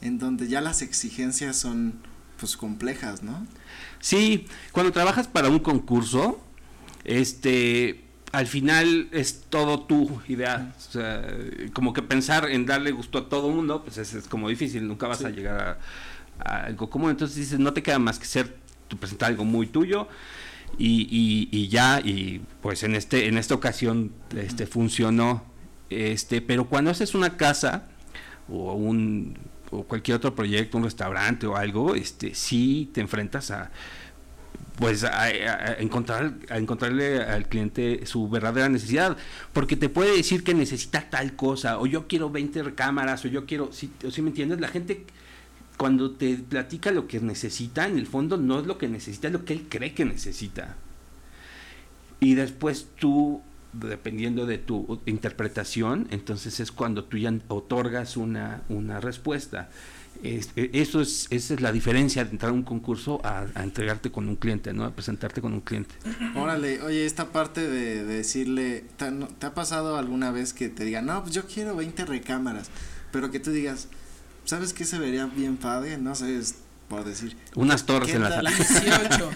en 0.01 0.19
donde 0.19 0.47
ya 0.47 0.61
las 0.61 0.83
exigencias 0.83 1.55
son 1.57 1.93
pues 2.39 2.57
complejas, 2.57 3.23
¿no? 3.23 3.47
Sí, 4.01 4.45
cuando 4.71 4.91
trabajas 4.91 5.27
para 5.27 5.49
un 5.49 5.59
concurso, 5.59 6.39
este, 7.05 8.03
al 8.31 8.47
final 8.47 9.07
es 9.11 9.45
todo 9.49 9.81
tu 9.81 10.21
idea. 10.27 10.73
O 10.77 10.91
sea, 10.91 11.25
como 11.73 11.93
que 11.93 12.01
pensar 12.01 12.49
en 12.49 12.65
darle 12.65 12.91
gusto 12.91 13.17
a 13.17 13.29
todo 13.29 13.49
mundo, 13.49 13.83
pues 13.83 13.97
es, 13.97 14.27
como 14.27 14.49
difícil, 14.49 14.87
nunca 14.87 15.07
vas 15.07 15.23
a 15.23 15.29
llegar 15.29 15.79
a, 16.39 16.65
algo 16.65 16.89
común. 16.89 17.11
Entonces 17.11 17.37
dices, 17.37 17.59
no 17.59 17.73
te 17.73 17.83
queda 17.83 17.99
más 17.99 18.19
que 18.19 18.25
ser, 18.25 18.55
presentar 18.99 19.29
algo 19.29 19.45
muy 19.45 19.67
tuyo. 19.67 20.07
Y, 20.77 21.49
y, 21.51 21.67
ya, 21.67 21.99
y 21.99 22.41
pues 22.61 22.83
en 22.83 22.95
este, 22.95 23.27
en 23.27 23.37
esta 23.37 23.55
ocasión 23.55 24.11
este 24.35 24.67
funcionó. 24.67 25.43
Este, 25.89 26.41
pero 26.41 26.65
cuando 26.65 26.91
haces 26.91 27.15
una 27.15 27.35
casa 27.35 27.87
o 28.47 28.73
un 28.73 29.35
o 29.71 29.83
cualquier 29.83 30.17
otro 30.17 30.33
proyecto, 30.35 30.77
un 30.77 30.83
restaurante 30.83 31.45
o 31.47 31.55
algo, 31.55 31.95
este 31.95 32.33
sí 32.33 32.89
te 32.93 33.01
enfrentas 33.01 33.51
a 33.51 33.71
pues 34.79 35.03
a, 35.03 35.29
encontrar 35.79 36.35
a 36.49 36.57
encontrarle 36.57 37.21
al 37.21 37.49
cliente 37.49 38.05
su 38.05 38.29
verdadera 38.29 38.69
necesidad. 38.69 39.17
Porque 39.51 39.75
te 39.75 39.89
puede 39.89 40.15
decir 40.15 40.43
que 40.43 40.53
necesita 40.53 41.09
tal 41.09 41.35
cosa 41.35 41.79
o 41.79 41.85
yo 41.85 42.07
quiero 42.07 42.29
20 42.29 42.73
cámaras 42.75 43.25
o 43.25 43.27
yo 43.27 43.45
quiero 43.45 43.73
si 43.73 43.91
¿sí, 44.09 44.21
me 44.21 44.29
entiendes 44.29 44.61
la 44.61 44.69
gente 44.69 45.05
cuando 45.75 46.11
te 46.11 46.35
platica 46.35 46.91
lo 46.91 47.07
que 47.07 47.19
necesita 47.19 47.87
en 47.87 47.97
el 47.97 48.07
fondo 48.07 48.37
no 48.37 48.59
es 48.59 48.67
lo 48.67 48.77
que 48.77 48.87
necesita 48.87 49.27
es 49.27 49.33
lo 49.33 49.43
que 49.43 49.53
él 49.53 49.65
cree 49.67 49.93
que 49.93 50.05
necesita. 50.05 50.77
Y 52.21 52.35
después 52.35 52.87
tú 52.97 53.41
dependiendo 53.73 54.45
de 54.45 54.59
tu 54.59 55.01
interpretación 55.05 56.07
entonces 56.09 56.61
es 56.61 56.71
cuando 56.71 57.03
tú 57.03 57.17
ya 57.17 57.33
otorgas 57.49 58.15
una 58.15 58.61
una 58.69 59.01
respuesta 59.01 59.69
e, 60.23 60.41
eso 60.73 61.01
es, 61.01 61.27
esa 61.29 61.53
es 61.53 61.61
la 61.61 61.71
diferencia 61.71 62.25
de 62.25 62.31
entrar 62.31 62.51
a 62.51 62.53
un 62.53 62.63
concurso 62.63 63.21
a, 63.23 63.45
entregarte 63.61 64.11
con 64.11 64.27
un 64.27 64.35
cliente, 64.35 64.73
¿no? 64.73 64.83
A 64.83 64.91
presentarte 64.91 65.41
con 65.41 65.53
un 65.53 65.61
cliente. 65.61 65.95
Órale, 66.35 66.81
oye, 66.81 67.05
esta 67.05 67.31
parte 67.31 67.67
de, 67.67 68.03
decirle, 68.03 68.85
¿te, 68.97 69.45
ha 69.45 69.53
pasado 69.53 69.97
alguna 69.97 70.31
vez 70.31 70.53
que 70.53 70.69
te 70.69 70.83
digan, 70.85 71.05
no, 71.05 71.21
pues 71.21 71.33
yo 71.33 71.45
quiero 71.45 71.75
20 71.75 72.05
recámaras, 72.05 72.69
pero 73.11 73.31
que 73.31 73.39
tú 73.39 73.51
digas, 73.51 73.87
¿sabes 74.45 74.73
qué 74.73 74.85
se 74.85 74.99
vería 74.99 75.25
bien 75.25 75.57
padre? 75.57 75.97
No 75.97 76.15
sé, 76.15 76.39
por 76.89 77.05
decir. 77.05 77.37
Unas 77.55 77.85
torres 77.85 78.13
en 78.13 78.23
la 78.23 78.29
sala. 78.29 78.51
18. 78.51 79.31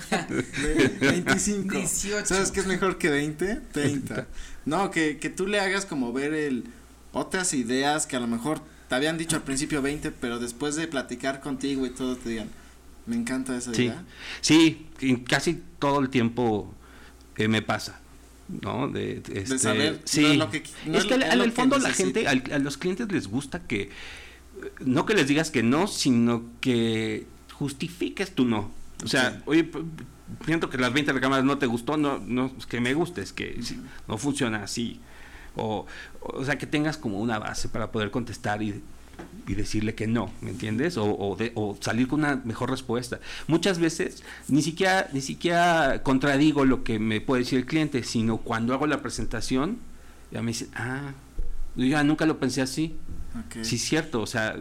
25. 1.00 1.76
¿Sabes 2.26 2.52
qué 2.52 2.60
es 2.60 2.68
mejor 2.68 2.98
que 2.98 3.10
20? 3.10 3.62
30. 3.72 4.28
No, 4.66 4.92
que, 4.92 5.18
que 5.18 5.30
tú 5.30 5.46
le 5.46 5.60
hagas 5.60 5.86
como 5.86 6.14
ver 6.14 6.34
el 6.34 6.64
otras 7.12 7.54
ideas 7.54 8.08
que 8.08 8.16
a 8.16 8.22
lo 8.22 8.28
mejor 8.28 8.62
te 8.94 8.98
habían 8.98 9.18
dicho 9.18 9.36
al 9.36 9.41
principio 9.41 9.82
20, 9.82 10.12
pero 10.12 10.38
después 10.38 10.76
de 10.76 10.88
platicar 10.88 11.41
contigo 11.41 11.84
y 11.88 11.89
todo 11.89 12.16
te 12.16 12.30
digan, 12.30 12.48
me 13.08 13.16
encanta 13.16 13.58
esa 13.58 13.72
idea. 13.72 14.04
Sí, 14.39 14.86
casi 15.28 15.64
todo 15.80 16.00
el 16.00 16.10
tiempo 16.10 16.72
eh, 17.38 17.48
me 17.48 17.64
pasa. 17.64 18.00
¿no? 18.62 18.88
De, 18.88 19.24
este, 19.34 19.58
saber, 19.58 20.00
sí. 20.04 20.24
es, 20.24 20.38
lo 20.38 20.52
que, 20.52 20.58
es 20.58 21.06
que 21.06 21.14
al, 21.16 21.52
fondo 21.54 21.80
la 21.80 21.89
gente, 21.89 22.28
a 22.28 22.60
los 22.60 22.78
clientes 22.78 23.12
les 23.12 23.28
gusta 23.28 23.64
que, 23.64 23.89
no 24.86 25.08
que 25.08 25.16
les 25.16 25.28
digas 25.28 25.50
que 25.50 25.64
no, 25.64 25.88
sino 25.88 26.44
que 26.62 27.26
justifiques 27.52 28.36
tu 28.36 28.46
no. 28.46 28.70
O 29.04 29.08
sea, 29.08 29.41
oye, 29.48 29.72
siento 30.46 30.70
que 30.70 30.78
las 30.78 30.94
20 30.94 31.14
recámaras 31.14 31.46
no 31.46 31.58
te 31.58 31.66
gustó, 31.66 31.98
no, 31.98 32.20
no, 32.20 32.56
que 32.70 32.80
me 32.80 32.94
guste, 32.94 33.24
es 33.24 33.34
que 33.34 33.60
no 34.08 34.20
funciona 34.20 34.62
así. 34.62 35.00
O, 35.56 35.86
o 36.22 36.45
sea, 36.45 36.58
que 36.58 36.68
tengas 36.68 36.97
como 36.97 37.20
una 37.20 37.39
base 37.39 37.70
para 37.70 37.91
poder 37.91 38.12
contestar 38.12 38.62
y, 38.64 38.82
y 39.47 39.56
decirle 39.56 39.95
que 39.95 40.08
no, 40.08 40.32
¿me 40.41 40.51
entiendes? 40.51 40.97
O, 40.97 41.06
o, 41.06 41.36
de, 41.36 41.51
o, 41.56 41.78
salir 41.80 42.08
con 42.08 42.22
una 42.22 42.41
mejor 42.43 42.70
respuesta. 42.70 43.20
Muchas 43.47 43.80
veces 43.80 44.24
ni 44.47 44.62
siquiera, 44.62 45.10
ni 45.14 45.22
siquiera 45.22 46.01
contradigo 46.04 46.66
lo 46.66 46.84
que 46.84 46.99
me 46.99 47.22
puede 47.22 47.43
decir 47.43 47.60
el 47.60 47.66
cliente, 47.66 48.04
sino 48.04 48.38
cuando 48.38 48.74
hago 48.74 48.88
la 48.88 49.01
presentación, 49.01 49.78
ya 50.32 50.41
me 50.41 50.51
dice, 50.51 50.68
ah, 50.76 51.12
yo 51.76 51.86
ya 51.86 52.04
nunca 52.04 52.26
lo 52.26 52.39
pensé 52.39 52.62
así. 52.62 52.95
Sí, 53.64 53.78
es 53.78 53.82
cierto, 53.82 54.22
o 54.22 54.28
sea, 54.28 54.56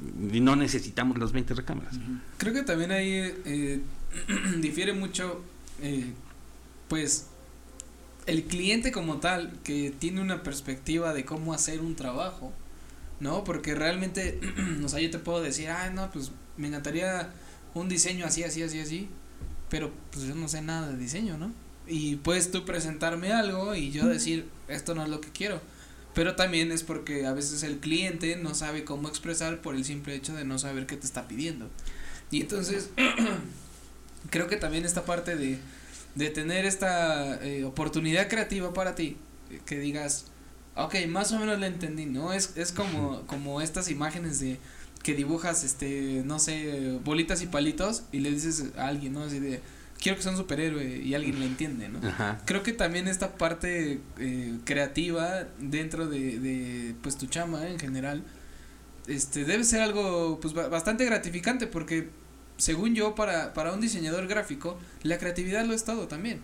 no 0.00 0.56
necesitamos 0.56 1.16
las 1.18 1.30
20 1.30 1.54
recámaras. 1.54 1.94
Creo 2.38 2.52
que 2.52 2.64
también 2.64 2.90
ahí 2.90 3.32
eh, 3.44 3.80
difiere 4.58 4.92
mucho, 4.92 5.42
eh, 5.80 6.12
pues, 6.88 7.28
el 8.26 8.44
cliente 8.44 8.92
como 8.92 9.18
tal, 9.18 9.52
que 9.62 9.92
tiene 9.96 10.20
una 10.20 10.42
perspectiva 10.42 11.14
de 11.14 11.24
cómo 11.24 11.54
hacer 11.54 11.80
un 11.80 11.94
trabajo, 11.94 12.52
¿no? 13.20 13.44
Porque 13.44 13.74
realmente, 13.74 14.40
o 14.84 14.88
sea, 14.88 15.00
yo 15.00 15.10
te 15.10 15.18
puedo 15.18 15.40
decir, 15.40 15.70
ah, 15.70 15.90
no, 15.90 16.10
pues 16.10 16.32
me 16.56 16.68
encantaría 16.68 17.30
un 17.74 17.88
diseño 17.88 18.26
así, 18.26 18.42
así, 18.42 18.62
así, 18.62 18.80
así, 18.80 19.08
pero 19.68 19.92
pues 20.10 20.26
yo 20.26 20.34
no 20.34 20.48
sé 20.48 20.62
nada 20.62 20.88
de 20.88 20.96
diseño, 20.96 21.38
¿no? 21.38 21.52
Y 21.86 22.16
puedes 22.16 22.50
tú 22.50 22.64
presentarme 22.64 23.32
algo 23.32 23.74
y 23.74 23.92
yo 23.92 24.06
decir, 24.06 24.48
esto 24.68 24.94
no 24.94 25.04
es 25.04 25.08
lo 25.08 25.20
que 25.20 25.30
quiero. 25.30 25.60
Pero 26.14 26.34
también 26.34 26.72
es 26.72 26.82
porque 26.82 27.26
a 27.26 27.32
veces 27.32 27.62
el 27.62 27.78
cliente 27.78 28.36
no 28.36 28.54
sabe 28.54 28.84
cómo 28.84 29.08
expresar 29.08 29.60
por 29.60 29.76
el 29.76 29.84
simple 29.84 30.14
hecho 30.14 30.34
de 30.34 30.44
no 30.44 30.58
saber 30.58 30.86
qué 30.86 30.96
te 30.96 31.06
está 31.06 31.28
pidiendo. 31.28 31.68
Y 32.30 32.40
entonces, 32.40 32.90
creo 34.30 34.48
que 34.48 34.56
también 34.56 34.84
esta 34.84 35.04
parte 35.04 35.36
de 35.36 35.58
de 36.16 36.30
tener 36.30 36.64
esta 36.64 37.36
eh, 37.44 37.64
oportunidad 37.64 38.28
creativa 38.28 38.72
para 38.72 38.94
ti, 38.94 39.16
que 39.66 39.78
digas, 39.78 40.24
ok, 40.74 40.94
más 41.08 41.30
o 41.32 41.38
menos 41.38 41.60
la 41.60 41.66
entendí, 41.66 42.06
¿no? 42.06 42.32
Es, 42.32 42.56
es 42.56 42.72
como, 42.72 43.22
como 43.26 43.60
estas 43.60 43.90
imágenes 43.90 44.40
de 44.40 44.58
que 45.02 45.14
dibujas, 45.14 45.62
este, 45.62 46.22
no 46.24 46.40
sé, 46.40 46.98
bolitas 47.04 47.40
y 47.42 47.46
palitos 47.46 48.02
y 48.10 48.18
le 48.20 48.30
dices 48.30 48.64
a 48.76 48.88
alguien, 48.88 49.12
¿no? 49.12 49.22
Así 49.22 49.38
de, 49.38 49.60
quiero 50.00 50.16
que 50.16 50.22
sea 50.22 50.32
un 50.32 50.38
superhéroe 50.38 50.98
y 50.98 51.14
alguien 51.14 51.38
le 51.38 51.46
entiende, 51.46 51.88
¿no? 51.88 52.00
Creo 52.44 52.62
que 52.62 52.72
también 52.72 53.06
esta 53.06 53.36
parte 53.36 54.00
eh, 54.18 54.58
creativa 54.64 55.44
dentro 55.58 56.08
de, 56.08 56.40
de, 56.40 56.94
pues, 57.02 57.16
tu 57.16 57.26
chama 57.26 57.68
en 57.68 57.78
general, 57.78 58.24
este, 59.06 59.44
debe 59.44 59.64
ser 59.64 59.82
algo, 59.82 60.40
pues, 60.40 60.54
bastante 60.54 61.04
gratificante 61.04 61.66
porque 61.66 62.08
según 62.56 62.94
yo, 62.94 63.14
para, 63.14 63.54
para 63.54 63.72
un 63.72 63.80
diseñador 63.80 64.26
gráfico, 64.26 64.78
la 65.02 65.18
creatividad 65.18 65.64
lo 65.64 65.74
es 65.74 65.84
todo 65.84 66.08
también, 66.08 66.40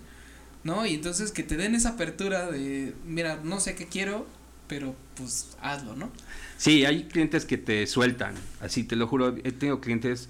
¿no? 0.65 0.87
Y 0.87 0.95
entonces 0.95 1.33
que 1.33 1.43
te 1.43 1.57
den 1.57 1.75
esa 1.75 1.91
apertura 1.91 2.51
de, 2.51 2.95
mira, 3.07 3.41
no 3.43 3.61
sé 3.61 3.75
qué 3.75 3.87
quiero, 3.87 4.27
pero 4.69 4.95
pues 5.17 5.57
hazlo, 5.61 5.97
¿no? 5.97 6.11
Sí, 6.57 6.85
hay 6.85 7.05
clientes 7.05 7.45
que 7.45 7.59
te 7.59 7.87
sueltan, 7.87 8.35
así 8.61 8.85
te 8.85 8.97
lo 8.97 9.07
juro, 9.07 9.37
he 9.43 9.53
tenido 9.53 9.81
clientes, 9.81 10.29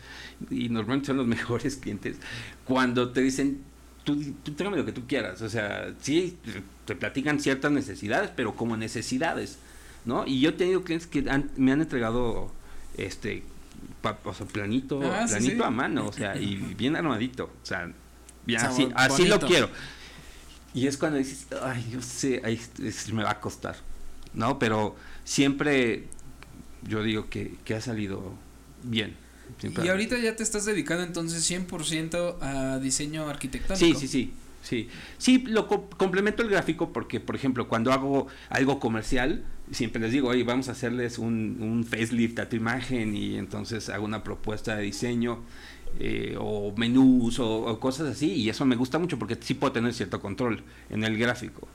y 0.51 0.68
normalmente 0.68 1.09
son 1.09 1.18
los 1.18 1.26
mejores 1.28 1.76
clientes, 1.76 2.16
cuando 2.64 3.11
te 3.12 3.20
dicen, 3.20 3.62
tú, 4.05 4.35
tú 4.43 4.53
trágame 4.55 4.78
lo 4.78 4.85
que 4.85 4.93
tú 4.93 5.07
quieras, 5.07 5.43
o 5.43 5.49
sea, 5.49 5.95
sí, 6.01 6.39
te 6.87 6.95
platican 6.95 7.41
ciertas 7.41 7.72
necesidades, 7.72 8.30
pero 8.35 8.55
como 8.55 8.76
necesidades, 8.76 9.59
¿no? 10.05 10.26
Y 10.26 10.41
yo 10.41 10.51
he 10.51 10.53
tenido 10.53 10.83
clientes 10.83 11.07
que 11.07 11.22
me 11.57 11.72
han 11.72 11.80
entregado, 11.80 12.51
este, 12.97 13.45
o 14.24 14.35
sea, 14.35 14.47
planito, 14.47 15.01
ah, 15.05 15.26
planito 15.28 15.64
a 15.64 15.70
mano, 15.70 16.07
o 16.07 16.12
sea, 16.12 16.37
y 16.37 16.57
bien 16.57 16.97
armadito, 16.97 17.45
o 17.45 17.66
sea, 17.66 17.93
así, 18.59 18.89
así 18.95 19.26
lo 19.26 19.41
quiero. 19.41 19.70
Y 20.74 20.87
es 20.87 20.97
cuando 20.97 21.18
dices, 21.18 21.47
ay, 21.62 21.87
yo 21.91 22.01
sé, 22.01 22.43
me 23.12 23.22
va 23.22 23.33
a 23.33 23.41
costar, 23.41 23.76
¿no? 24.33 24.59
Pero 24.59 24.97
siempre 25.24 26.07
yo 26.89 27.03
digo 27.03 27.28
que, 27.28 27.57
que 27.64 27.74
ha 27.74 27.80
salido 27.80 28.35
bien. 28.83 29.16
y 29.62 29.89
ahorita 29.89 30.18
ya 30.18 30.35
te 30.35 30.43
estás 30.43 30.64
dedicando 30.64 31.05
entonces 31.05 31.49
100% 31.51 32.39
a 32.41 32.78
diseño 32.78 33.28
arquitectónico. 33.28 33.99
Sí, 33.99 34.07
sí, 34.07 34.09
sí. 34.09 34.35
Sí, 34.62 34.89
sí, 35.18 35.45
lo 35.49 35.66
complemento 35.66 36.43
el 36.43 36.49
gráfico 36.49 36.93
porque, 36.93 37.18
por 37.18 37.35
ejemplo, 37.35 37.66
cuando 37.66 37.93
hago 37.93 38.28
algo 38.49 38.78
comercial, 38.78 39.45
siempre 39.71 40.01
les 40.01 40.13
digo, 40.13 40.29
oye, 40.29 40.45
vamos 40.45 40.69
a 40.69 40.73
hacerles 40.73 41.19
un, 41.19 41.59
un 41.61 41.85
facelift 41.85 42.39
a 42.39 42.49
tu 42.49 42.57
imagen 42.57 43.15
y 43.17 43.37
entonces 43.37 43.89
hago 43.89 44.05
una 44.05 44.23
propuesta 44.23 44.77
de 44.77 44.83
diseño 44.83 45.41
eh, 45.99 46.37
o 46.39 46.75
menús 46.77 47.39
o, 47.39 47.79
cosas 47.79 48.09
así 48.09 48.33
y 48.33 48.49
eso 48.49 48.65
me 48.65 48.77
gusta 48.77 48.99
mucho 48.99 49.19
porque 49.19 49.37
sí 49.41 49.55
puedo 49.55 49.73
tener 49.73 49.93
cierto 49.95 50.21
control 50.21 50.63
en 50.91 51.05
el 51.05 51.17
gráfico. 51.19 51.69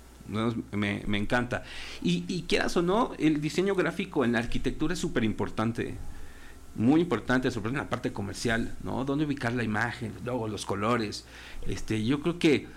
Me, 0.74 1.04
me, 1.08 1.18
encanta. 1.18 1.64
Y, 2.04 2.26
y 2.28 2.42
quieras 2.44 2.76
o 2.76 2.82
no, 2.82 3.14
el 3.18 3.40
diseño 3.40 3.76
gráfico 3.76 4.26
en 4.26 4.34
la 4.34 4.40
arquitectura 4.40 4.94
es 4.94 5.00
súper 5.00 5.24
importante 5.24 5.96
muy 6.78 7.02
importante, 7.02 7.50
sobre 7.50 7.70
todo 7.70 7.80
en 7.80 7.84
la 7.84 7.90
parte 7.90 8.14
comercial, 8.14 8.76
¿no? 8.84 9.04
Dónde 9.04 9.26
ubicar 9.26 9.54
la 9.54 9.64
imagen, 9.64 10.14
luego 10.24 10.48
los 10.48 10.66
colores. 10.66 11.26
Este, 11.66 12.04
yo 12.06 12.22
creo 12.22 12.38
que, 12.38 12.68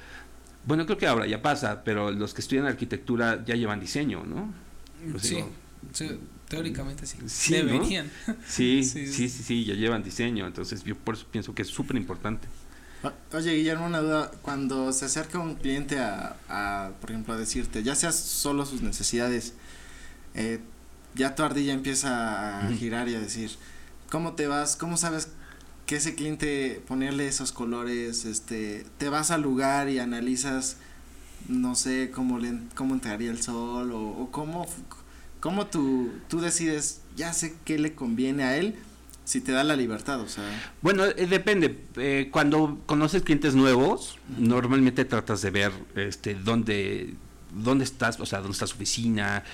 bueno, 0.65 0.87
creo 0.87 0.97
que 0.97 1.07
ahora 1.07 1.27
ya 1.27 1.43
pasa, 1.43 1.85
pero 1.85 2.11
los 2.11 2.33
que 2.33 2.41
estudian 2.41 2.67
arquitectura 2.67 3.45
ya 3.45 3.55
llevan 3.57 3.79
diseño, 3.79 4.25
¿no? 4.25 4.53
Pues 5.11 5.23
sí. 5.23 5.45
Sí, 5.93 6.11
teóricamente 6.49 7.07
sí. 7.07 7.19
Sí, 7.27 7.53
¿no? 7.53 7.57
Deberían. 7.59 8.11
Sí, 8.47 8.85
Sí, 8.85 9.07
sí, 9.07 9.07
sí. 9.13 9.29
sí, 9.29 9.43
sí, 9.43 9.65
ya 9.65 9.75
llevan 9.75 10.03
diseño, 10.03 10.47
entonces 10.47 10.85
yo 10.85 10.97
por 10.97 11.15
eso 11.15 11.27
pienso 11.31 11.55
que 11.55 11.63
es 11.63 11.69
súper 11.69 11.97
importante. 11.97 12.49
O- 13.03 13.37
Oye, 13.37 13.55
Guillermo, 13.55 13.87
una 13.87 14.01
duda. 14.01 14.31
Cuando 14.43 14.93
se 14.93 15.07
acerca 15.07 15.39
un 15.39 15.55
cliente 15.55 15.99
a, 15.99 16.37
a, 16.49 16.91
por 17.01 17.11
ejemplo, 17.11 17.35
a 17.35 17.37
decirte, 17.39 17.83
ya 17.83 17.95
seas 17.95 18.15
solo 18.17 18.67
sus 18.67 18.83
necesidades, 18.83 19.55
eh, 20.35 20.61
ya 21.15 21.35
tu 21.35 21.43
ardilla 21.43 21.73
empieza 21.73 22.67
a 22.69 22.73
girar 22.73 23.09
y 23.09 23.15
a 23.15 23.21
decir, 23.21 23.51
¿cómo 24.11 24.35
te 24.35 24.47
vas? 24.47 24.77
¿Cómo 24.77 24.97
sabes 24.97 25.29
que 25.87 25.97
ese 25.97 26.15
cliente 26.15 26.83
ponerle 26.87 27.27
esos 27.27 27.53
colores? 27.53 28.25
Este, 28.27 28.87
te 28.99 29.09
vas 29.09 29.31
al 29.31 29.43
lugar 29.43 29.89
y 29.89 29.99
analizas, 29.99 30.77
no 31.49 31.75
sé, 31.75 32.11
cómo 32.11 32.39
le, 32.39 32.59
cómo 32.75 32.95
entraría 32.95 33.31
el 33.31 33.43
sol 33.43 33.93
o, 33.93 34.01
o 34.01 34.31
cómo, 34.31 34.67
cómo 35.41 35.67
tú, 35.67 36.11
tú 36.29 36.41
decides, 36.41 37.03
ya 37.17 37.33
sé 37.33 37.55
qué 37.65 37.79
le 37.79 37.95
conviene 37.95 38.45
a 38.45 38.57
él 38.57 38.77
si 39.25 39.41
te 39.41 39.53
da 39.53 39.63
la 39.63 39.77
libertad, 39.77 40.21
o 40.21 40.29
sea. 40.29 40.45
Bueno, 40.83 41.05
eh, 41.05 41.27
depende. 41.27 41.85
Eh, 41.97 42.29
cuando 42.33 42.81
conoces 42.87 43.23
clientes 43.23 43.55
nuevos, 43.55 44.19
normalmente 44.37 45.05
tratas 45.05 45.41
de 45.43 45.51
ver 45.51 45.73
este 45.95 46.35
dónde 46.35 47.15
dónde 47.55 47.85
estás, 47.85 48.19
o 48.21 48.27
sea, 48.27 48.41
dónde 48.41 48.53
está 48.53 48.67
su 48.67 48.75
oficina, 48.75 49.45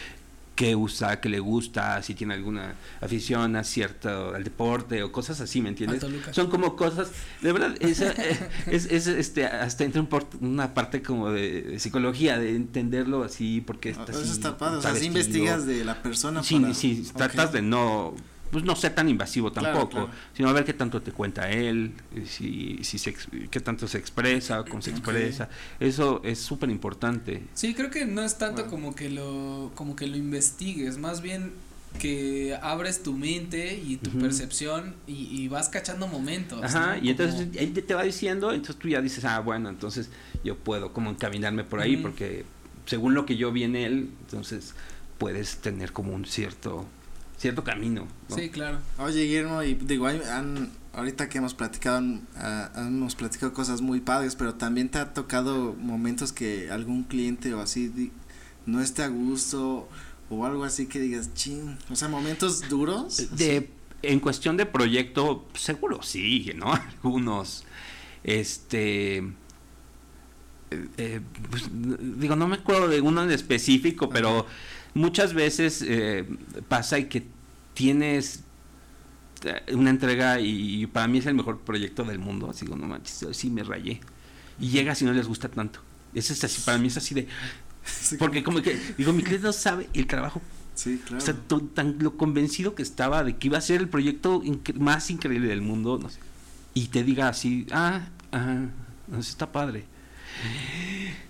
qué 0.57 0.75
usa, 0.75 1.21
qué 1.21 1.29
le 1.29 1.39
gusta, 1.39 2.03
si 2.03 2.15
tiene 2.15 2.35
alguna 2.35 2.75
afición 3.01 3.55
a 3.55 3.63
cierto 3.63 4.35
al 4.35 4.43
deporte 4.43 5.03
o 5.03 5.13
cosas 5.13 5.41
así, 5.41 5.61
¿me 5.61 5.69
entiendes? 5.69 6.03
Son 6.33 6.49
como 6.51 6.75
cosas, 6.75 7.11
de 7.43 7.53
verdad, 7.53 7.75
es, 7.79 8.01
eh, 8.01 8.15
es, 8.67 8.87
es, 8.87 9.07
este 9.07 9.45
hasta 9.47 9.85
entra 9.85 10.01
un 10.01 10.07
por- 10.09 10.27
una 10.41 10.75
parte 10.75 11.03
como 11.03 11.31
de, 11.31 11.63
de 11.63 11.79
psicología, 11.79 12.39
de 12.39 12.57
entenderlo 12.57 13.23
así, 13.23 13.61
porque 13.61 13.91
está 13.91 14.11
Eso 14.11 14.23
así, 14.23 14.31
está 14.33 14.57
padre, 14.59 14.79
o 14.79 14.83
sea, 14.83 14.95
si 14.97 15.07
investigas 15.07 15.67
de 15.67 15.85
la 15.85 16.03
persona 16.03 16.43
Sí, 16.43 16.59
para- 16.59 16.75
sí, 16.75 17.05
Ok. 17.11 17.17
tratas 17.17 17.53
de 17.53 17.63
no 17.63 18.15
pues 18.51 18.65
no 18.65 18.77
ser 18.77 18.95
tan 18.95 19.09
invasivo 19.09 19.53
tampoco, 19.53 19.89
claro. 19.89 20.11
sino 20.35 20.49
a 20.49 20.53
ver 20.53 20.65
qué 20.65 20.73
tanto 20.73 21.03
te 21.03 21.13
cuenta 21.13 21.51
él, 21.51 21.93
eh, 22.15 22.25
si, 22.27 22.79
si 22.83 22.99
se, 22.99 23.15
qué 23.51 23.61
tanto 23.61 23.89
se 23.89 23.99
expresa, 23.99 24.65
cómo 24.65 24.83
se 24.83 24.91
expresa, 24.91 25.49
eso 25.81 26.21
es 26.25 26.39
súper 26.39 26.71
importante. 26.71 27.43
Sí, 27.55 27.75
creo 27.75 27.91
que 27.91 28.07
no 28.07 28.23
es 28.23 28.39
tanto 28.39 28.63
Bueno. 28.63 28.71
como 28.71 28.95
que 28.95 29.11
lo 29.11 29.73
como 29.75 29.97
que 29.97 30.07
lo 30.07 30.17
investigues, 30.17 30.99
más 30.99 31.21
bien 31.21 31.53
que 31.99 32.57
abres 32.61 33.03
tu 33.03 33.15
mente 33.15 33.81
y 33.83 33.97
tu 33.97 34.11
percepción 34.11 34.95
y, 35.07 35.29
y 35.43 35.49
vas 35.49 35.69
cachando 35.69 36.07
momentos. 36.07 36.63
Ajá, 36.63 36.97
¿no? 36.97 37.05
y 37.05 37.11
entonces 37.11 37.49
él 37.55 37.73
te 37.73 37.95
va 37.95 38.03
diciendo, 38.03 38.53
entonces 38.53 38.77
tú 38.77 38.89
ya 38.89 39.01
dices, 39.01 39.25
ah, 39.25 39.41
bueno, 39.41 39.69
entonces 39.71 40.11
yo 40.45 40.57
puedo 40.57 40.93
como 40.93 41.11
encaminarme 41.11 41.65
por 41.65 41.81
ahí, 41.81 41.97
porque 41.97 42.45
según 42.85 43.15
lo 43.15 43.27
que 43.27 43.37
yo 43.37 43.51
vi 43.51 43.65
en 43.65 43.77
él, 43.77 44.11
entonces 44.21 44.75
puedes 45.19 45.59
tener 45.59 45.93
como 45.93 46.13
un 46.13 46.27
cierto 46.27 46.87
cierto 47.39 47.65
camino. 47.65 48.07
¿no? 48.29 48.37
Sí, 48.37 48.49
claro. 48.51 48.79
Oye, 48.99 49.25
Guillermo, 49.25 49.63
y 49.63 49.75
digo, 49.75 50.07
han, 50.07 50.71
ahorita 50.93 51.29
que 51.29 51.39
hemos 51.39 51.55
platicado, 51.55 52.03
ah, 52.37 52.71
hemos 52.77 53.15
platicado 53.15 53.53
cosas 53.53 53.81
muy 53.81 54.01
padres, 54.01 54.35
pero 54.37 54.55
también 54.55 54.89
te 54.89 54.99
ha 54.99 55.13
tocado 55.13 55.75
momentos 55.75 56.33
que 56.33 56.71
algún 56.71 57.05
cliente 57.05 57.53
o 57.55 57.61
así 57.61 58.13
no 58.65 58.81
esté 58.81 59.03
a 59.03 59.09
gusto 59.09 59.89
o 60.29 60.45
algo 60.45 60.65
así 60.65 60.87
que 60.87 60.99
digas, 60.99 61.35
ching, 61.35 61.77
o 61.91 61.97
sea, 61.97 62.09
momentos 62.09 62.69
duros. 62.69 63.37
De, 63.37 63.71
en 64.03 64.21
cuestión 64.21 64.57
de 64.57 64.67
proyecto, 64.67 65.47
seguro 65.55 66.03
sí, 66.03 66.53
¿no? 66.57 66.73
Algunos, 67.03 67.65
este, 68.25 69.19
eh, 70.71 70.89
eh, 70.97 71.21
pues, 71.51 71.69
digo, 71.71 72.35
no 72.37 72.49
me 72.49 72.57
acuerdo 72.57 72.89
de 72.89 73.01
uno 73.01 73.23
en 73.23 73.31
específico, 73.31 74.09
pero 74.09 74.47
muchas 74.97 75.35
veces 75.35 75.85
eh, 75.87 76.25
pasa 76.69 76.99
y 76.99 77.05
que 77.07 77.27
tienes 77.75 78.41
eh, 79.45 79.75
una 79.75 79.91
entrega 79.91 80.41
y, 80.41 80.83
y 80.83 80.87
para 80.87 81.07
mí 81.09 81.19
es 81.19 81.27
el 81.27 81.35
mejor 81.35 81.61
proyecto 81.61 82.03
del 82.05 82.19
mundo, 82.19 82.51
así 82.51 82.65
digo, 82.65 82.77
no 82.77 82.87
manches, 82.87 83.25
sí 83.33 83.51
me 83.51 83.63
rayé. 83.63 84.01
Y 84.59 84.69
llegas 84.71 85.03
y 85.03 85.05
no 85.05 85.13
les 85.13 85.27
gusta 85.29 85.49
tanto. 85.49 85.81
Eso 86.15 86.33
es 86.33 86.43
así, 86.43 86.63
para 86.63 86.79
mí 86.79 86.89
es 86.89 86.97
así 86.97 87.15
de, 87.15 87.29
Sí, 87.85 88.17
porque 88.17 88.43
como 88.43 88.63
que, 88.63 88.77
digo, 88.99 89.13
mi 89.13 89.23
cliente 89.23 89.47
no 89.47 89.53
sabe 89.53 89.89
el 89.95 90.07
trabajo 90.09 90.43
Sí, 90.75 91.01
claro. 91.07 91.23
o 91.23 91.25
sea, 91.25 91.35
tan 91.75 91.99
lo 92.01 92.17
convencido 92.17 92.75
que 92.75 92.83
estaba 92.83 93.23
de 93.23 93.37
que 93.37 93.47
iba 93.47 93.59
a 93.59 93.61
ser 93.61 93.81
el 93.81 93.89
proyecto 93.89 94.43
incre- 94.43 94.75
más 94.75 95.09
increíble 95.11 95.47
del 95.49 95.63
mundo, 95.63 95.99
no 96.03 96.09
sé. 96.09 96.19
Y 96.75 96.89
te 96.89 97.05
diga 97.05 97.29
así, 97.29 97.67
ah, 97.71 98.09
ah, 98.33 98.65
no 99.09 99.23
sé, 99.23 99.31
está 99.31 99.53
padre. 99.53 99.85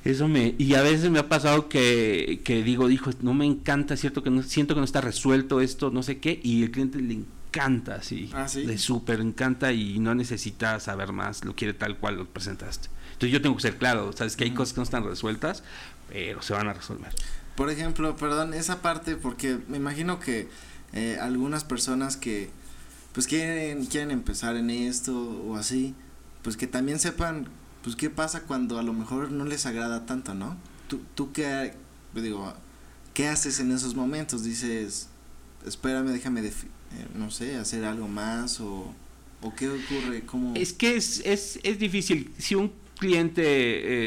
Eso 0.05 0.29
me, 0.29 0.55
y 0.59 0.75
a 0.75 0.83
veces 0.83 1.11
me 1.11 1.19
ha 1.19 1.29
pasado 1.29 1.69
que, 1.69 2.41
que 2.45 2.63
digo, 2.63 2.87
dijo, 2.87 3.11
no 3.23 3.35
me 3.35 3.45
encanta, 3.45 3.97
cierto 3.97 4.23
que 4.23 4.31
no, 4.31 4.43
siento 4.45 4.75
que 4.75 4.81
no 4.81 4.85
está 4.85 5.01
resuelto 5.01 5.61
esto, 5.61 5.91
no 5.91 6.03
sé 6.05 6.19
qué, 6.19 6.41
y 6.45 6.63
el 6.63 6.71
cliente 6.71 6.99
le 7.01 7.15
encanta, 7.15 8.01
Ah, 8.33 8.49
¿sí? 8.49 8.65
le 8.67 8.77
súper 8.77 9.21
encanta 9.21 9.73
y 9.73 9.99
no 9.99 10.15
necesita 10.15 10.79
saber 10.79 11.13
más, 11.13 11.45
lo 11.45 11.57
quiere 11.57 11.73
tal 11.75 11.97
cual 11.97 12.17
lo 12.17 12.27
presentaste. 12.27 12.89
Entonces 13.15 13.31
yo 13.33 13.41
tengo 13.41 13.57
que 13.57 13.63
ser 13.63 13.79
claro, 13.79 14.13
sabes 14.13 14.37
que 14.37 14.45
hay 14.45 14.51
cosas 14.51 14.75
que 14.75 14.81
no 14.81 14.85
están 14.85 15.05
resueltas, 15.05 15.63
pero 16.11 16.43
se 16.43 16.53
van 16.53 16.69
a 16.69 16.75
resolver. 16.75 17.13
Por 17.57 17.71
ejemplo, 17.71 18.15
perdón, 18.17 18.53
esa 18.53 18.83
parte, 18.83 19.17
porque 19.17 19.59
me 19.69 19.79
imagino 19.79 20.21
que 20.21 20.49
eh, 20.93 21.17
algunas 21.21 21.65
personas 21.65 22.17
que 22.19 22.51
pues 23.13 23.27
quieren, 23.27 23.87
quieren 23.87 24.11
empezar 24.11 24.57
en 24.57 24.69
esto 24.69 25.19
o 25.19 25.57
así, 25.57 25.95
pues 26.43 26.59
que 26.59 26.67
también 26.67 26.99
sepan, 26.99 27.49
pues 27.87 27.95
qué 27.95 28.11
pasa 28.11 28.43
cuando 28.43 28.81
a 28.81 28.83
lo 28.83 28.93
mejor 28.93 29.31
no 29.31 29.45
les 29.45 29.65
agrada 29.65 30.07
tanto, 30.07 30.35
¿no? 30.35 30.57
Tú, 30.89 31.03
tú 31.15 31.31
qué, 31.31 31.73
pues, 32.13 32.25
digo, 32.25 32.53
¿qué 33.15 33.29
haces 33.29 33.61
en 33.61 33.71
esos 33.71 33.95
momentos? 33.95 34.43
Dices, 34.43 35.09
espérame, 35.65 36.09
déjame, 36.09 36.41
eh, 36.45 36.53
no 37.15 37.31
sé, 37.31 37.55
hacer 37.55 37.85
algo 37.85 38.09
más 38.09 38.61
o, 38.61 38.93
o 39.41 39.55
qué 39.55 39.69
ocurre, 39.69 40.23
cómo... 40.27 40.57
Es 40.57 40.73
que 40.73 40.97
es, 40.97 41.23
es, 41.25 41.61
es 41.63 41.79
difícil. 41.79 42.33
Si 42.39 42.57
un 42.57 42.73
cliente 42.99 43.43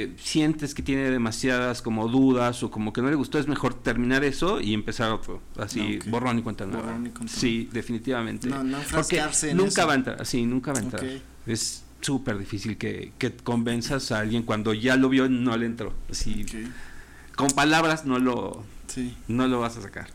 eh, 0.03 0.13
sientes 0.21 0.73
que 0.73 0.83
tiene 0.83 1.09
demasiadas 1.09 1.81
como 1.81 2.09
dudas 2.09 2.61
o 2.63 2.71
como 2.71 2.91
que 2.91 3.01
no 3.01 3.09
le 3.09 3.15
gustó, 3.15 3.39
es 3.39 3.47
mejor 3.47 3.75
terminar 3.75 4.25
eso 4.25 4.59
y 4.59 4.73
empezar 4.73 5.09
otro. 5.13 5.41
Así, 5.57 5.99
Ok. 5.99 6.09
borrón 6.09 6.37
y 6.37 6.41
cuenta 6.41 6.65
nueva. 6.65 6.81
Borrón 6.87 7.07
y 7.07 7.09
cuenta 7.11 7.33
Sí, 7.33 7.69
definitivamente. 7.71 8.49
No, 8.49 8.61
no 8.61 8.79
Porque 8.91 9.19
en 9.19 9.55
nunca 9.55 9.69
eso. 9.69 9.87
va 9.87 9.93
a 9.93 9.95
entrar, 9.95 10.25
sí, 10.25 10.45
nunca 10.45 10.73
va 10.73 10.79
a 10.79 10.81
entrar. 10.81 11.05
Es 11.45 11.83
súper 12.01 12.37
difícil 12.37 12.77
que, 12.77 13.11
que 13.17 13.31
convenzas 13.35 14.11
a 14.11 14.19
alguien 14.19 14.43
cuando 14.43 14.73
ya 14.73 14.95
lo 14.95 15.09
vio 15.09 15.25
y 15.25 15.29
no 15.29 15.55
le 15.57 15.65
entró. 15.65 15.93
Así, 16.09 16.45
con 17.35 17.49
palabras 17.51 18.05
no 18.05 18.19
lo, 18.19 18.63
Sí. 18.87 19.15
no 19.27 19.47
lo 19.47 19.59
vas 19.59 19.77
a 19.77 19.81
sacar. 19.81 20.07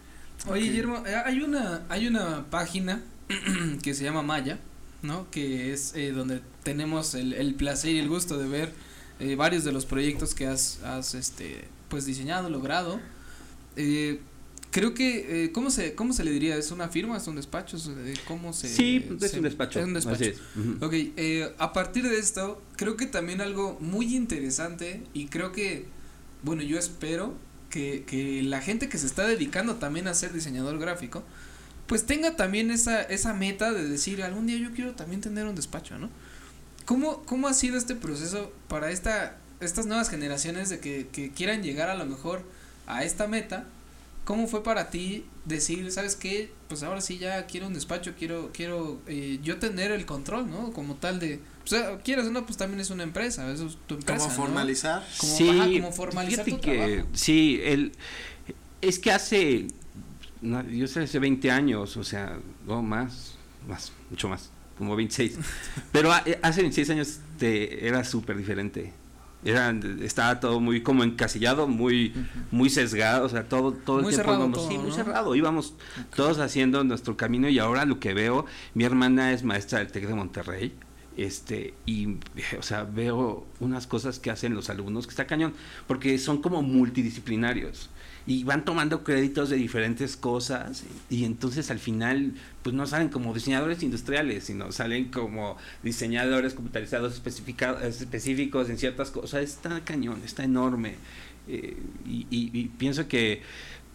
Oye, 0.46 0.60
Ok. 0.62 0.66
Guillermo, 0.70 1.02
eh, 1.06 1.14
hay 1.24 1.40
una, 1.40 1.82
hay 1.88 2.06
una 2.06 2.44
página 2.50 3.02
que 3.82 3.94
se 3.94 4.04
llama 4.04 4.22
Maya, 4.22 4.58
¿no? 5.02 5.30
Que 5.30 5.72
es 5.72 5.94
eh, 5.94 6.12
donde 6.12 6.40
tenemos 6.62 7.14
el, 7.14 7.32
el 7.32 7.54
placer 7.54 7.94
y 7.94 7.98
el 7.98 8.08
gusto 8.08 8.38
de 8.38 8.48
ver 8.48 8.72
eh, 9.20 9.36
varios 9.36 9.64
de 9.64 9.72
los 9.72 9.86
proyectos 9.86 10.34
que 10.34 10.46
has, 10.46 10.82
has 10.82 11.14
este, 11.14 11.64
pues 11.88 12.04
diseñado, 12.06 12.50
logrado. 12.50 13.00
Eh, 13.76 14.20
creo 14.74 14.92
que, 14.92 15.44
eh, 15.44 15.52
¿cómo 15.52 15.70
se, 15.70 15.94
cómo 15.94 16.12
se 16.12 16.24
le 16.24 16.32
diría? 16.32 16.56
¿Es 16.56 16.72
una 16.72 16.88
firma? 16.88 17.16
¿Es 17.16 17.28
un 17.28 17.36
despacho? 17.36 17.76
¿Es, 17.76 17.86
eh, 17.86 18.14
¿Cómo 18.26 18.52
se? 18.52 18.66
sí, 18.68 19.06
es 19.22 19.30
se- 19.30 19.36
un 19.36 19.44
despacho. 19.44 19.78
Es 19.78 19.86
un 19.86 19.94
despacho. 19.94 20.16
Así 20.16 20.24
es. 20.32 20.38
Ujú. 20.56 20.84
Ok, 20.84 20.92
eh, 21.16 21.54
a 21.58 21.72
partir 21.72 22.02
de 22.08 22.18
esto, 22.18 22.60
creo 22.74 22.96
que 22.96 23.06
también 23.06 23.40
algo 23.40 23.78
muy 23.80 24.16
interesante 24.16 25.00
y 25.14 25.26
creo 25.26 25.52
que, 25.52 25.84
bueno, 26.42 26.62
yo 26.64 26.76
espero 26.76 27.34
que, 27.70 28.02
que 28.04 28.42
la 28.42 28.60
gente 28.60 28.88
que 28.88 28.98
se 28.98 29.06
está 29.06 29.24
dedicando 29.28 29.76
también 29.76 30.08
a 30.08 30.14
ser 30.14 30.32
diseñador 30.32 30.76
gráfico, 30.80 31.22
pues 31.86 32.04
tenga 32.04 32.34
también 32.34 32.72
esa, 32.72 33.00
esa 33.00 33.32
meta 33.32 33.72
de 33.72 33.88
decir, 33.88 34.24
algún 34.24 34.48
día 34.48 34.56
yo 34.58 34.72
quiero 34.72 34.96
también 34.96 35.20
tener 35.20 35.46
un 35.46 35.54
despacho, 35.54 35.98
¿no? 35.98 36.10
¿Cómo, 36.84 37.22
cómo 37.26 37.46
ha 37.46 37.54
sido 37.54 37.78
este 37.78 37.94
proceso 37.94 38.52
para 38.66 38.90
esta, 38.90 39.38
estas 39.60 39.86
nuevas 39.86 40.10
generaciones 40.10 40.68
de 40.68 40.80
que, 40.80 41.06
que 41.12 41.30
quieran 41.30 41.62
llegar 41.62 41.90
a 41.90 41.94
lo 41.94 42.06
mejor 42.06 42.42
a 42.88 43.04
esta 43.04 43.28
meta? 43.28 43.66
¿Cómo 44.24 44.46
fue 44.48 44.62
para 44.62 44.88
ti 44.90 45.26
decir, 45.44 45.90
sabes 45.92 46.16
qué? 46.16 46.50
Pues 46.68 46.82
ahora 46.82 47.00
sí 47.02 47.18
ya 47.18 47.44
quiero 47.46 47.66
un 47.66 47.74
despacho, 47.74 48.14
quiero, 48.18 48.50
quiero 48.54 49.00
eh, 49.06 49.38
yo 49.42 49.58
tener 49.58 49.90
el 49.92 50.06
control, 50.06 50.50
¿no? 50.50 50.72
Como 50.72 50.94
tal 50.94 51.20
de, 51.20 51.40
o 51.62 51.66
sea, 51.66 51.98
quieras 51.98 52.26
o 52.26 52.30
no, 52.30 52.46
pues 52.46 52.56
también 52.56 52.80
es 52.80 52.88
una 52.88 53.02
empresa, 53.02 53.50
eso 53.52 53.66
es 53.66 53.76
tu 53.86 53.96
empresa. 53.96 54.18
¿Cómo 54.20 54.30
¿no? 54.30 54.34
formalizar? 54.36 55.06
Como- 55.18 55.36
sí, 55.36 55.48
ajá, 55.50 55.64
como 55.66 55.92
formalizar 55.92 56.44
fíjate 56.44 56.50
tu 56.52 56.60
que 56.70 56.76
trabajo. 56.94 57.08
sí, 57.12 57.60
el, 57.62 57.92
es 58.80 58.98
que 58.98 59.10
hace, 59.12 59.66
no, 60.40 60.66
yo 60.70 60.86
sé, 60.88 61.00
hace 61.00 61.18
20 61.18 61.50
años, 61.50 61.96
o 61.98 62.04
sea, 62.04 62.38
no 62.66 62.82
más, 62.82 63.34
más, 63.68 63.92
mucho 64.08 64.28
más, 64.30 64.50
como 64.78 64.96
26. 64.96 65.36
Pero 65.92 66.10
a- 66.12 66.22
eh, 66.24 66.38
hace 66.42 66.62
26 66.62 66.88
años 66.90 67.18
te, 67.38 67.86
era 67.86 68.02
súper 68.04 68.38
diferente. 68.38 68.92
Era, 69.44 69.74
estaba 70.00 70.40
todo 70.40 70.60
muy 70.60 70.82
como 70.82 71.04
encasillado, 71.04 71.66
muy, 71.66 72.12
muy 72.50 72.70
sesgado, 72.70 73.26
o 73.26 73.28
sea, 73.28 73.44
todo, 73.44 73.72
todo 73.72 74.00
Muy 74.00 74.14
el 74.14 74.20
tiempo 74.20 74.34
íbamos, 74.34 74.58
todo, 74.58 74.70
sí, 74.70 74.78
muy 74.78 74.92
cerrado, 74.92 75.34
íbamos 75.34 75.74
todos 76.16 76.38
haciendo 76.38 76.82
nuestro 76.84 77.16
camino 77.16 77.48
y 77.48 77.58
ahora 77.58 77.84
lo 77.84 78.00
que 78.00 78.14
veo, 78.14 78.46
mi 78.72 78.84
hermana 78.84 79.32
es 79.32 79.42
maestra 79.42 79.80
del 79.80 79.88
TEC 79.92 80.06
de 80.06 80.14
Monterrey 80.14 80.74
Este, 81.16 81.74
y, 81.86 82.18
o 82.58 82.62
sea, 82.62 82.84
veo 82.84 83.46
unas 83.60 83.86
cosas 83.86 84.18
que 84.18 84.30
hacen 84.30 84.54
los 84.54 84.70
alumnos 84.70 85.06
que 85.06 85.10
está 85.10 85.26
cañón, 85.26 85.54
porque 85.86 86.18
son 86.18 86.40
como 86.42 86.62
multidisciplinarios 86.62 87.90
y 88.26 88.44
van 88.44 88.64
tomando 88.64 89.04
créditos 89.04 89.50
de 89.50 89.56
diferentes 89.56 90.16
cosas 90.16 90.84
y 91.10 91.24
entonces 91.24 91.70
al 91.70 91.78
final 91.78 92.32
pues 92.62 92.74
no 92.74 92.86
salen 92.86 93.10
como 93.10 93.34
diseñadores 93.34 93.82
industriales, 93.82 94.44
sino 94.44 94.72
salen 94.72 95.10
como 95.10 95.58
diseñadores 95.82 96.54
computarizados 96.54 97.14
específicos 97.14 98.70
en 98.70 98.78
ciertas 98.78 99.10
cosas. 99.10 99.42
Está 99.42 99.80
cañón, 99.84 100.22
está 100.24 100.44
enorme. 100.44 100.94
Eh, 101.46 101.76
y, 102.06 102.26
y, 102.30 102.68
pienso 102.78 103.06
que 103.06 103.42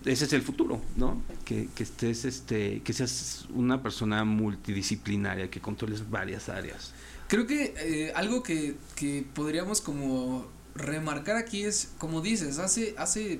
ese 0.05 0.25
es 0.25 0.33
el 0.33 0.43
futuro, 0.43 0.79
¿no? 0.95 1.23
Que, 1.45 1.67
que 1.75 1.81
estés, 1.81 2.25
este, 2.25 2.81
que 2.83 2.93
seas 2.93 3.47
una 3.51 3.81
persona 3.81 4.23
multidisciplinaria, 4.23 5.49
que 5.49 5.59
controles 5.59 6.07
varias 6.07 6.47
áreas. 6.47 6.93
Creo 7.29 7.47
que 7.47 7.73
eh, 7.77 8.11
algo 8.15 8.43
que, 8.43 8.75
que 8.95 9.25
podríamos 9.33 9.79
como 9.79 10.47
remarcar 10.75 11.37
aquí 11.37 11.63
es, 11.63 11.91
como 11.97 12.21
dices, 12.21 12.59
hace, 12.59 12.95
hace 12.97 13.39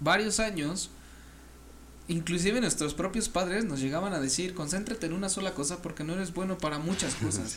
varios 0.00 0.40
años, 0.40 0.90
inclusive 2.06 2.60
nuestros 2.60 2.94
propios 2.94 3.28
padres 3.28 3.64
nos 3.64 3.80
llegaban 3.80 4.12
a 4.12 4.20
decir, 4.20 4.54
concéntrate 4.54 5.06
en 5.06 5.14
una 5.14 5.28
sola 5.28 5.54
cosa 5.54 5.80
porque 5.82 6.04
no 6.04 6.12
eres 6.14 6.34
bueno 6.34 6.58
para 6.58 6.78
muchas 6.78 7.14
cosas, 7.22 7.56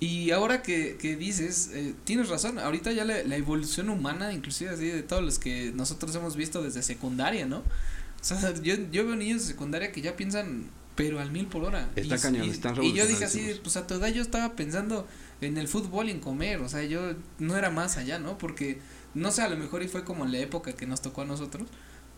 Y 0.00 0.30
ahora 0.30 0.62
que, 0.62 0.96
que 0.96 1.14
dices, 1.14 1.70
eh, 1.72 1.94
tienes 2.04 2.28
razón, 2.28 2.58
ahorita 2.58 2.90
ya 2.90 3.04
la, 3.04 3.36
evolución 3.36 3.90
humana, 3.90 4.32
inclusive 4.32 4.70
así 4.70 4.86
de 4.86 5.02
todos 5.02 5.22
los 5.22 5.38
que 5.38 5.72
nosotros 5.72 6.14
hemos 6.16 6.36
visto 6.36 6.62
desde 6.62 6.82
secundaria, 6.82 7.46
¿no? 7.46 7.58
O 7.58 8.22
sea, 8.24 8.54
yo, 8.62 8.74
yo 8.90 9.06
veo 9.06 9.14
niños 9.14 9.42
de 9.42 9.48
secundaria 9.48 9.92
que 9.92 10.00
ya 10.00 10.16
piensan, 10.16 10.70
pero 11.02 11.20
al 11.20 11.30
mil 11.30 11.46
por 11.46 11.64
hora. 11.64 11.90
Está 11.96 12.16
y, 12.16 12.18
cañón, 12.18 12.44
y, 12.82 12.86
y 12.86 12.92
yo 12.92 13.06
dije 13.06 13.24
así, 13.24 13.58
pues 13.62 13.76
a 13.76 13.86
tu 13.86 13.94
edad 13.94 14.08
yo 14.08 14.22
estaba 14.22 14.54
pensando 14.54 15.06
en 15.40 15.56
el 15.56 15.68
fútbol 15.68 16.08
y 16.08 16.12
en 16.12 16.20
comer, 16.20 16.60
o 16.60 16.68
sea, 16.68 16.82
yo 16.84 17.14
no 17.38 17.56
era 17.56 17.70
más 17.70 17.96
allá, 17.96 18.18
¿no? 18.18 18.38
Porque 18.38 18.78
no 19.14 19.30
sé, 19.30 19.42
a 19.42 19.48
lo 19.48 19.56
mejor 19.56 19.82
y 19.82 19.88
fue 19.88 20.04
como 20.04 20.24
en 20.24 20.32
la 20.32 20.38
época 20.38 20.72
que 20.72 20.86
nos 20.86 21.02
tocó 21.02 21.22
a 21.22 21.24
nosotros. 21.24 21.68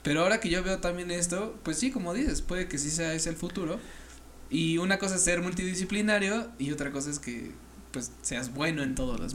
Pero 0.03 0.23
ahora 0.23 0.41
que 0.41 0.51
yo 0.51 0.63
veo 0.63 0.79
también 0.79 1.11
esto, 1.11 1.59
pues 1.63 1.79
sí, 1.79 1.91
como 1.91 2.13
dices, 2.13 2.43
puede 2.43 2.67
que 2.69 2.79
sí 2.79 2.91
sea 2.91 3.15
ese 3.15 3.31
el 3.31 3.37
futuro. 3.37 3.79
Y 4.51 4.79
una 4.79 4.99
cosa 4.99 5.15
es 5.15 5.23
ser 5.23 5.41
multidisciplinario 5.41 6.49
y 6.59 6.73
otra 6.73 6.91
cosa 6.91 7.11
es 7.11 7.19
que 7.19 7.53
pues 7.93 8.11
seas 8.23 8.55
bueno 8.55 8.83
en 8.83 8.95
todos 8.95 9.21
los 9.21 9.33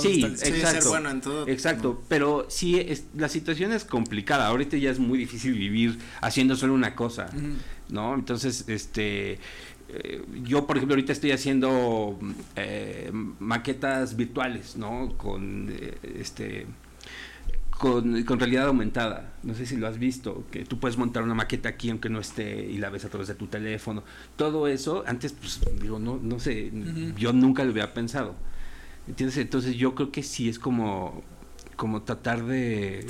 sí, 0.00 0.24
exacto, 0.24 0.88
bueno 0.88 1.10
en 1.10 1.20
todo 1.20 1.46
exacto 1.46 2.02
pero 2.08 2.46
sí 2.48 2.80
es, 2.80 3.04
la 3.14 3.28
situación 3.28 3.70
es 3.70 3.84
complicada 3.84 4.46
ahorita 4.46 4.78
ya 4.78 4.90
es 4.90 4.98
muy 4.98 5.18
difícil 5.18 5.52
vivir 5.52 5.98
haciendo 6.22 6.56
solo 6.56 6.72
una 6.72 6.94
cosa 6.94 7.28
no 7.88 8.14
entonces 8.14 8.68
este 8.68 9.38
eh, 9.88 10.24
yo 10.44 10.66
por 10.66 10.76
ejemplo 10.76 10.94
ahorita 10.94 11.12
estoy 11.12 11.32
haciendo 11.32 12.18
eh, 12.56 13.10
maquetas 13.12 14.16
virtuales 14.16 14.76
no 14.76 15.14
con 15.16 15.68
eh, 15.70 15.98
este 16.18 16.66
con, 17.82 18.22
con, 18.22 18.38
realidad 18.38 18.68
aumentada. 18.68 19.32
No 19.42 19.54
sé 19.54 19.66
si 19.66 19.76
lo 19.76 19.88
has 19.88 19.98
visto, 19.98 20.44
que 20.52 20.64
tú 20.64 20.78
puedes 20.78 20.96
montar 20.96 21.24
una 21.24 21.34
maqueta 21.34 21.70
aquí 21.70 21.90
aunque 21.90 22.08
no 22.08 22.20
esté 22.20 22.64
y 22.64 22.78
la 22.78 22.90
ves 22.90 23.04
a 23.04 23.08
través 23.08 23.26
de 23.26 23.34
tu 23.34 23.48
teléfono. 23.48 24.04
Todo 24.36 24.68
eso, 24.68 25.02
antes, 25.04 25.32
pues 25.32 25.60
digo, 25.80 25.98
no, 25.98 26.20
no 26.22 26.38
sé, 26.38 26.70
yo 27.18 27.32
nunca 27.32 27.64
lo 27.64 27.70
había 27.70 27.92
pensado. 27.92 28.36
¿Entiendes? 29.08 29.36
Entonces 29.38 29.74
yo 29.74 29.96
creo 29.96 30.12
que 30.12 30.22
sí 30.22 30.48
es 30.48 30.60
como, 30.60 31.24
como 31.74 32.02
tratar 32.02 32.44
de, 32.44 33.04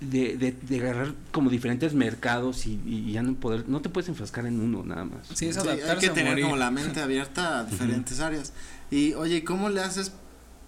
de, 0.00 0.36
de, 0.36 0.76
agarrar 0.78 1.14
como 1.32 1.50
diferentes 1.50 1.92
mercados 1.94 2.66
y, 2.66 3.12
ya 3.12 3.22
no 3.22 3.34
poder, 3.34 3.68
no 3.68 3.80
te 3.80 3.88
puedes 3.88 4.08
enfrascar 4.08 4.46
en 4.46 4.60
uno 4.60 4.84
nada 4.84 5.04
más. 5.04 5.28
Sí, 5.34 5.46
es 5.46 5.58
hay 5.58 5.98
que 5.98 6.10
tener 6.10 6.40
como 6.40 6.56
la 6.56 6.70
mente 6.70 7.00
abierta 7.00 7.60
a 7.60 7.64
diferentes 7.64 8.20
áreas. 8.20 8.52
Y 8.90 9.14
oye, 9.14 9.44
¿cómo 9.44 9.68
le 9.68 9.80
haces 9.80 10.12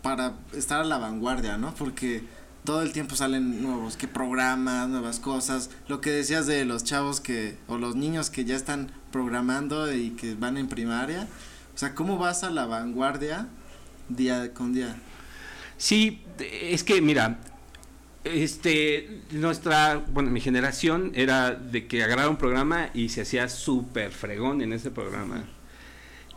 para 0.02 0.34
estar 0.54 0.80
a 0.80 0.84
la 0.84 0.98
vanguardia, 0.98 1.56
no? 1.56 1.74
Porque 1.74 2.24
todo 2.64 2.82
el 2.82 2.92
tiempo 2.92 3.16
salen 3.16 3.62
nuevos 3.62 3.96
que 3.96 4.08
programas, 4.08 4.88
nuevas 4.88 5.20
cosas. 5.20 5.70
Lo 5.88 6.00
que 6.00 6.10
decías 6.10 6.46
de 6.46 6.64
los 6.64 6.84
chavos 6.84 7.20
que 7.20 7.56
o 7.68 7.78
los 7.78 7.96
niños 7.96 8.30
que 8.30 8.44
ya 8.44 8.56
están 8.56 8.90
programando 9.12 9.92
y 9.92 10.10
que 10.10 10.34
van 10.34 10.56
en 10.56 10.68
primaria. 10.68 11.28
O 11.74 11.78
sea, 11.78 11.94
¿cómo 11.94 12.18
vas 12.18 12.44
a 12.44 12.50
la 12.50 12.66
vanguardia 12.66 13.46
día 14.08 14.52
con 14.52 14.72
día? 14.72 14.96
Sí, 15.78 16.22
es 16.38 16.84
que 16.84 17.00
mira, 17.00 17.38
este 18.24 19.22
nuestra, 19.30 19.96
bueno, 20.12 20.30
mi 20.30 20.40
generación 20.40 21.12
era 21.14 21.52
de 21.52 21.86
que 21.86 22.02
agarraba 22.02 22.28
un 22.28 22.36
programa 22.36 22.90
y 22.92 23.08
se 23.08 23.22
hacía 23.22 23.48
súper 23.48 24.12
fregón 24.12 24.60
en 24.62 24.72
ese 24.72 24.90
programa. 24.90 25.44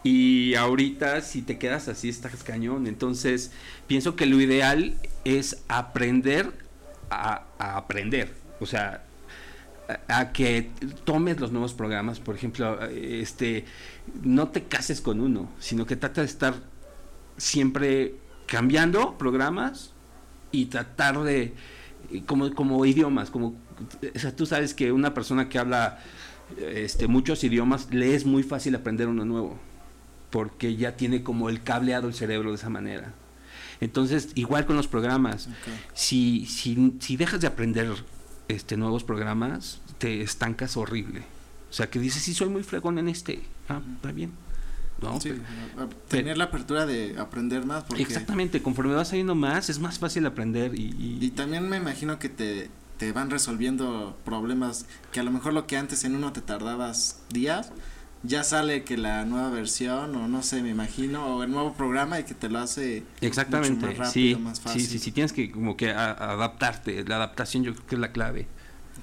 Y 0.03 0.55
ahorita 0.55 1.21
si 1.21 1.41
te 1.41 1.57
quedas 1.57 1.88
así 1.88 2.09
estás 2.09 2.43
cañón. 2.43 2.88
Entonces 2.88 3.51
pienso 3.88 4.15
que 4.15 4.25
lo 4.25 4.39
ideal 4.39 4.95
es 5.23 5.63
aprender 5.67 6.51
a, 7.09 7.45
aprender. 7.57 8.34
O 8.59 8.65
sea, 8.65 9.03
a, 10.07 10.31
que 10.31 10.69
tomes 11.05 11.39
los 11.39 11.51
nuevos 11.51 11.73
programas. 11.73 12.19
Por 12.19 12.36
ejemplo, 12.36 12.81
este, 12.89 13.65
no 14.23 14.49
te 14.49 14.63
cases 14.63 15.01
con 15.01 15.21
uno, 15.21 15.49
sino 15.59 15.86
que 15.86 15.95
trata 15.95 16.21
de 16.21 16.27
estar 16.27 16.55
siempre 17.38 18.15
cambiando 18.47 19.17
programas 19.17 19.93
y 20.54 20.68
tratar 20.68 21.22
de, 21.24 21.54
como, 22.26 22.54
como 22.54 22.86
idiomas, 22.86 23.30
como, 23.30 23.47
o 24.16 24.20
sea, 24.20 24.34
tú 24.34 24.45
sabes 24.45 24.74
que 24.74 24.93
una 24.93 25.14
persona 25.14 25.49
que 25.49 25.60
habla 25.60 25.99
este, 26.58 27.08
muchos 27.08 27.43
idiomas, 27.43 27.93
le 27.93 28.16
es 28.16 28.26
muy 28.26 28.43
fácil 28.43 28.76
aprender 28.76 29.08
uno 29.08 29.26
nuevo 29.26 29.60
porque 30.30 30.76
ya 30.76 30.95
tiene 30.95 31.22
como 31.22 31.49
el 31.49 31.62
cableado 31.62 32.08
el 32.08 32.14
cerebro 32.14 32.49
de 32.49 32.56
esa 32.56 32.70
manera. 32.70 33.14
Entonces, 33.82 34.30
igual 34.36 34.66
con 34.66 34.76
los 34.76 34.88
programas, 34.88 35.49
si, 35.93 36.47
si, 36.47 36.95
si 36.99 37.18
dejas 37.18 37.41
de 37.41 37.47
aprender 37.47 37.93
este 38.47 38.78
nuevos 38.78 39.04
programas, 39.04 39.82
te 39.99 40.22
estancas 40.22 40.76
horrible. 40.76 41.22
O 41.70 41.74
sea, 41.74 41.89
que 41.89 41.99
dices, 41.99 42.24
sí, 42.24 42.34
soy 42.34 42.49
muy 42.49 42.64
fregón 42.64 42.97
en 42.97 43.10
este. 43.10 43.41
Ah, 43.70 43.82
está 43.95 44.12
bien. 44.12 44.32
No, 45.04 45.89
tener 46.08 46.38
la 46.38 46.45
apertura 46.45 46.86
de 46.86 47.16
aprender 47.18 47.66
más. 47.66 47.84
Porque 47.84 48.04
exactamente, 48.04 48.62
conforme 48.62 48.93
vas 48.93 49.10
saliendo 49.10 49.36
más, 49.36 49.70
es 49.70 49.80
más 49.80 49.99
fácil 49.99 50.26
aprender. 50.26 50.74
Y, 50.76 50.95
y, 50.97 51.18
y 51.22 51.30
también 51.32 51.68
me 51.70 51.78
imagino 51.78 52.20
que 52.20 52.30
te, 52.30 52.70
te 52.97 53.12
van 53.12 53.30
resolviendo 53.30 54.18
problemas 54.24 54.86
que 55.12 55.20
a 55.20 55.24
lo 55.24 55.32
mejor 55.32 55.54
lo 55.54 55.68
que 55.68 55.78
antes 55.78 56.04
en 56.04 56.16
uno 56.16 56.32
te 56.32 56.41
tardabas 56.41 57.20
días, 57.30 57.72
ya 58.24 58.43
sale 58.43 58.84
que 58.84 58.97
la 58.97 59.26
nueva 59.26 59.49
versión 59.49 60.16
o 60.16 60.28
no 60.28 60.43
sé, 60.43 60.64
me 60.64 60.70
imagino, 60.70 61.36
o 61.36 61.43
el 61.43 61.51
nuevo 61.51 61.74
programa 61.74 62.20
y 62.20 62.24
que 62.24 62.34
te 62.34 62.49
lo 62.49 62.60
hace 62.60 63.04
exactamente 63.22 63.86
más 63.86 63.97
rápido, 63.97 64.39
más 64.39 64.62
fácil. 64.62 64.82
Sí, 64.82 64.88
sí, 64.88 64.99
sí, 64.99 65.12
tienes 65.12 65.34
que 65.34 65.51
como 65.51 65.76
que 65.76 65.91
adaptarte, 65.91 67.04
la 67.04 67.18
adaptación 67.18 67.64
yo 67.64 67.74
creo 67.74 67.86
que 67.86 67.95
es 67.95 68.01
la 68.01 68.12
clave. 68.12 68.47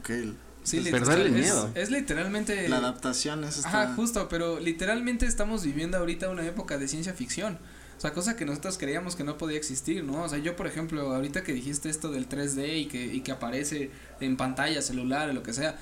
Okay. 0.01 0.35
Sí, 0.71 0.81
perderle 0.91 1.31
miedo. 1.31 1.71
Es, 1.75 1.91
literalmente 1.91 2.69
la 2.69 2.79
adaptación 2.79 3.45
es 3.45 3.65
Ajá, 3.65 3.95
justo, 3.95 4.29
pero 4.29 4.61
literalmente 4.61 5.27
estamos 5.27 5.65
viviendo 5.65 5.99
ahorita 5.99 6.29
una 6.29 6.47
época 6.47 6.79
de 6.79 6.89
ciencia 6.89 7.13
ficción. 7.13 7.59
O 7.97 8.01
sea, 8.01 8.15
cosa 8.15 8.35
que 8.35 8.47
nosotros 8.47 8.79
creíamos 8.79 9.15
que 9.15 9.25
no 9.25 9.37
podía 9.37 9.59
existir, 9.59 10.05
¿no? 10.05 10.23
O 10.23 10.29
sea, 10.29 10.39
yo, 10.39 10.57
por 10.57 10.67
ejemplo, 10.67 11.15
ahorita 11.15 11.43
que 11.43 11.53
dijiste 11.53 11.91
esto 11.91 12.11
del 12.11 12.29
3D 12.29 12.81
y 12.81 12.87
que, 12.87 13.05
y 13.05 13.21
que 13.21 13.31
aparece 13.31 13.91
en 14.21 14.39
pantalla, 14.39 14.81
celular, 14.81 15.29
o 15.29 15.33
lo 15.35 15.43
que 15.43 15.53
sea, 15.53 15.77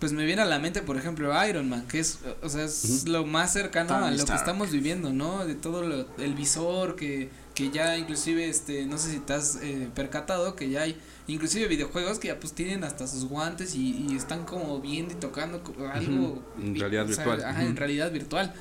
pues 0.00 0.12
me 0.12 0.24
viene 0.24 0.42
a 0.42 0.46
la 0.46 0.58
mente, 0.58 0.82
por 0.82 0.96
ejemplo, 0.96 1.30
Iron 1.46 1.68
Man, 1.68 1.86
que 1.86 2.00
es, 2.00 2.18
o 2.42 2.48
sea, 2.48 2.64
es 2.64 3.06
lo 3.06 3.24
más 3.24 3.52
cercano 3.52 3.94
a 3.94 4.10
lo 4.10 4.24
que 4.24 4.34
estamos 4.34 4.72
viviendo, 4.72 5.12
¿no? 5.12 5.46
De 5.46 5.54
todo 5.54 5.82
lo, 5.82 6.06
el 6.16 6.34
visor 6.34 6.96
que, 6.96 7.28
que 7.60 7.70
ya 7.70 7.98
inclusive, 7.98 8.48
este, 8.48 8.86
no 8.86 8.96
sé 8.96 9.10
si 9.10 9.18
te 9.18 9.34
has 9.34 9.56
eh, 9.56 9.90
percatado 9.94 10.56
que 10.56 10.70
ya 10.70 10.82
hay 10.82 10.96
inclusive 11.26 11.68
videojuegos 11.68 12.18
que 12.18 12.28
ya 12.28 12.40
pues 12.40 12.54
tienen 12.54 12.84
hasta 12.84 13.06
sus 13.06 13.26
guantes 13.26 13.74
y, 13.74 14.06
y 14.08 14.16
están 14.16 14.44
como 14.46 14.80
viendo 14.80 15.12
y 15.12 15.16
tocando 15.16 15.62
algo. 15.92 16.42
En 16.58 16.74
realidad 16.78 17.06
virtual. 17.06 17.44
Ajá, 17.44 17.62
en 17.62 17.76
realidad 17.76 18.10
virtual. 18.10 18.54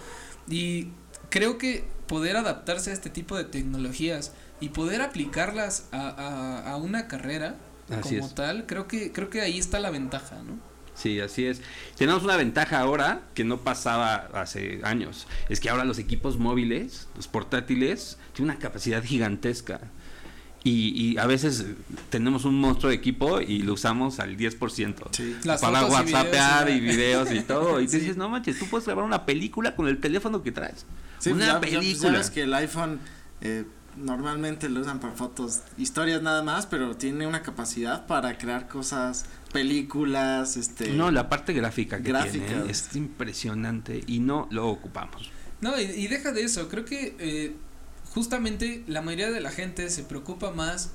Y 0.50 0.90
creo 1.30 1.58
que 1.58 1.86
poder 2.08 2.36
adaptarse 2.36 2.90
a 2.92 2.94
este 2.94 3.10
tipo 3.10 3.38
de 3.38 3.46
tecnologías 3.46 4.34
y 4.60 4.70
poder 4.70 5.02
aplicarlas 5.02 5.86
a, 5.92 6.10
a, 6.10 6.72
a 6.72 6.76
una 6.76 7.08
carrera 7.08 7.56
como 8.02 8.30
tal, 8.34 8.66
creo 8.66 8.88
que, 8.88 9.12
creo 9.12 9.30
que 9.30 9.42
ahí 9.42 9.58
está 9.58 9.80
la 9.80 9.90
ventaja, 9.92 10.36
¿no? 10.44 10.60
Sí, 11.00 11.20
así 11.22 11.46
es. 11.46 11.62
Tenemos 11.98 12.24
una 12.24 12.36
ventaja 12.36 12.80
ahora 12.80 13.22
que 13.34 13.46
no 13.46 13.62
pasaba 13.62 14.16
hace 14.34 14.82
años. 14.84 15.28
Es 15.48 15.62
que 15.62 15.70
ahora 15.70 15.86
los 15.86 15.98
equipos 15.98 16.38
móviles, 16.38 17.08
los 17.16 17.28
portátiles, 17.30 18.18
tienen 18.34 18.52
una 18.52 18.60
capacidad 18.60 19.02
gigantesca. 19.02 19.80
Y, 20.62 20.90
y 20.90 21.18
a 21.18 21.26
veces 21.26 21.68
tenemos 22.10 22.44
un 22.44 22.60
monstruo 22.60 22.90
de 22.90 22.98
equipo 22.98 23.40
y 23.40 23.60
lo 23.60 23.74
usamos 23.74 24.20
al 24.20 24.36
10%. 24.36 24.96
Sí. 25.12 25.38
para 25.62 25.86
WhatsAppear 25.86 26.70
y 26.70 26.82
videos 26.82 27.32
y, 27.32 27.42
todo. 27.44 27.80
Y 27.80 27.88
te 27.88 28.00
dices, 28.00 28.18
no 28.18 28.28
manches, 28.28 28.60
tú 28.60 28.66
puedes 28.66 28.86
grabar 28.86 29.06
una 29.06 29.26
película 29.26 29.78
con 29.78 29.88
el 29.88 30.02
teléfono 30.02 30.44
que 30.44 30.52
traes. 30.52 30.86
Sí, 31.20 31.32
una 31.32 31.60
pues 31.60 31.72
película. 31.72 32.12
sabes 32.12 32.30
que 32.30 32.42
el 32.42 32.54
iPhone 32.54 33.00
eh, 33.40 33.64
normalmente 34.00 34.70
lo 34.70 34.82
usan 34.82 35.00
para 35.00 35.14
fotos, 35.14 35.62
historias 35.78 36.22
nada 36.22 36.44
más, 36.44 36.66
pero 36.66 36.96
tiene 36.96 37.28
una 37.28 37.42
capacidad 37.42 38.06
para 38.06 38.38
crear 38.38 38.68
cosas, 38.68 39.26
películas, 39.52 40.58
este. 40.58 40.94
No, 40.94 41.12
la 41.12 41.30
parte 41.30 41.54
gráfica 41.54 41.98
que 42.02 42.14
tiene 42.32 42.70
es 42.70 42.96
impresionante 42.96 44.04
y 44.08 44.20
no 44.20 44.48
lo 44.52 44.68
ocupamos. 44.70 45.32
No, 45.62 45.80
y, 45.80 45.84
y 45.84 46.08
deja 46.08 46.32
de 46.32 46.44
eso, 46.44 46.70
creo 46.70 46.86
que 46.86 47.16
eh, 47.20 47.56
justamente 48.14 48.84
la 48.88 49.02
mayoría 49.02 49.32
de 49.32 49.42
la 49.42 49.52
gente 49.52 49.90
se 49.90 50.04
preocupa 50.04 50.52
más 50.52 50.92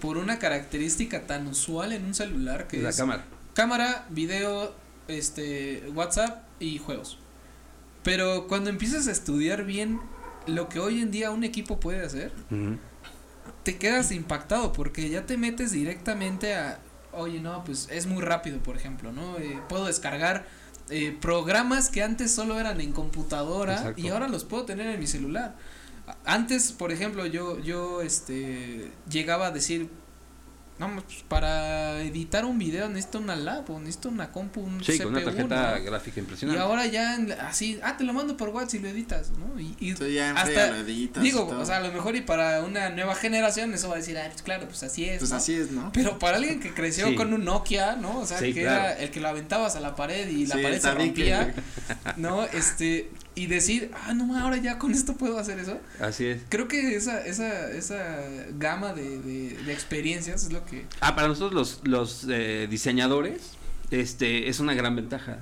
por 0.00 0.18
una 0.18 0.38
característica 0.38 1.26
tan 1.26 1.46
usual 1.46 1.92
en 1.92 2.04
un 2.04 2.14
celular 2.14 2.66
que 2.68 2.78
La 2.78 2.90
es 2.90 2.96
cámara. 2.96 3.24
cámara, 3.54 4.06
video, 4.10 4.74
este, 5.08 5.84
WhatsApp 5.94 6.44
y 6.60 6.78
juegos. 6.78 7.18
Pero 8.02 8.46
cuando 8.48 8.70
empiezas 8.70 9.06
a 9.08 9.12
estudiar 9.12 9.64
bien 9.64 9.98
lo 10.46 10.68
que 10.68 10.78
hoy 10.78 11.00
en 11.00 11.10
día 11.10 11.30
un 11.30 11.42
equipo 11.42 11.80
puede 11.80 12.04
hacer, 12.04 12.32
te 13.62 13.76
quedas 13.78 14.12
impactado 14.12 14.72
porque 14.72 15.08
ya 15.08 15.24
te 15.26 15.38
metes 15.38 15.72
directamente 15.72 16.54
a, 16.54 16.78
oye, 17.16 17.40
no, 17.40 17.64
pues 17.64 17.88
es 17.90 18.06
muy 18.06 18.22
rápido, 18.22 18.58
por 18.62 18.76
ejemplo, 18.76 19.12
¿no? 19.12 19.38
Eh, 19.38 19.60
puedo 19.68 19.86
descargar 19.86 20.46
eh, 20.90 21.16
programas 21.20 21.88
que 21.88 22.02
antes 22.02 22.32
solo 22.32 22.60
eran 22.60 22.80
en 22.80 22.92
computadora 22.92 23.74
Exacto. 23.74 24.00
y 24.00 24.08
ahora 24.08 24.28
los 24.28 24.44
puedo 24.44 24.64
tener 24.64 24.86
en 24.88 25.00
mi 25.00 25.06
celular. 25.06 25.56
Antes, 26.24 26.72
por 26.72 26.92
ejemplo, 26.92 27.24
yo, 27.26 27.58
yo, 27.60 28.02
este, 28.02 28.92
llegaba 29.08 29.46
a 29.46 29.50
decir, 29.50 29.88
no, 30.78 30.92
pues 31.02 31.22
para 31.28 32.00
editar 32.02 32.44
un 32.44 32.58
video 32.58 32.88
necesito 32.88 33.18
una 33.20 33.36
lab 33.36 33.70
o 33.70 33.78
necesito 33.78 34.08
una 34.08 34.32
compu, 34.32 34.60
un 34.60 34.82
Sí, 34.82 34.98
con 34.98 35.08
una 35.12 35.20
CPU, 35.20 35.30
tarjeta 35.30 35.78
¿no? 35.78 35.84
gráfica 35.84 36.16
Y 36.16 36.20
impresionante. 36.20 36.60
ahora 36.60 36.86
ya 36.86 37.14
en 37.14 37.30
así, 37.32 37.78
ah, 37.82 37.96
te 37.96 38.02
lo 38.02 38.12
mando 38.12 38.36
por 38.36 38.48
WhatsApp 38.48 38.74
y 38.74 38.78
lo 38.80 38.88
editas, 38.88 39.30
¿no? 39.38 39.60
Y, 39.60 39.76
y 39.78 39.94
Tú 39.94 40.06
ya 40.08 40.30
en 40.30 40.36
hasta, 40.36 40.66
lo 40.72 40.76
editas 40.78 41.22
y 41.22 41.26
digo, 41.26 41.44
todo. 41.44 41.60
o 41.60 41.64
sea, 41.64 41.76
a 41.76 41.80
lo 41.80 41.92
mejor 41.92 42.16
y 42.16 42.22
para 42.22 42.60
una 42.62 42.90
nueva 42.90 43.14
generación 43.14 43.72
eso 43.72 43.88
va 43.88 43.94
a 43.94 43.98
decir, 43.98 44.18
ah, 44.18 44.26
pues 44.30 44.42
claro, 44.42 44.66
pues 44.66 44.82
así 44.82 45.04
es. 45.04 45.18
Pues 45.20 45.30
¿no? 45.30 45.36
así 45.36 45.54
es, 45.54 45.70
¿no? 45.70 45.92
Pero 45.92 46.18
para 46.18 46.38
alguien 46.38 46.58
que 46.58 46.74
creció 46.74 47.06
Sí. 47.08 47.14
con 47.14 47.32
un 47.32 47.44
Nokia, 47.44 47.94
¿no? 47.96 48.18
O 48.20 48.26
sea, 48.26 48.38
Sí, 48.40 48.52
que 48.52 48.62
claro. 48.62 48.84
era 48.84 48.92
el 48.98 49.10
que 49.10 49.20
lo 49.20 49.28
aventabas 49.28 49.76
a 49.76 49.80
la 49.80 49.94
pared 49.94 50.28
y 50.28 50.46
la 50.46 50.56
Sí, 50.56 50.62
pared 50.62 50.80
se 50.80 50.90
rompía, 50.92 51.54
¿no? 52.16 52.42
Este, 52.46 53.10
y 53.34 53.46
decir, 53.46 53.90
ah, 53.94 54.14
no, 54.14 54.38
ahora 54.38 54.56
ya 54.58 54.78
con 54.78 54.92
esto 54.92 55.14
puedo 55.14 55.38
hacer 55.38 55.58
eso. 55.58 55.80
Así 56.00 56.26
es. 56.26 56.42
Creo 56.48 56.68
que 56.68 56.94
esa, 56.94 57.24
esa, 57.26 57.70
esa 57.70 58.16
gama 58.58 58.92
de, 58.92 59.18
de, 59.20 59.56
de 59.56 59.72
experiencias 59.72 60.44
es 60.44 60.52
lo 60.52 60.64
que... 60.64 60.86
Ah, 61.00 61.14
para 61.14 61.28
nosotros 61.28 61.52
los, 61.52 61.80
los 61.88 62.26
eh, 62.30 62.68
diseñadores, 62.70 63.52
este, 63.90 64.48
es 64.48 64.60
una 64.60 64.74
gran 64.74 64.94
ventaja. 64.96 65.38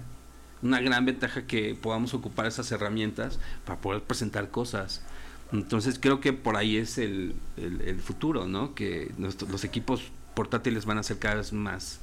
Una 0.63 0.81
gran 0.81 1.05
ventaja 1.05 1.47
que 1.47 1.75
podamos 1.75 2.15
ocupar 2.15 2.47
esas 2.47 2.71
herramientas 2.73 3.39
para 3.65 3.81
poder 3.81 4.03
presentar 4.03 4.51
cosas. 4.51 5.03
Entonces 5.53 5.99
creo 6.01 6.21
que 6.21 6.33
por 6.33 6.57
ahí 6.57 6.77
es 6.77 6.99
el, 6.99 7.35
el, 7.57 7.83
el 7.83 8.01
futuro, 8.01 8.47
¿no? 8.47 8.75
Que 8.75 9.13
nuestros, 9.19 9.51
los 9.51 9.65
equipos 9.65 10.13
portátiles 10.35 10.87
van 10.87 10.97
a 10.99 11.03
ser 11.03 11.19
cada 11.19 11.35
vez 11.35 11.53
más, 11.53 11.99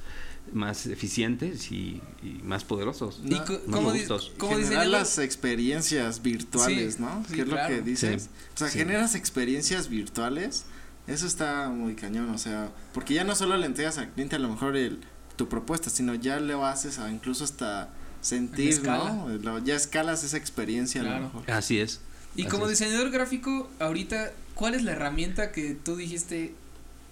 más 0.53 0.87
eficientes 0.87 1.71
y, 1.71 2.01
y 2.23 2.39
más 2.43 2.63
poderosos. 2.63 3.21
Y 3.23 3.29
más 3.31 3.41
como, 3.41 3.91
di- 3.93 3.99
robustos. 4.05 4.31
como 4.37 4.57
generar 4.57 4.87
las 4.87 5.17
experiencias 5.19 6.21
virtuales, 6.21 6.95
Sí, 6.95 7.01
¿no? 7.01 7.23
sí, 7.27 7.35
¿Qué 7.35 7.41
es 7.41 7.47
claro. 7.47 7.69
lo 7.69 7.75
que 7.83 7.89
dices? 7.89 8.23
Sí, 8.23 8.29
o 8.55 8.57
sea, 8.57 8.67
sí. 8.69 8.77
generas 8.79 9.15
experiencias 9.15 9.89
virtuales. 9.89 10.65
Eso 11.07 11.25
está 11.25 11.69
muy 11.69 11.95
cañón, 11.95 12.29
o 12.29 12.37
sea, 12.37 12.71
porque 12.93 13.13
ya 13.15 13.23
no 13.23 13.35
solo 13.35 13.57
le 13.57 13.65
entregas 13.65 13.97
al 13.97 14.09
cliente 14.11 14.35
a 14.35 14.39
lo 14.39 14.49
mejor 14.49 14.75
el, 14.77 14.99
tu 15.35 15.49
propuesta, 15.49 15.89
sino 15.89 16.13
ya 16.15 16.39
lo 16.39 16.65
haces 16.65 16.99
a 16.99 17.11
incluso 17.11 17.43
hasta 17.43 17.89
sentir, 18.21 18.69
escala. 18.69 19.13
¿no? 19.13 19.27
Lo- 19.29 19.59
ya 19.59 19.75
escalas 19.75 20.23
esa 20.23 20.37
experiencia 20.37 21.01
a 21.01 21.03
Claro. 21.05 21.19
lo 21.19 21.25
mejor. 21.27 21.51
Así 21.51 21.79
es. 21.79 22.01
Y 22.35 22.41
Así 22.43 22.51
como 22.51 22.65
es. 22.65 22.71
diseñador 22.79 23.09
gráfico, 23.09 23.69
ahorita, 23.79 24.31
¿cuál 24.53 24.75
es 24.75 24.83
la 24.83 24.91
herramienta 24.91 25.51
que 25.51 25.73
tú 25.73 25.95
dijiste, 25.95 26.53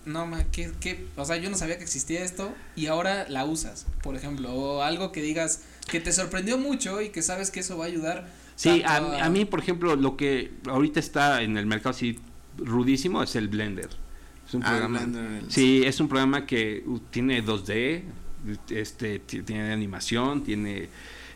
no, 0.07 0.25
ma, 0.25 0.43
¿qué, 0.51 0.71
qué? 0.79 1.05
O 1.15 1.25
sea, 1.25 1.37
yo 1.37 1.49
no 1.49 1.57
sabía 1.57 1.77
que 1.77 1.83
existía 1.83 2.23
esto 2.23 2.53
y 2.75 2.87
ahora 2.87 3.27
la 3.29 3.45
usas, 3.45 3.85
por 4.01 4.15
ejemplo, 4.15 4.51
o 4.53 4.81
algo 4.81 5.11
que 5.11 5.21
digas 5.21 5.61
que 5.89 5.99
te 5.99 6.11
sorprendió 6.11 6.57
mucho 6.57 7.01
y 7.01 7.09
que 7.09 7.21
sabes 7.21 7.51
que 7.51 7.59
eso 7.59 7.77
va 7.77 7.85
a 7.85 7.87
ayudar. 7.87 8.27
Sí, 8.55 8.81
a, 8.85 8.95
a 9.25 9.29
mí, 9.29 9.45
por 9.45 9.59
ejemplo, 9.59 9.95
lo 9.95 10.17
que 10.17 10.51
ahorita 10.67 10.99
está 10.99 11.43
en 11.43 11.57
el 11.57 11.65
mercado 11.67 11.91
así 11.91 12.19
rudísimo 12.57 13.21
es 13.21 13.35
el 13.35 13.47
Blender. 13.49 13.89
Es 14.47 14.53
un 14.55 14.63
Ah, 14.63 14.69
programa. 14.69 14.99
Blender, 14.99 15.43
el- 15.43 15.51
Sí, 15.51 15.83
es 15.85 15.99
un 15.99 16.07
programa 16.09 16.45
que 16.47 16.83
uh, 16.87 16.99
tiene 17.11 17.43
2D, 17.45 18.01
este, 18.69 19.19
ti- 19.19 19.41
tiene 19.43 19.71
animación, 19.71 20.43
tiene 20.43 20.89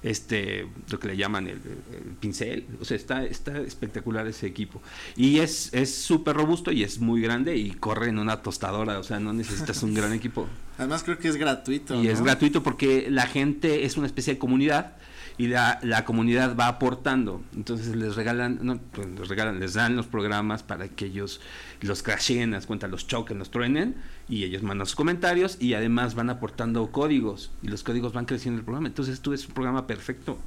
este 0.04 0.68
lo 0.90 1.00
que 1.00 1.08
le 1.08 1.18
llaman 1.18 1.48
el, 1.48 1.60
el 1.94 2.16
pincel, 2.20 2.66
o 2.80 2.86
sea, 2.86 2.98
está, 2.98 3.24
está 3.26 3.60
espectacular 3.60 4.28
ese 4.28 4.48
equipo. 4.48 4.82
Y 5.16 5.40
es 5.40 5.74
es 5.74 5.94
súper 5.94 6.36
robusto 6.36 6.72
y 6.72 6.84
es 6.84 7.00
muy 7.00 7.22
grande 7.22 7.56
y 7.56 7.72
corre 7.72 8.10
en 8.10 8.20
una 8.20 8.42
tostadora, 8.42 9.00
o 9.00 9.04
sea, 9.04 9.20
no 9.20 9.34
necesitas 9.34 9.84
un 9.84 9.94
gran 9.94 10.14
equipo. 10.22 10.48
Además 10.78 11.04
creo 11.04 11.18
que 11.20 11.28
es 11.28 11.36
gratuito. 11.36 12.02
Y 12.02 12.08
es 12.08 12.22
gratuito 12.22 12.64
porque 12.64 13.08
la 13.10 13.28
gente 13.28 13.86
es 13.86 13.98
una 13.98 14.08
especie 14.08 14.34
de 14.34 14.40
comunidad 14.40 14.96
y 15.38 15.48
la, 15.48 15.80
la 15.82 16.06
comunidad 16.06 16.56
va 16.56 16.68
aportando. 16.68 17.42
Entonces 17.56 17.96
les 17.96 18.16
regalan, 18.16 18.60
no, 18.62 18.78
pues 18.78 19.08
les 19.08 19.28
regalan, 19.28 19.60
les 19.60 19.74
dan 19.74 19.96
los 19.96 20.08
programas 20.08 20.64
para 20.64 20.88
que 20.88 21.06
ellos 21.06 21.42
los 21.82 22.04
crasheen, 22.04 22.52
las 22.52 22.66
cuentas, 22.66 22.90
los 22.90 23.08
choquen, 23.08 23.40
los 23.40 23.52
truenen 23.52 23.96
y 24.30 24.44
ellos 24.44 24.64
mandan 24.64 24.88
sus 24.88 24.96
comentarios 24.96 25.58
y 25.60 25.74
además 25.74 26.16
van 26.16 26.30
aportando 26.30 26.92
códigos 26.92 27.52
y 27.62 27.68
los 27.68 27.84
códigos 27.84 28.14
van 28.14 28.26
creciendo 28.26 28.60
el 28.60 28.66
programa. 28.66 28.88
Entonces 28.88 29.22
tú 29.22 29.34
es 29.34 29.48
un 29.48 29.54
programa 29.54 29.88
perfecto 29.88 30.38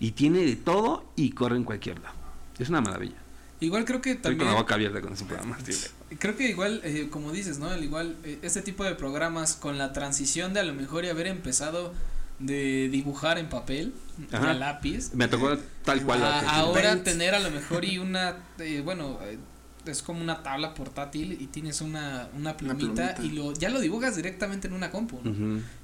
y 0.00 0.12
tiene 0.12 0.44
de 0.44 0.56
todo 0.56 1.04
y 1.16 1.30
corre 1.30 1.56
en 1.56 1.64
cualquier 1.64 1.98
lado. 2.00 2.14
Es 2.58 2.68
una 2.68 2.80
maravilla. 2.80 3.16
Igual 3.60 3.84
creo 3.84 4.00
que 4.00 4.12
Estoy 4.12 4.32
con 4.32 4.38
también, 4.38 4.54
la 4.54 4.60
boca 4.60 4.74
abierta 4.74 5.00
con 5.00 5.12
ese 5.12 5.24
programa. 5.24 5.58
creo 6.18 6.36
que 6.36 6.48
igual, 6.48 6.80
eh, 6.84 7.08
como 7.10 7.32
dices, 7.32 7.58
¿no? 7.58 7.72
El 7.72 7.82
igual, 7.82 8.16
eh, 8.24 8.38
este 8.42 8.62
tipo 8.62 8.84
de 8.84 8.94
programas 8.94 9.54
con 9.54 9.78
la 9.78 9.92
transición 9.92 10.54
de 10.54 10.60
a 10.60 10.62
lo 10.62 10.74
mejor 10.74 11.04
y 11.04 11.08
haber 11.08 11.26
empezado 11.26 11.92
de 12.38 12.88
dibujar 12.88 13.38
en 13.38 13.48
papel 13.48 13.92
Ajá. 14.32 14.50
a 14.50 14.54
lápiz, 14.54 15.12
Me 15.14 15.26
tocó 15.28 15.56
tal 15.84 16.02
cual. 16.02 16.20
la 16.20 16.38
a- 16.40 16.58
ahora 16.60 16.90
Paint. 16.90 17.04
tener 17.04 17.34
a 17.34 17.40
lo 17.40 17.50
mejor 17.50 17.84
y 17.84 17.98
una, 17.98 18.36
eh, 18.58 18.80
bueno, 18.84 19.18
eh, 19.22 19.38
es 19.86 20.02
como 20.02 20.20
una 20.20 20.42
tabla 20.42 20.74
portátil 20.74 21.32
y 21.40 21.46
tienes 21.46 21.80
una, 21.80 22.28
una 22.36 22.56
plumita, 22.56 23.14
plumita. 23.14 23.22
y 23.24 23.30
lo 23.30 23.52
ya 23.54 23.70
lo 23.70 23.80
dibujas 23.80 24.16
directamente 24.16 24.68
en 24.68 24.74
una 24.74 24.90
compu. 24.90 25.20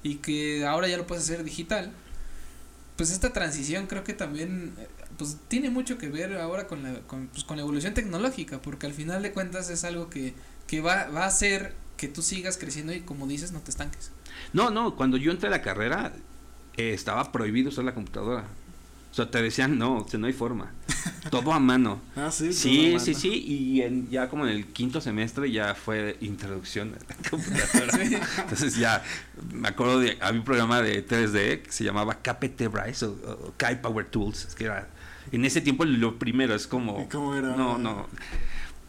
Y 0.03 0.15
que 0.15 0.65
ahora 0.65 0.87
ya 0.87 0.95
lo 0.97 1.07
puedes 1.07 1.23
hacer 1.25 1.43
digital. 1.43 1.91
Pues 2.97 3.11
esta 3.11 3.33
transición 3.33 3.87
creo 3.87 4.03
que 4.05 4.13
también 4.13 4.73
eh, 4.77 4.87
pues 5.17 5.37
tiene 5.49 5.69
mucho 5.69 5.97
que 5.97 6.07
ver 6.09 6.37
ahora 6.37 6.67
con 6.67 6.83
la, 6.83 6.99
con, 7.01 7.27
pues, 7.27 7.43
con 7.43 7.57
la 7.57 7.63
evolución 7.63 7.93
tecnológica, 7.93 8.61
porque 8.61 8.85
al 8.85 8.93
final 8.93 9.21
de 9.23 9.33
cuentas 9.33 9.69
es 9.69 9.83
algo 9.83 10.09
que, 10.09 10.33
que 10.67 10.79
va, 10.81 11.07
va 11.07 11.23
a 11.23 11.27
hacer 11.27 11.73
que 11.97 12.07
tú 12.07 12.21
sigas 12.21 12.57
creciendo 12.57 12.93
y 12.93 13.01
como 13.01 13.27
dices, 13.27 13.51
no 13.51 13.59
te 13.59 13.71
estanques. 13.71 14.11
No, 14.53 14.69
no, 14.69 14.95
cuando 14.95 15.17
yo 15.17 15.31
entré 15.31 15.47
a 15.47 15.51
la 15.51 15.61
carrera 15.61 16.13
eh, 16.77 16.93
estaba 16.93 17.31
prohibido 17.31 17.69
usar 17.69 17.85
la 17.85 17.93
computadora. 17.93 18.45
O 19.11 19.15
sea, 19.15 19.31
te 19.31 19.41
decían, 19.41 19.77
no, 19.77 19.99
o 19.99 20.07
sea, 20.09 20.19
no 20.19 20.27
hay 20.27 20.33
forma. 20.33 20.71
Todo 21.29 21.53
a 21.53 21.59
mano. 21.59 22.01
Ah, 22.17 22.29
sí. 22.31 22.51
Sí, 22.51 22.89
todo 22.91 22.99
sí, 22.99 23.11
mano. 23.11 23.19
sí, 23.21 23.29
y 23.47 23.81
en- 23.81 24.09
ya 24.09 24.27
como 24.29 24.45
en 24.45 24.51
el 24.51 24.65
quinto 24.67 24.99
semestre 24.99 25.49
ya 25.51 25.73
fue 25.73 26.17
introducción 26.19 26.93
a 26.95 27.13
la 27.13 27.29
computadora. 27.29 28.19
Entonces 28.39 28.75
ya, 28.75 29.01
me 29.53 29.69
acuerdo 29.69 29.99
de, 30.01 30.17
había 30.19 30.39
un 30.39 30.45
programa 30.45 30.81
de 30.81 31.05
3D 31.07 31.61
que 31.61 31.71
se 31.71 31.83
llamaba 31.85 32.15
KPT 32.15 32.63
Bryce 32.69 33.05
o, 33.05 33.11
o 33.11 33.53
Kai 33.55 33.81
Power 33.81 34.05
Tools, 34.05 34.45
es 34.45 34.55
que 34.55 34.65
era, 34.65 34.89
en 35.31 35.45
ese 35.45 35.61
tiempo 35.61 35.85
lo 35.85 36.19
primero, 36.19 36.53
es 36.53 36.67
como... 36.67 37.01
¿Y 37.01 37.05
cómo 37.09 37.35
era? 37.35 37.55
No, 37.55 37.77
no. 37.77 38.07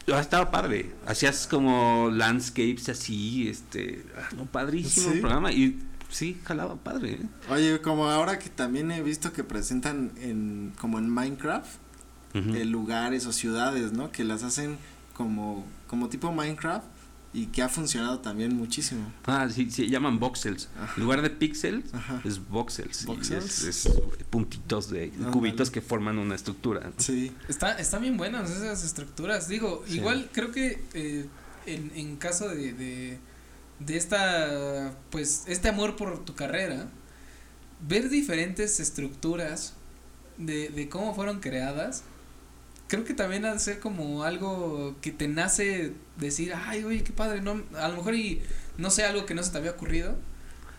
Estaba 0.07 0.51
padre, 0.51 0.91
hacías 1.05 1.47
como 1.47 2.09
landscapes 2.13 2.87
así, 2.89 3.47
este, 3.49 4.03
ah, 4.17 4.29
no, 4.37 4.45
padrísimo 4.45 5.07
¿Sí? 5.09 5.15
el 5.15 5.19
programa 5.21 5.51
y 5.51 5.79
sí, 6.09 6.39
jalaba 6.45 6.75
padre. 6.75 7.13
¿eh? 7.13 7.25
Oye, 7.49 7.81
como 7.81 8.09
ahora 8.09 8.39
que 8.39 8.49
también 8.49 8.91
he 8.91 9.01
visto 9.01 9.33
que 9.33 9.43
presentan 9.43 10.11
en 10.19 10.73
como 10.79 10.99
en 10.99 11.09
Minecraft 11.09 11.67
eh, 12.33 12.65
lugares 12.65 13.25
o 13.25 13.31
ciudades, 13.33 13.93
¿no? 13.93 14.11
Que 14.11 14.23
las 14.23 14.43
hacen 14.43 14.77
como 15.13 15.65
como 15.87 16.09
tipo 16.09 16.31
Minecraft 16.31 16.85
y 17.33 17.47
que 17.47 17.61
ha 17.61 17.69
funcionado 17.69 18.19
también 18.19 18.55
muchísimo. 18.55 19.11
Ah, 19.25 19.47
sí, 19.49 19.69
se 19.69 19.87
llaman 19.89 20.17
voxels. 20.19 20.69
Ajá. 20.79 20.93
En 20.97 21.03
lugar 21.03 21.21
de 21.21 21.29
píxeles, 21.29 21.93
Ajá. 21.93 22.21
es 22.23 22.47
voxels. 22.47 23.05
Voxels. 23.05 23.63
Es, 23.63 23.85
es 23.85 23.93
puntitos 24.29 24.89
de 24.89 25.09
cubitos 25.31 25.69
que 25.69 25.81
forman 25.81 26.17
una 26.19 26.35
estructura. 26.35 26.81
¿no? 26.85 26.93
Sí. 26.97 27.31
Está, 27.47 27.73
están 27.79 28.01
bien 28.01 28.17
buenas 28.17 28.49
esas 28.49 28.83
estructuras. 28.83 29.47
Digo, 29.47 29.83
Sí. 29.87 29.97
igual 29.97 30.29
creo 30.31 30.51
que 30.51 30.83
eh, 30.93 31.25
en, 31.65 31.91
en 31.95 32.15
caso 32.17 32.47
de, 32.49 32.73
de, 32.73 33.19
de 33.79 33.97
esta, 33.97 34.95
pues, 35.11 35.43
este 35.47 35.69
amor 35.69 35.95
por 35.95 36.23
tu 36.25 36.35
carrera, 36.35 36.87
ver 37.87 38.09
diferentes 38.09 38.79
estructuras 38.79 39.73
de, 40.37 40.69
de 40.69 40.89
cómo 40.89 41.13
fueron 41.13 41.39
creadas, 41.39 42.03
creo 42.87 43.03
que 43.03 43.13
también 43.13 43.45
ha 43.45 43.53
de 43.53 43.59
ser 43.59 43.79
como 43.79 44.23
algo 44.23 44.95
que 45.01 45.11
te 45.11 45.27
nace 45.27 45.93
decir, 46.17 46.53
ay, 46.55 46.83
oye, 46.83 47.03
qué 47.03 47.11
padre, 47.13 47.41
no, 47.41 47.61
a 47.77 47.87
lo 47.89 47.97
mejor 47.97 48.15
y 48.15 48.41
no 48.77 48.89
sé, 48.89 49.03
algo 49.03 49.25
que 49.25 49.33
no 49.35 49.43
se 49.43 49.51
te 49.51 49.57
había 49.57 49.71
ocurrido. 49.71 50.17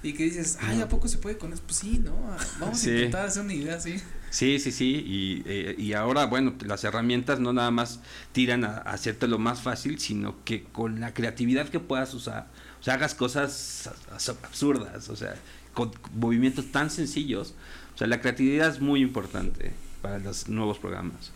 Y 0.00 0.12
que 0.12 0.22
dices, 0.22 0.58
ay, 0.60 0.80
¿a 0.80 0.88
poco 0.88 1.08
se 1.08 1.18
puede 1.18 1.38
con 1.38 1.52
eso? 1.52 1.60
Pues 1.66 1.78
sí, 1.78 1.98
¿no? 1.98 2.14
Vamos 2.60 2.78
Sí. 2.78 2.88
a 2.90 2.94
intentar 2.94 3.26
hacer 3.26 3.42
una 3.42 3.52
idea 3.52 3.74
así. 3.74 3.96
Sí, 4.30 4.60
sí, 4.60 4.70
sí. 4.70 5.02
Y, 5.04 5.42
eh, 5.44 5.74
y 5.76 5.92
ahora, 5.94 6.26
bueno, 6.26 6.54
las 6.64 6.84
herramientas 6.84 7.40
no 7.40 7.52
nada 7.52 7.72
más 7.72 7.98
tiran 8.30 8.62
a, 8.62 8.76
a 8.76 8.92
hacerte 8.92 9.26
lo 9.26 9.40
más 9.40 9.60
fácil, 9.60 9.98
sino 9.98 10.36
que 10.44 10.62
con 10.62 11.00
la 11.00 11.14
creatividad 11.14 11.68
que 11.68 11.80
puedas 11.80 12.14
usar, 12.14 12.46
o 12.80 12.82
sea, 12.84 12.94
hagas 12.94 13.14
cosas 13.14 13.88
as- 14.14 14.28
absurdas, 14.28 15.08
o 15.08 15.16
sea, 15.16 15.34
con 15.74 15.90
movimientos 16.14 16.70
tan 16.72 16.90
sencillos. 16.90 17.54
O 17.94 17.98
sea, 17.98 18.06
la 18.06 18.20
creatividad 18.20 18.68
es 18.68 18.80
muy 18.80 19.00
importante 19.02 19.72
para 20.02 20.18
los 20.18 20.48
nuevos 20.48 20.78
programas. 20.78 21.32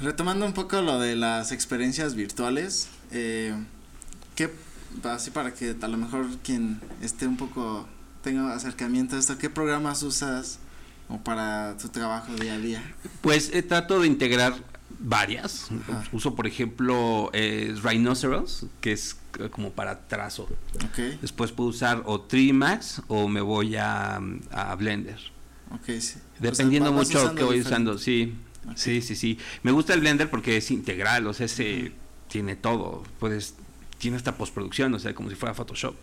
retomando 0.00 0.44
un 0.44 0.52
poco 0.52 0.82
lo 0.82 0.98
de 1.00 1.16
las 1.16 1.52
experiencias 1.52 2.14
virtuales, 2.14 2.88
eh, 3.12 3.54
¿qué, 4.34 4.50
así 5.04 5.30
para 5.30 5.54
que 5.54 5.74
a 5.80 5.88
lo 5.88 5.96
mejor 5.96 6.26
quien 6.42 6.80
esté 7.00 7.26
un 7.26 7.36
poco, 7.36 7.88
tenga 8.22 8.52
acercamiento 8.54 9.16
a 9.16 9.18
esto, 9.18 9.38
¿qué 9.38 9.48
programas 9.48 10.02
usas 10.02 10.58
o 11.08 11.18
para 11.18 11.76
tu 11.78 11.88
trabajo 11.88 12.34
día 12.34 12.54
a 12.54 12.58
día? 12.58 12.94
Pues 13.22 13.50
eh, 13.54 13.62
trato 13.62 14.00
de 14.00 14.08
integrar 14.08 14.54
varias. 14.98 15.68
Ajá. 15.88 16.04
Uso, 16.12 16.34
por 16.34 16.46
ejemplo, 16.46 17.30
eh, 17.32 17.74
Rhinoceros, 17.82 18.66
que 18.80 18.92
es 18.92 19.16
eh, 19.38 19.48
como 19.50 19.72
para 19.72 20.06
trazo. 20.08 20.48
Después 21.20 21.52
puedo 21.52 21.70
usar 21.70 22.02
o 22.06 22.20
Trimax 22.20 23.02
o 23.08 23.28
me 23.28 23.40
voy 23.40 23.76
a, 23.76 24.20
a 24.50 24.74
Blender. 24.76 25.18
sí. 25.98 26.18
Dependiendo 26.38 26.90
O 26.90 27.04
sea, 27.04 27.16
vas 27.20 27.24
mucho 27.24 27.34
que 27.34 27.44
voy 27.44 27.58
diferente. 27.58 27.90
usando, 27.90 27.98
sí. 27.98 28.34
Sí, 28.74 29.00
sí, 29.00 29.14
sí. 29.14 29.38
Me 29.62 29.70
gusta 29.70 29.94
el 29.94 30.00
Blender 30.00 30.28
porque 30.28 30.56
es 30.56 30.70
integral, 30.70 31.26
o 31.26 31.32
sea, 31.34 31.46
ese 31.46 31.92
tiene 32.28 32.56
todo. 32.56 33.04
Puedes, 33.20 33.54
tiene 33.98 34.16
esta 34.16 34.36
postproducción, 34.36 34.92
o 34.94 34.98
sea, 34.98 35.14
como 35.14 35.30
si 35.30 35.36
fuera 35.36 35.54
Photoshop. 35.54 35.94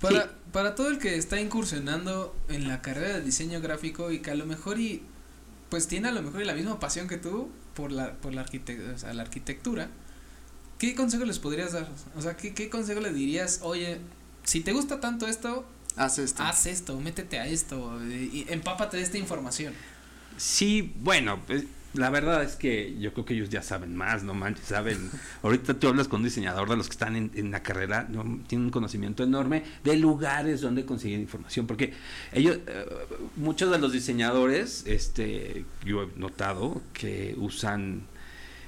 Para, 0.00 0.22
Sí. 0.24 0.28
para 0.52 0.74
todo 0.74 0.88
el 0.90 0.98
que 0.98 1.16
está 1.16 1.40
incursionando 1.40 2.34
en 2.48 2.68
la 2.68 2.82
carrera 2.82 3.14
de 3.14 3.22
diseño 3.22 3.60
gráfico 3.60 4.10
y 4.10 4.18
que 4.20 4.32
a 4.32 4.34
lo 4.34 4.44
mejor 4.46 4.80
y 4.80 5.02
pues 5.70 5.86
tiene 5.88 6.08
a 6.08 6.12
lo 6.12 6.20
mejor 6.22 6.42
y 6.42 6.44
la 6.44 6.52
misma 6.54 6.78
pasión 6.80 7.08
que 7.08 7.16
tú 7.16 7.48
por 7.74 7.92
la 7.92 8.14
por 8.14 8.32
la, 8.34 8.44
arquitect- 8.46 8.94
o 8.94 8.98
sea, 8.98 9.12
la 9.14 9.22
arquitectura, 9.22 9.88
¿qué 10.78 10.94
consejo 10.94 11.24
les 11.24 11.38
podrías 11.38 11.72
dar? 11.72 11.88
O 12.16 12.22
sea, 12.22 12.36
¿qué, 12.36 12.54
qué 12.54 12.68
consejo 12.68 13.00
le 13.00 13.12
dirías? 13.12 13.60
Oye, 13.62 13.98
si 14.44 14.60
te 14.60 14.72
gusta 14.72 15.00
tanto 15.00 15.26
esto, 15.26 15.64
Haz 15.96 16.18
esto. 16.18 16.42
haz 16.42 16.66
esto, 16.66 16.98
métete 17.00 17.38
a 17.38 17.46
esto, 17.46 17.98
y 18.06 18.46
empápate 18.48 18.96
de 18.96 19.02
esta 19.02 19.18
información. 19.18 19.74
Sí, 20.36 20.92
bueno, 21.00 21.40
pues, 21.46 21.64
la 21.94 22.10
verdad 22.10 22.42
es 22.42 22.56
que 22.56 22.96
yo 22.98 23.12
creo 23.12 23.24
que 23.24 23.34
ellos 23.34 23.50
ya 23.50 23.62
saben 23.62 23.94
más, 23.94 24.22
no 24.22 24.34
manches, 24.34 24.66
saben. 24.66 25.10
Ahorita 25.42 25.74
tú 25.74 25.88
hablas 25.88 26.08
con 26.08 26.20
un 26.20 26.24
diseñador 26.24 26.68
de 26.68 26.76
los 26.76 26.86
que 26.88 26.92
están 26.92 27.16
en, 27.16 27.30
en 27.34 27.50
la 27.50 27.62
carrera, 27.62 28.06
¿no? 28.10 28.40
tienen 28.46 28.66
un 28.66 28.70
conocimiento 28.70 29.22
enorme 29.22 29.62
de 29.84 29.96
lugares 29.96 30.60
donde 30.60 30.86
conseguir 30.86 31.18
información, 31.18 31.66
porque 31.66 31.92
ellos, 32.32 32.58
eh, 32.66 32.86
muchos 33.36 33.70
de 33.70 33.78
los 33.78 33.92
diseñadores, 33.92 34.84
este, 34.86 35.64
yo 35.84 36.04
he 36.04 36.08
notado 36.18 36.80
que 36.92 37.34
usan 37.38 38.02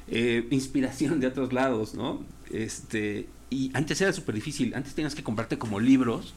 eh, 0.08 0.46
inspiración 0.50 1.20
de 1.20 1.28
otros 1.28 1.52
lados, 1.52 1.94
¿no? 1.94 2.22
Este, 2.50 3.26
y 3.48 3.70
antes 3.74 4.00
era 4.00 4.12
súper 4.12 4.34
difícil, 4.34 4.74
antes 4.74 4.94
tenías 4.94 5.14
que 5.14 5.22
comprarte 5.22 5.58
como 5.58 5.80
libros 5.80 6.34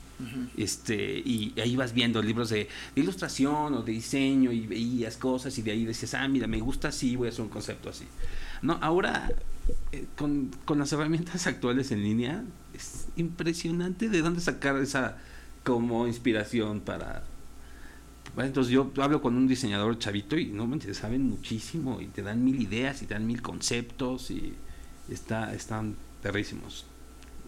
Este 0.56 0.96
y 0.96 1.54
ahí 1.60 1.76
vas 1.76 1.94
viendo 1.94 2.22
libros 2.22 2.50
de, 2.50 2.68
ilustración 2.96 3.76
o 3.76 3.84
de 3.84 3.92
diseño 3.92 4.52
y 4.52 4.66
veías 4.66 5.16
cosas 5.16 5.56
y 5.58 5.62
de 5.62 5.72
ahí 5.72 5.86
decías, 5.86 6.16
ah, 6.16 6.28
mira, 6.28 6.48
me 6.48 6.60
gusta 6.60 6.88
así, 6.88 7.16
voy 7.16 7.28
a 7.28 7.30
hacer 7.30 7.42
un 7.42 7.50
concepto 7.50 7.90
así. 7.90 8.06
No, 8.64 8.80
ahora 8.82 9.30
eh, 9.92 10.06
con, 10.18 10.50
con 10.66 10.80
las 10.80 10.92
herramientas 10.92 11.46
actuales 11.48 11.92
en 11.92 12.04
línea 12.04 12.44
es 12.74 13.08
impresionante 13.16 14.10
de 14.10 14.22
dónde 14.22 14.42
sacar 14.42 14.78
esa 14.78 15.18
como 15.64 16.08
inspiración 16.08 16.80
para... 16.80 17.24
Entonces 18.38 18.72
yo 18.72 18.92
hablo 18.98 19.22
con 19.22 19.36
un 19.36 19.48
diseñador 19.48 19.98
chavito 19.98 20.38
y 20.38 20.46
no 20.48 20.68
manches, 20.68 20.98
saben 20.98 21.24
muchísimo 21.24 22.00
y 22.02 22.06
te 22.06 22.22
dan 22.22 22.44
mil 22.44 22.62
ideas 22.62 23.02
y 23.02 23.06
te 23.06 23.16
dan 23.16 23.26
mil 23.26 23.42
conceptos 23.42 24.30
y 24.30 24.54
está, 25.10 25.54
están 25.54 25.96
perrísimos. 26.22 26.86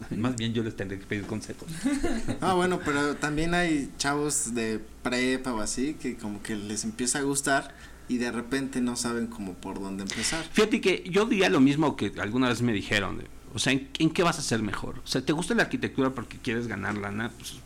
Más 0.16 0.36
bien 0.36 0.52
yo 0.52 0.62
les 0.62 0.76
tendré 0.76 0.98
que 0.98 1.06
pedir 1.06 1.26
consejos. 1.26 1.68
Ah, 2.40 2.54
bueno, 2.54 2.80
pero 2.84 3.16
también 3.16 3.54
hay 3.54 3.90
chavos 3.98 4.54
de 4.54 4.80
prepa 5.02 5.52
o 5.52 5.60
así 5.60 5.94
que 5.94 6.16
como 6.16 6.42
que 6.42 6.56
les 6.56 6.84
empieza 6.84 7.18
a 7.18 7.22
gustar 7.22 7.74
y 8.08 8.18
de 8.18 8.32
repente 8.32 8.80
no 8.80 8.96
saben 8.96 9.26
como 9.26 9.54
por 9.54 9.80
dónde 9.80 10.02
empezar. 10.02 10.44
Fíjate 10.52 10.80
que 10.80 11.04
yo 11.10 11.26
diría 11.26 11.50
lo 11.50 11.60
mismo 11.60 11.96
que 11.96 12.12
alguna 12.18 12.48
vez 12.48 12.62
me 12.62 12.72
dijeron. 12.72 13.18
de, 13.18 13.26
O 13.54 13.58
sea, 13.58 13.72
¿en, 13.72 13.88
en 13.98 14.10
qué 14.10 14.22
vas 14.22 14.38
a 14.38 14.42
ser 14.42 14.62
mejor? 14.62 14.98
O 15.04 15.06
sea, 15.06 15.20
¿te 15.24 15.32
gusta 15.32 15.54
la 15.54 15.62
arquitectura 15.64 16.10
porque 16.10 16.38
quieres 16.38 16.66
ganar 16.66 16.96
lana? 16.96 17.30
Pues, 17.36 17.56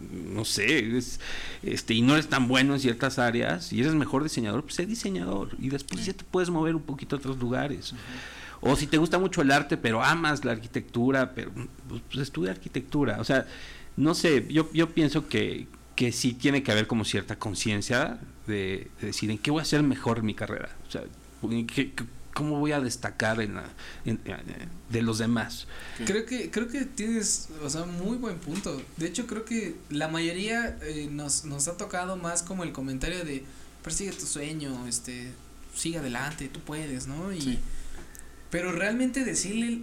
no 0.00 0.44
sé, 0.44 0.96
es, 0.96 1.20
este, 1.62 1.94
y 1.94 2.02
no 2.02 2.14
eres 2.14 2.28
tan 2.28 2.46
bueno 2.48 2.74
en 2.74 2.80
ciertas 2.80 3.18
áreas 3.18 3.72
y 3.72 3.80
eres 3.80 3.94
mejor 3.94 4.22
diseñador, 4.22 4.62
pues 4.62 4.74
sé 4.74 4.86
diseñador 4.86 5.56
y 5.58 5.70
después 5.70 6.04
ya 6.06 6.12
te 6.12 6.24
puedes 6.24 6.50
mover 6.50 6.76
un 6.76 6.82
poquito 6.82 7.16
a 7.16 7.18
otros 7.18 7.38
lugares. 7.38 7.94
O 8.60 8.74
si 8.76 8.86
te 8.86 8.96
gusta 8.98 9.18
mucho 9.18 9.42
el 9.42 9.50
arte, 9.52 9.76
pero 9.76 10.02
amas 10.02 10.44
la 10.44 10.52
arquitectura, 10.52 11.32
pero 11.34 11.52
pues, 11.52 12.02
pues, 12.10 12.18
estudia 12.22 12.50
arquitectura. 12.52 13.20
O 13.20 13.24
sea, 13.24 13.46
no 13.96 14.14
sé, 14.14 14.46
yo, 14.48 14.70
yo 14.72 14.90
pienso 14.90 15.28
que, 15.28 15.66
que 15.96 16.12
sí 16.12 16.32
tiene 16.32 16.62
que 16.62 16.72
haber 16.72 16.86
como 16.86 17.04
cierta 17.04 17.38
conciencia 17.38 18.18
de, 18.46 18.90
de 19.00 19.06
decir 19.08 19.30
en 19.30 19.38
qué 19.38 19.50
voy 19.50 19.60
a 19.60 19.62
hacer 19.62 19.82
mejor 19.82 20.22
mi 20.22 20.34
carrera. 20.34 20.70
O 20.86 20.90
sea, 20.90 21.02
en 21.42 21.66
qué- 21.66 21.92
qué- 21.92 22.04
cómo 22.34 22.60
voy 22.60 22.70
a 22.70 22.80
destacar 22.80 23.40
en 23.40 23.54
la, 23.56 23.64
en- 24.04 24.20
de 24.90 25.02
los 25.02 25.18
demás. 25.18 25.66
Creo 26.06 26.24
que, 26.24 26.50
creo 26.52 26.68
que 26.68 26.84
tienes, 26.84 27.48
o 27.64 27.68
sea, 27.68 27.84
muy 27.84 28.16
buen 28.16 28.38
punto. 28.38 28.80
De 28.96 29.06
hecho, 29.08 29.26
creo 29.26 29.44
que 29.44 29.74
la 29.90 30.06
mayoría 30.06 30.78
eh, 30.82 31.08
nos, 31.10 31.44
nos 31.44 31.66
ha 31.66 31.76
tocado 31.76 32.16
más 32.16 32.42
como 32.44 32.62
el 32.62 32.70
comentario 32.72 33.24
de 33.24 33.42
persigue 33.82 34.12
tu 34.12 34.24
sueño, 34.26 34.86
este, 34.86 35.32
sigue 35.74 35.98
adelante, 35.98 36.48
tú 36.48 36.60
puedes, 36.60 37.06
¿no? 37.08 37.32
Y, 37.32 37.40
Sí. 37.40 37.58
Pero 38.50 38.72
realmente 38.72 39.24
decirle, 39.24 39.82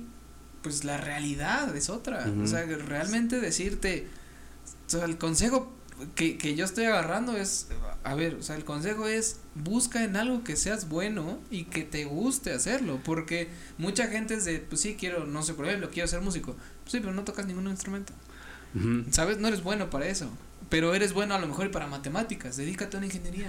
pues 0.62 0.84
la 0.84 0.98
realidad 0.98 1.76
es 1.76 1.90
otra. 1.90 2.26
Ujú. 2.28 2.44
O 2.44 2.48
sea, 2.48 2.66
realmente 2.66 3.40
decirte, 3.40 4.08
o 4.88 4.90
sea, 4.90 5.06
el 5.06 5.18
consejo 5.18 5.72
que, 6.16 6.38
que 6.38 6.56
yo 6.56 6.66
estoy 6.66 6.86
agarrando 6.86 7.38
es, 7.38 7.68
a 8.04 8.16
ver, 8.16 8.36
o 8.36 8.44
sea, 8.44 8.56
el 8.56 8.66
consejo 8.66 9.08
es 9.08 9.38
busca 9.56 10.04
en 10.04 10.16
algo 10.18 10.44
que 10.44 10.56
seas 10.56 10.90
bueno 10.90 11.40
y 11.50 11.66
que 11.66 11.84
te 11.84 12.06
guste 12.06 12.52
hacerlo, 12.52 13.00
porque 13.04 13.50
mucha 13.78 14.08
gente 14.08 14.34
es 14.36 14.46
de, 14.46 14.60
pues 14.60 14.82
sí, 14.82 14.96
quiero, 15.00 15.26
no 15.26 15.44
sé, 15.44 15.54
por 15.54 15.68
ejemplo, 15.68 15.90
quiero 15.92 16.08
ser 16.08 16.22
músico, 16.22 16.56
pues 16.84 16.92
sí, 16.92 17.00
pero 17.00 17.14
no 17.14 17.24
tocas 17.24 17.46
ningún 17.46 17.68
instrumento. 17.68 18.14
¿sabes? 19.12 19.38
No 19.38 19.48
eres 19.48 19.64
bueno 19.64 19.90
para 19.90 20.06
eso, 20.08 20.30
pero 20.70 20.94
eres 20.94 21.14
bueno 21.14 21.34
a 21.34 21.40
lo 21.40 21.48
mejor 21.48 21.72
para 21.72 21.88
matemáticas, 21.88 22.58
dedícate 22.58 22.98
a 22.98 23.00
una 23.00 23.06
ingeniería, 23.06 23.48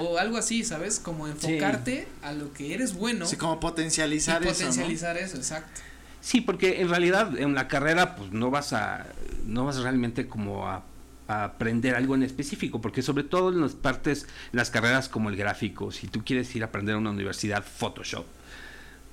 o 0.00 0.18
algo 0.18 0.36
así, 0.36 0.64
¿sabes? 0.64 0.98
Como 0.98 1.26
enfocarte 1.26 2.08
a 2.22 2.32
lo 2.32 2.52
que 2.52 2.74
eres 2.74 2.94
bueno 2.94 3.26
Sí, 3.26 3.36
como 3.36 3.60
potencializar 3.60 4.42
y 4.42 4.48
eso, 4.48 4.64
¿no? 4.64 4.68
potencializar 4.68 5.16
eso, 5.16 5.36
exacto. 5.36 5.80
Sí, 6.20 6.40
porque 6.40 6.80
en 6.80 6.88
realidad 6.88 7.38
en 7.38 7.54
la 7.54 7.68
carrera 7.68 8.16
pues 8.16 8.32
no 8.32 8.50
vas 8.50 8.72
a 8.72 9.06
no 9.46 9.64
vas 9.64 9.76
realmente 9.78 10.26
como 10.26 10.66
a, 10.66 10.84
a 11.28 11.44
aprender 11.44 11.94
algo 11.94 12.14
en 12.14 12.22
específico, 12.22 12.80
porque 12.80 13.02
sobre 13.02 13.24
todo 13.24 13.50
en 13.50 13.60
las 13.60 13.74
partes, 13.74 14.26
las 14.52 14.70
carreras 14.70 15.08
como 15.08 15.28
el 15.30 15.36
gráfico, 15.36 15.92
si 15.92 16.08
tú 16.08 16.24
quieres 16.24 16.54
ir 16.56 16.62
a 16.62 16.66
aprender 16.66 16.96
a 16.96 16.98
una 16.98 17.10
universidad 17.10 17.64
Photoshop, 17.64 18.26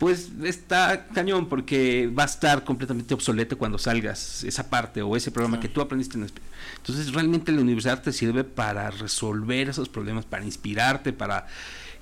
pues 0.04 0.32
está 0.43 1.08
cañón 1.14 1.47
porque 1.47 2.08
va 2.08 2.24
a 2.24 2.26
estar 2.26 2.66
completamente 2.66 3.14
obsoleto 3.14 3.58
cuando 3.58 3.78
salgas 3.78 4.43
esa 4.43 4.70
parte 4.70 5.01
o 5.01 5.16
ese 5.16 5.32
programa 5.32 5.62
que 5.62 5.70
tú 5.70 5.80
aprendiste. 5.80 6.18
En 6.18 6.28
Entonces 6.76 7.14
realmente 7.14 7.54
la 7.54 7.62
universidad 7.62 8.01
te 8.01 8.12
sirve 8.12 8.43
para 8.43 8.91
resolver 8.91 9.70
esos 9.70 9.88
problemas, 9.88 10.26
para 10.26 10.43
inspirarte, 10.43 11.14
para 11.14 11.47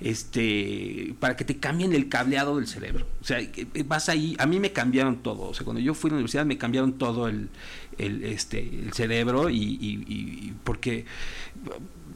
este 0.00 1.14
para 1.20 1.36
que 1.36 1.44
te 1.44 1.58
cambien 1.58 1.92
el 1.92 2.08
cableado 2.08 2.56
del 2.56 2.66
cerebro. 2.66 3.06
O 3.20 3.24
sea, 3.24 3.38
que 3.52 3.68
vas 3.84 4.08
ahí, 4.08 4.34
a 4.40 4.46
mí 4.46 4.58
me 4.58 4.72
cambiaron 4.72 5.22
todo. 5.22 5.42
O 5.50 5.54
sea, 5.54 5.62
cuando 5.64 5.80
yo 5.80 5.94
fui 5.94 6.08
a 6.08 6.10
la 6.10 6.14
universidad 6.16 6.44
me 6.44 6.58
cambiaron 6.58 6.94
todo 6.98 7.28
el, 7.28 7.50
el, 7.98 8.24
este, 8.24 8.58
el 8.58 8.92
cerebro 8.94 9.48
y, 9.48 9.58
y- 9.58 10.04
y- 10.08 10.48
y 10.48 10.54
porque 10.64 11.04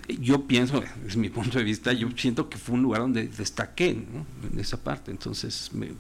yo 0.08 0.46
pienso, 0.46 0.82
es 1.06 1.16
mi 1.16 1.28
punto 1.30 1.58
de 1.58 1.64
vista, 1.64 1.92
yo 1.92 2.08
siento 2.16 2.48
que 2.48 2.58
fue 2.58 2.74
un 2.76 2.82
lugar 2.82 3.00
donde 3.02 3.26
destaqué 3.28 3.94
¿no? 3.94 4.26
en 4.52 4.60
esa 4.60 4.76
parte. 4.76 5.10
Entonces, 5.10 5.70
me- 5.72 5.92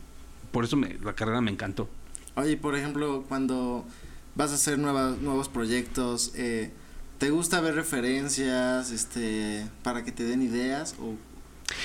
por 0.52 0.64
eso 0.64 0.76
me, 0.76 0.96
la 1.02 1.12
carrera 1.14 1.40
me 1.40 1.50
encantó. 1.50 1.88
Oye, 2.36 2.56
por 2.56 2.76
ejemplo, 2.76 3.24
cuando 3.28 3.84
vas 4.34 4.50
a 4.52 4.54
hacer 4.54 4.78
nuevas, 4.78 5.18
nuevos 5.18 5.48
proyectos, 5.48 6.32
eh, 6.36 6.70
¿te 7.18 7.30
gusta 7.30 7.60
ver 7.60 7.74
referencias 7.74 8.90
este, 8.90 9.66
para 9.82 10.04
que 10.04 10.12
te 10.12 10.24
den 10.24 10.42
ideas 10.42 10.94
o, 11.00 11.14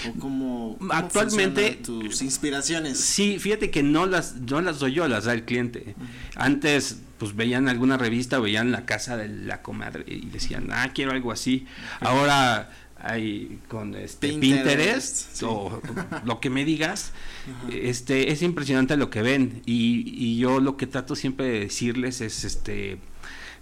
o 0.10 0.14
cómo, 0.20 0.76
cómo 0.78 0.94
Actualmente- 0.94 1.72
tus 1.84 2.22
inspiraciones? 2.22 3.00
Sí, 3.00 3.40
fíjate 3.40 3.72
que 3.72 3.82
no 3.84 4.06
las, 4.06 4.36
no 4.36 4.62
las 4.62 4.80
doy 4.80 4.94
yo, 4.94 5.08
las 5.08 5.24
da 5.26 5.34
el 5.34 5.46
cliente. 5.46 5.96
Antes, 6.36 6.98
pues 7.22 7.36
veían 7.36 7.70
alguna 7.70 7.98
revista, 7.98 8.40
veían 8.40 8.72
la 8.72 8.86
casa 8.88 9.16
de 9.16 9.28
la 9.28 9.62
comadre 9.62 10.06
y 10.08 10.26
decían, 10.32 10.70
ah, 10.72 10.90
quiero 10.92 11.12
algo 11.12 11.32
así. 11.32 11.68
Ahora 12.00 12.72
hay 12.98 13.60
con 13.68 13.94
este 13.94 14.30
Pinterest, 14.30 14.64
Pinterest, 14.66 15.16
sí. 15.34 15.46
o 15.48 15.80
lo 16.26 16.40
que 16.40 16.50
me 16.50 16.66
digas, 16.66 17.14
Ajá. 17.60 17.70
este 17.76 18.32
es 18.32 18.42
impresionante 18.42 18.98
lo 18.98 19.12
que 19.12 19.22
ven 19.22 19.62
y, 19.68 20.04
y 20.16 20.40
yo 20.40 20.60
lo 20.60 20.78
que 20.78 20.88
trato 20.88 21.16
siempre 21.16 21.46
de 21.46 21.60
decirles 21.60 22.22
es 22.22 22.44
este 22.44 22.98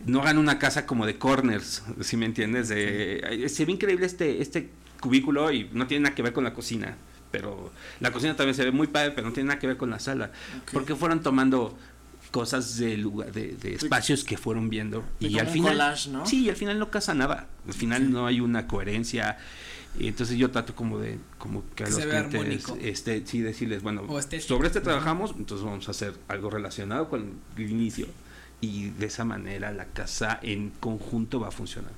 no 0.06 0.22
hagan 0.22 0.38
una 0.38 0.58
casa 0.58 0.86
como 0.86 1.06
de 1.06 1.18
corners, 1.18 1.84
si 2.00 2.16
me 2.16 2.26
entiendes, 2.26 2.70
de 2.70 3.46
se 3.50 3.66
ve 3.66 3.74
increíble 3.74 4.06
este 4.06 4.42
este 4.42 4.70
cubículo 5.02 5.52
y 5.52 5.70
no 5.74 5.86
tiene 5.86 6.04
nada 6.04 6.16
que 6.16 6.22
ver 6.22 6.32
con 6.32 6.46
la 6.46 6.54
cocina, 6.54 6.96
pero 7.32 7.72
la 8.00 8.12
cocina 8.12 8.36
también 8.38 8.56
se 8.56 8.64
ve 8.64 8.72
muy 8.72 8.88
padre, 8.88 9.12
pero 9.12 9.28
no 9.28 9.34
tiene 9.34 9.50
nada 9.50 9.60
que 9.60 9.68
ver 9.68 9.76
con 9.76 9.90
la 9.90 10.00
sala, 10.00 10.32
Ok. 10.62 10.70
porque 10.72 10.96
fueron 10.96 11.22
tomando 11.22 11.78
cosas 12.32 12.78
de 12.78 12.98
lugar 12.98 13.32
de, 13.32 13.56
de 13.56 13.76
espacios 13.76 14.24
que 14.24 14.38
fueron 14.38 14.70
viendo 14.70 15.04
y 15.20 15.40
al 15.40 15.48
un 15.48 15.54
final 15.54 15.72
collage, 15.74 16.10
¿no? 16.10 16.26
sí 16.26 16.50
al 16.50 16.56
final 16.56 16.78
no 16.80 16.90
casa 16.92 17.14
nada 17.14 17.48
al 17.68 17.74
final 17.74 18.04
Sí. 18.06 18.12
no 18.12 18.28
hay 18.28 18.40
una 18.40 18.68
coherencia 18.68 19.38
Y 20.00 20.08
entonces 20.08 20.38
yo 20.38 20.52
trato 20.52 20.76
como 20.76 21.00
de, 21.00 21.18
como 21.40 21.64
que 21.76 21.84
a 21.84 21.90
los 21.90 21.98
clientes, 22.00 22.64
este, 22.82 23.26
sí 23.26 23.40
decirles, 23.42 23.82
bueno, 23.82 24.04
sobre 24.40 24.68
este 24.68 24.82
trabajamos, 24.82 25.34
entonces 25.36 25.66
vamos 25.66 25.88
a 25.88 25.92
hacer 25.92 26.14
algo 26.28 26.52
relacionado 26.52 27.10
con 27.10 27.40
el 27.58 27.70
inicio. 27.70 28.06
Y 28.62 28.90
de 28.92 29.08
esa 29.08 29.26
manera 29.26 29.72
la 29.72 29.86
casa 29.86 30.40
en 30.44 30.70
conjunto 30.80 31.40
va 31.40 31.48
a 31.48 31.52
funcionar. 31.52 31.92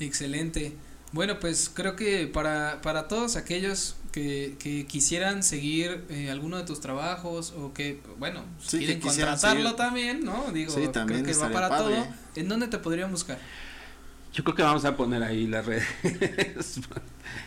Excelente. 0.00 0.74
Bueno, 1.14 1.38
pues 1.38 1.70
creo 1.72 1.94
que 1.94 2.26
para, 2.26 2.80
para 2.82 3.06
todos 3.08 3.36
aquellos 3.36 3.94
que, 4.10 4.56
que 4.58 4.84
quisieran 4.86 5.42
seguir 5.44 6.04
eh, 6.10 6.28
alguno 6.30 6.56
de 6.58 6.64
tus 6.64 6.80
trabajos 6.80 7.52
o 7.56 7.72
que, 7.72 8.00
bueno, 8.18 8.44
Sí, 8.60 8.78
que 8.80 8.84
quieren 8.86 9.00
quisieran 9.00 9.34
contratarlo 9.34 9.62
seguir. 9.70 9.76
también, 9.76 10.24
¿no? 10.24 10.50
Digo, 10.52 10.72
Sí, 10.74 10.88
también 10.92 11.22
creo 11.22 11.34
que 11.36 11.40
va 11.40 11.50
para 11.50 11.68
padre. 11.68 11.94
todo. 11.96 12.06
¿En 12.34 12.48
dónde 12.48 12.66
te 12.66 12.78
podrían 12.78 13.10
buscar? 13.12 13.38
Yo 14.32 14.42
creo 14.42 14.56
que 14.56 14.62
vamos 14.64 14.84
a 14.84 14.96
poner 14.96 15.22
ahí 15.22 15.46
las 15.46 15.64
redes. 15.64 15.86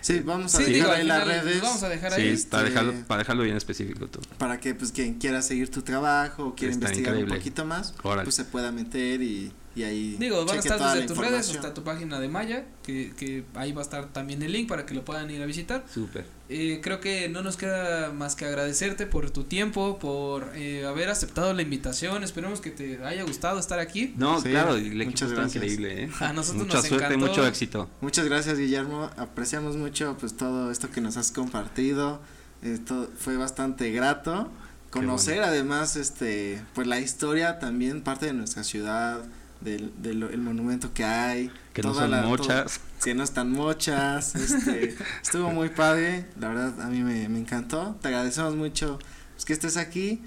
Sí, 0.02 0.20
vamos 0.20 0.54
a 0.56 0.58
Sí, 0.58 0.64
dejar 0.72 0.76
digo, 0.76 0.92
ahí 0.92 1.04
las 1.06 1.26
redes. 1.28 1.62
Vamos 1.62 1.84
a 1.84 1.90
dejar 1.90 2.14
sí, 2.14 2.22
ahí. 2.22 2.28
este- 2.30 2.50
para, 2.50 2.64
dejarlo, 2.64 2.94
para 3.08 3.20
dejarlo 3.20 3.44
bien 3.44 3.56
específico 3.58 4.08
todo. 4.08 4.24
para 4.38 4.60
que 4.60 4.74
pues 4.76 4.92
quien 4.92 5.16
quiera 5.16 5.42
seguir 5.42 5.70
tu 5.70 5.82
trabajo 5.82 6.46
o 6.48 6.56
quiera 6.56 6.74
Está 6.74 6.86
investigar 6.88 7.14
increíble. 7.14 7.34
un 7.34 7.40
poquito 7.40 7.66
más, 7.66 7.94
Órale. 8.04 8.24
pues 8.24 8.36
se 8.36 8.46
pueda 8.46 8.72
meter 8.72 9.22
y, 9.22 9.52
y 9.78 9.84
ahí 9.84 10.16
Digo, 10.20 10.44
van 10.44 10.58
a 10.58 10.60
estar 10.60 10.80
desde 10.96 11.08
tus 11.08 11.18
redes 11.18 11.50
hasta 11.56 11.72
tu 11.74 11.84
página 11.84 12.20
de 12.20 12.28
Maya, 12.28 12.66
que, 12.84 13.14
que 13.16 13.44
ahí 13.54 13.72
va 13.74 13.82
a 13.82 13.84
estar 13.84 14.12
también 14.12 14.42
el 14.42 14.52
link 14.52 14.68
para 14.68 14.88
que 14.88 14.96
lo 14.96 15.06
puedan 15.06 15.30
ir 15.30 15.40
a 15.42 15.46
visitar. 15.46 15.86
Súper. 15.94 16.26
Eh, 16.50 16.80
creo 16.82 17.00
que 17.00 17.30
no 17.30 17.44
nos 17.44 17.58
queda 17.58 18.12
más 18.12 18.36
que 18.36 18.46
agradecerte 18.46 19.06
por 19.06 19.30
tu 19.30 19.44
tiempo, 19.44 20.00
por 20.00 20.52
eh, 20.56 20.84
haber 20.86 21.10
aceptado 21.10 21.54
la 21.54 21.62
invitación. 21.62 22.24
Esperemos 22.24 22.60
que 22.60 22.72
te 22.72 23.04
haya 23.06 23.22
gustado 23.24 23.60
estar 23.60 23.78
aquí. 23.78 24.16
No, 24.18 24.42
Sí, 24.42 24.50
claro, 24.50 24.78
y 24.80 24.88
el 24.88 25.02
equipo 25.02 25.12
muchas 25.12 25.30
está 25.30 25.42
gracias. 25.42 25.64
increíble, 25.64 26.04
¿eh? 26.06 26.10
A 26.22 26.34
nosotros 26.34 26.64
Mucha 26.66 26.78
nos 26.78 26.88
suerte, 26.88 27.06
encantó. 27.06 27.28
mucho 27.28 27.46
éxito. 27.46 27.90
Muchas 28.02 28.26
gracias 28.26 28.58
Guillermo, 28.58 29.12
apreciamos 29.18 29.76
mucho 29.78 30.18
pues 30.20 30.36
todo 30.36 30.72
esto 30.72 30.90
que 30.90 31.02
nos 31.02 31.18
has 31.18 31.32
compartido, 31.32 32.20
esto 32.64 33.10
fue 33.20 33.38
bastante 33.38 33.92
grato 33.92 34.50
conocer 34.90 35.44
además 35.44 35.96
este 35.98 36.62
pues 36.74 36.88
la 36.88 37.00
historia 37.00 37.60
también 37.60 38.02
parte 38.02 38.26
de 38.28 38.34
nuestra 38.34 38.64
ciudad 38.64 39.22
del, 39.68 39.94
del 40.02 40.24
el 40.24 40.40
monumento 40.42 40.94
que 40.94 41.04
hay 41.04 41.52
Que 41.74 41.82
no 41.84 41.94
son 41.94 42.12
la- 42.12 42.22
todo- 42.22 42.30
muchas. 42.30 42.80
que 43.04 43.14
no 43.14 43.24
están 43.24 43.52
mochas, 43.52 44.36
este, 44.36 44.96
estuvo 45.24 45.50
muy 45.52 45.70
padre, 45.70 46.26
la 46.40 46.50
verdad 46.50 46.82
a 46.82 46.88
mí 46.88 47.02
me, 47.04 47.28
me 47.30 47.40
encantó, 47.40 47.98
te 48.02 48.08
agradecemos 48.08 48.56
mucho 48.56 49.00
pues, 49.34 49.46
que 49.46 49.54
estés 49.54 49.78
aquí 49.78 50.22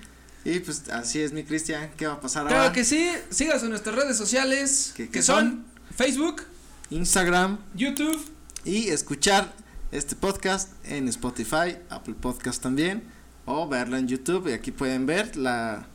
y 0.44 0.60
pues 0.60 0.88
así 0.90 1.20
es 1.20 1.32
mi 1.32 1.42
Cristian, 1.44 1.90
¿qué 1.96 2.06
va 2.06 2.14
a 2.14 2.20
pasar 2.20 2.46
Claro 2.46 2.62
ahora? 2.62 2.72
que 2.72 2.84
sí, 2.84 3.10
síganos 3.30 3.62
en 3.62 3.70
nuestras 3.70 3.94
redes 3.96 4.16
sociales, 4.16 4.92
¿Qué- 4.96 5.04
que, 5.06 5.10
qué 5.10 5.22
son 5.22 5.64
Facebook, 5.96 6.42
Instagram 6.90 7.58
YouTube, 7.74 8.18
y 8.64 8.88
escuchar 8.88 9.52
este 9.92 10.14
podcast 10.16 10.70
en 10.84 11.08
Spotify, 11.08 11.76
Apple 11.88 12.14
Podcast 12.20 12.62
también, 12.62 13.02
o 13.46 13.68
verlo 13.68 13.96
en 13.96 14.06
YouTube 14.06 14.48
y 14.48 14.52
aquí 14.52 14.70
pueden 14.70 15.06
ver 15.06 15.36
la, 15.36 15.86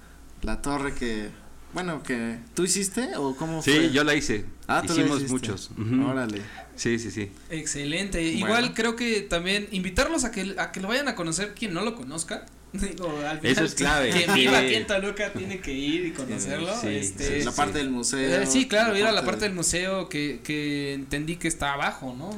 la 0.42 0.62
torre 0.62 0.94
que, 0.94 1.30
bueno, 1.76 2.02
que 2.02 2.38
tú 2.56 2.64
hiciste 2.64 3.10
o 3.18 3.36
cómo 3.36 3.62
Sí, 3.62 3.72
fue. 3.72 3.92
yo 3.92 4.04
la 4.04 4.16
hice. 4.16 4.46
Ah, 4.68 4.82
tú 4.82 4.94
la 4.94 5.02
Hicimos 5.02 5.18
hiciste. 5.18 5.32
muchos. 5.34 5.70
Ujú. 5.78 6.08
Órale. 6.08 6.42
Sí, 6.76 6.98
sí, 6.98 7.12
sí. 7.12 7.30
excelente. 7.52 8.18
Bueno. 8.20 8.38
Igual 8.48 8.74
creo 8.74 8.96
que 8.96 9.22
también 9.22 9.68
invitarlos 9.72 10.24
a 10.26 10.32
que, 10.32 10.56
a 10.58 10.72
que 10.72 10.80
lo 10.82 10.88
vayan 10.88 11.08
a 11.08 11.14
conocer 11.16 11.54
quien 11.54 11.74
no 11.74 11.84
lo 11.84 11.96
conozca. 11.96 12.46
Digo, 12.76 13.08
al 13.26 13.38
Eso 13.38 13.48
final, 13.48 13.66
es 13.66 13.76
clave. 13.76 14.10
Quien 14.10 14.34
Sí. 14.34 14.40
viva 14.42 14.58
aquí 14.58 14.74
en 14.76 14.88
Toluca 14.88 15.32
tiene 15.32 15.60
que 15.62 15.72
ir 15.72 16.08
y 16.08 16.12
conocerlo. 16.12 16.74
Sí, 16.82 16.88
este, 16.88 17.44
la 17.46 17.52
sí. 17.52 17.56
parte 17.58 17.78
del 17.78 17.90
museo. 17.90 18.42
Eh, 18.42 18.46
sí, 18.48 18.68
claro, 18.68 18.98
ir 18.98 19.06
a 19.06 19.12
la 19.14 19.22
parte 19.24 19.42
de- 19.42 19.48
del 19.48 19.56
museo 19.56 20.10
que, 20.10 20.42
que 20.44 20.94
entendí 20.94 21.36
que 21.38 21.48
está 21.48 21.74
abajo, 21.74 22.14
¿no? 22.18 22.32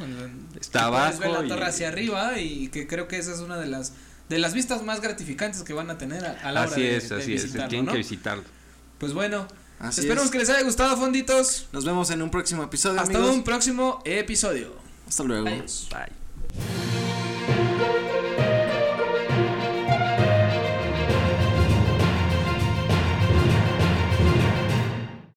Está 0.59 0.79
Que 0.79 0.85
abajo 0.85 1.19
ver 1.19 1.29
la 1.31 1.45
y- 1.45 1.47
torre 1.47 1.65
hacia 1.65 1.87
arriba 1.87 2.39
y 2.39 2.67
que 2.67 2.85
creo 2.85 3.07
que 3.07 3.17
esa 3.17 3.33
es 3.33 3.39
una 3.39 3.57
de 3.57 3.67
las 3.67 3.93
de 4.29 4.39
las 4.39 4.53
vistas 4.53 4.83
más 4.83 4.99
gratificantes 4.99 5.63
que 5.63 5.71
van 5.71 5.89
a 5.89 5.97
tener 5.97 6.25
a, 6.25 6.31
a 6.43 6.51
la 6.51 6.63
hora 6.63 6.69
Así 6.71 6.81
de, 6.81 6.97
es, 6.97 7.07
de 7.09 7.15
así 7.15 7.33
es. 7.33 7.43
visitarlo, 7.43 7.69
Tienen 7.69 7.85
¿no? 7.85 7.91
que 7.93 7.97
visitarlo. 7.99 8.43
Pues 8.99 9.13
bueno, 9.13 9.47
Así 9.79 10.01
esperemos 10.01 10.25
es. 10.25 10.31
que 10.31 10.39
les 10.39 10.49
haya 10.49 10.63
gustado, 10.63 10.97
fonditos. 10.97 11.67
Nos 11.71 11.85
vemos 11.85 12.09
en 12.09 12.21
un 12.21 12.31
próximo 12.31 12.63
episodio, 12.63 12.99
Hasta 12.99 13.17
amigos. 13.17 13.35
un 13.35 13.43
próximo 13.43 14.01
episodio. 14.05 14.73
Hasta 15.07 15.23
luego. 15.23 15.45
Bye. 15.45 16.96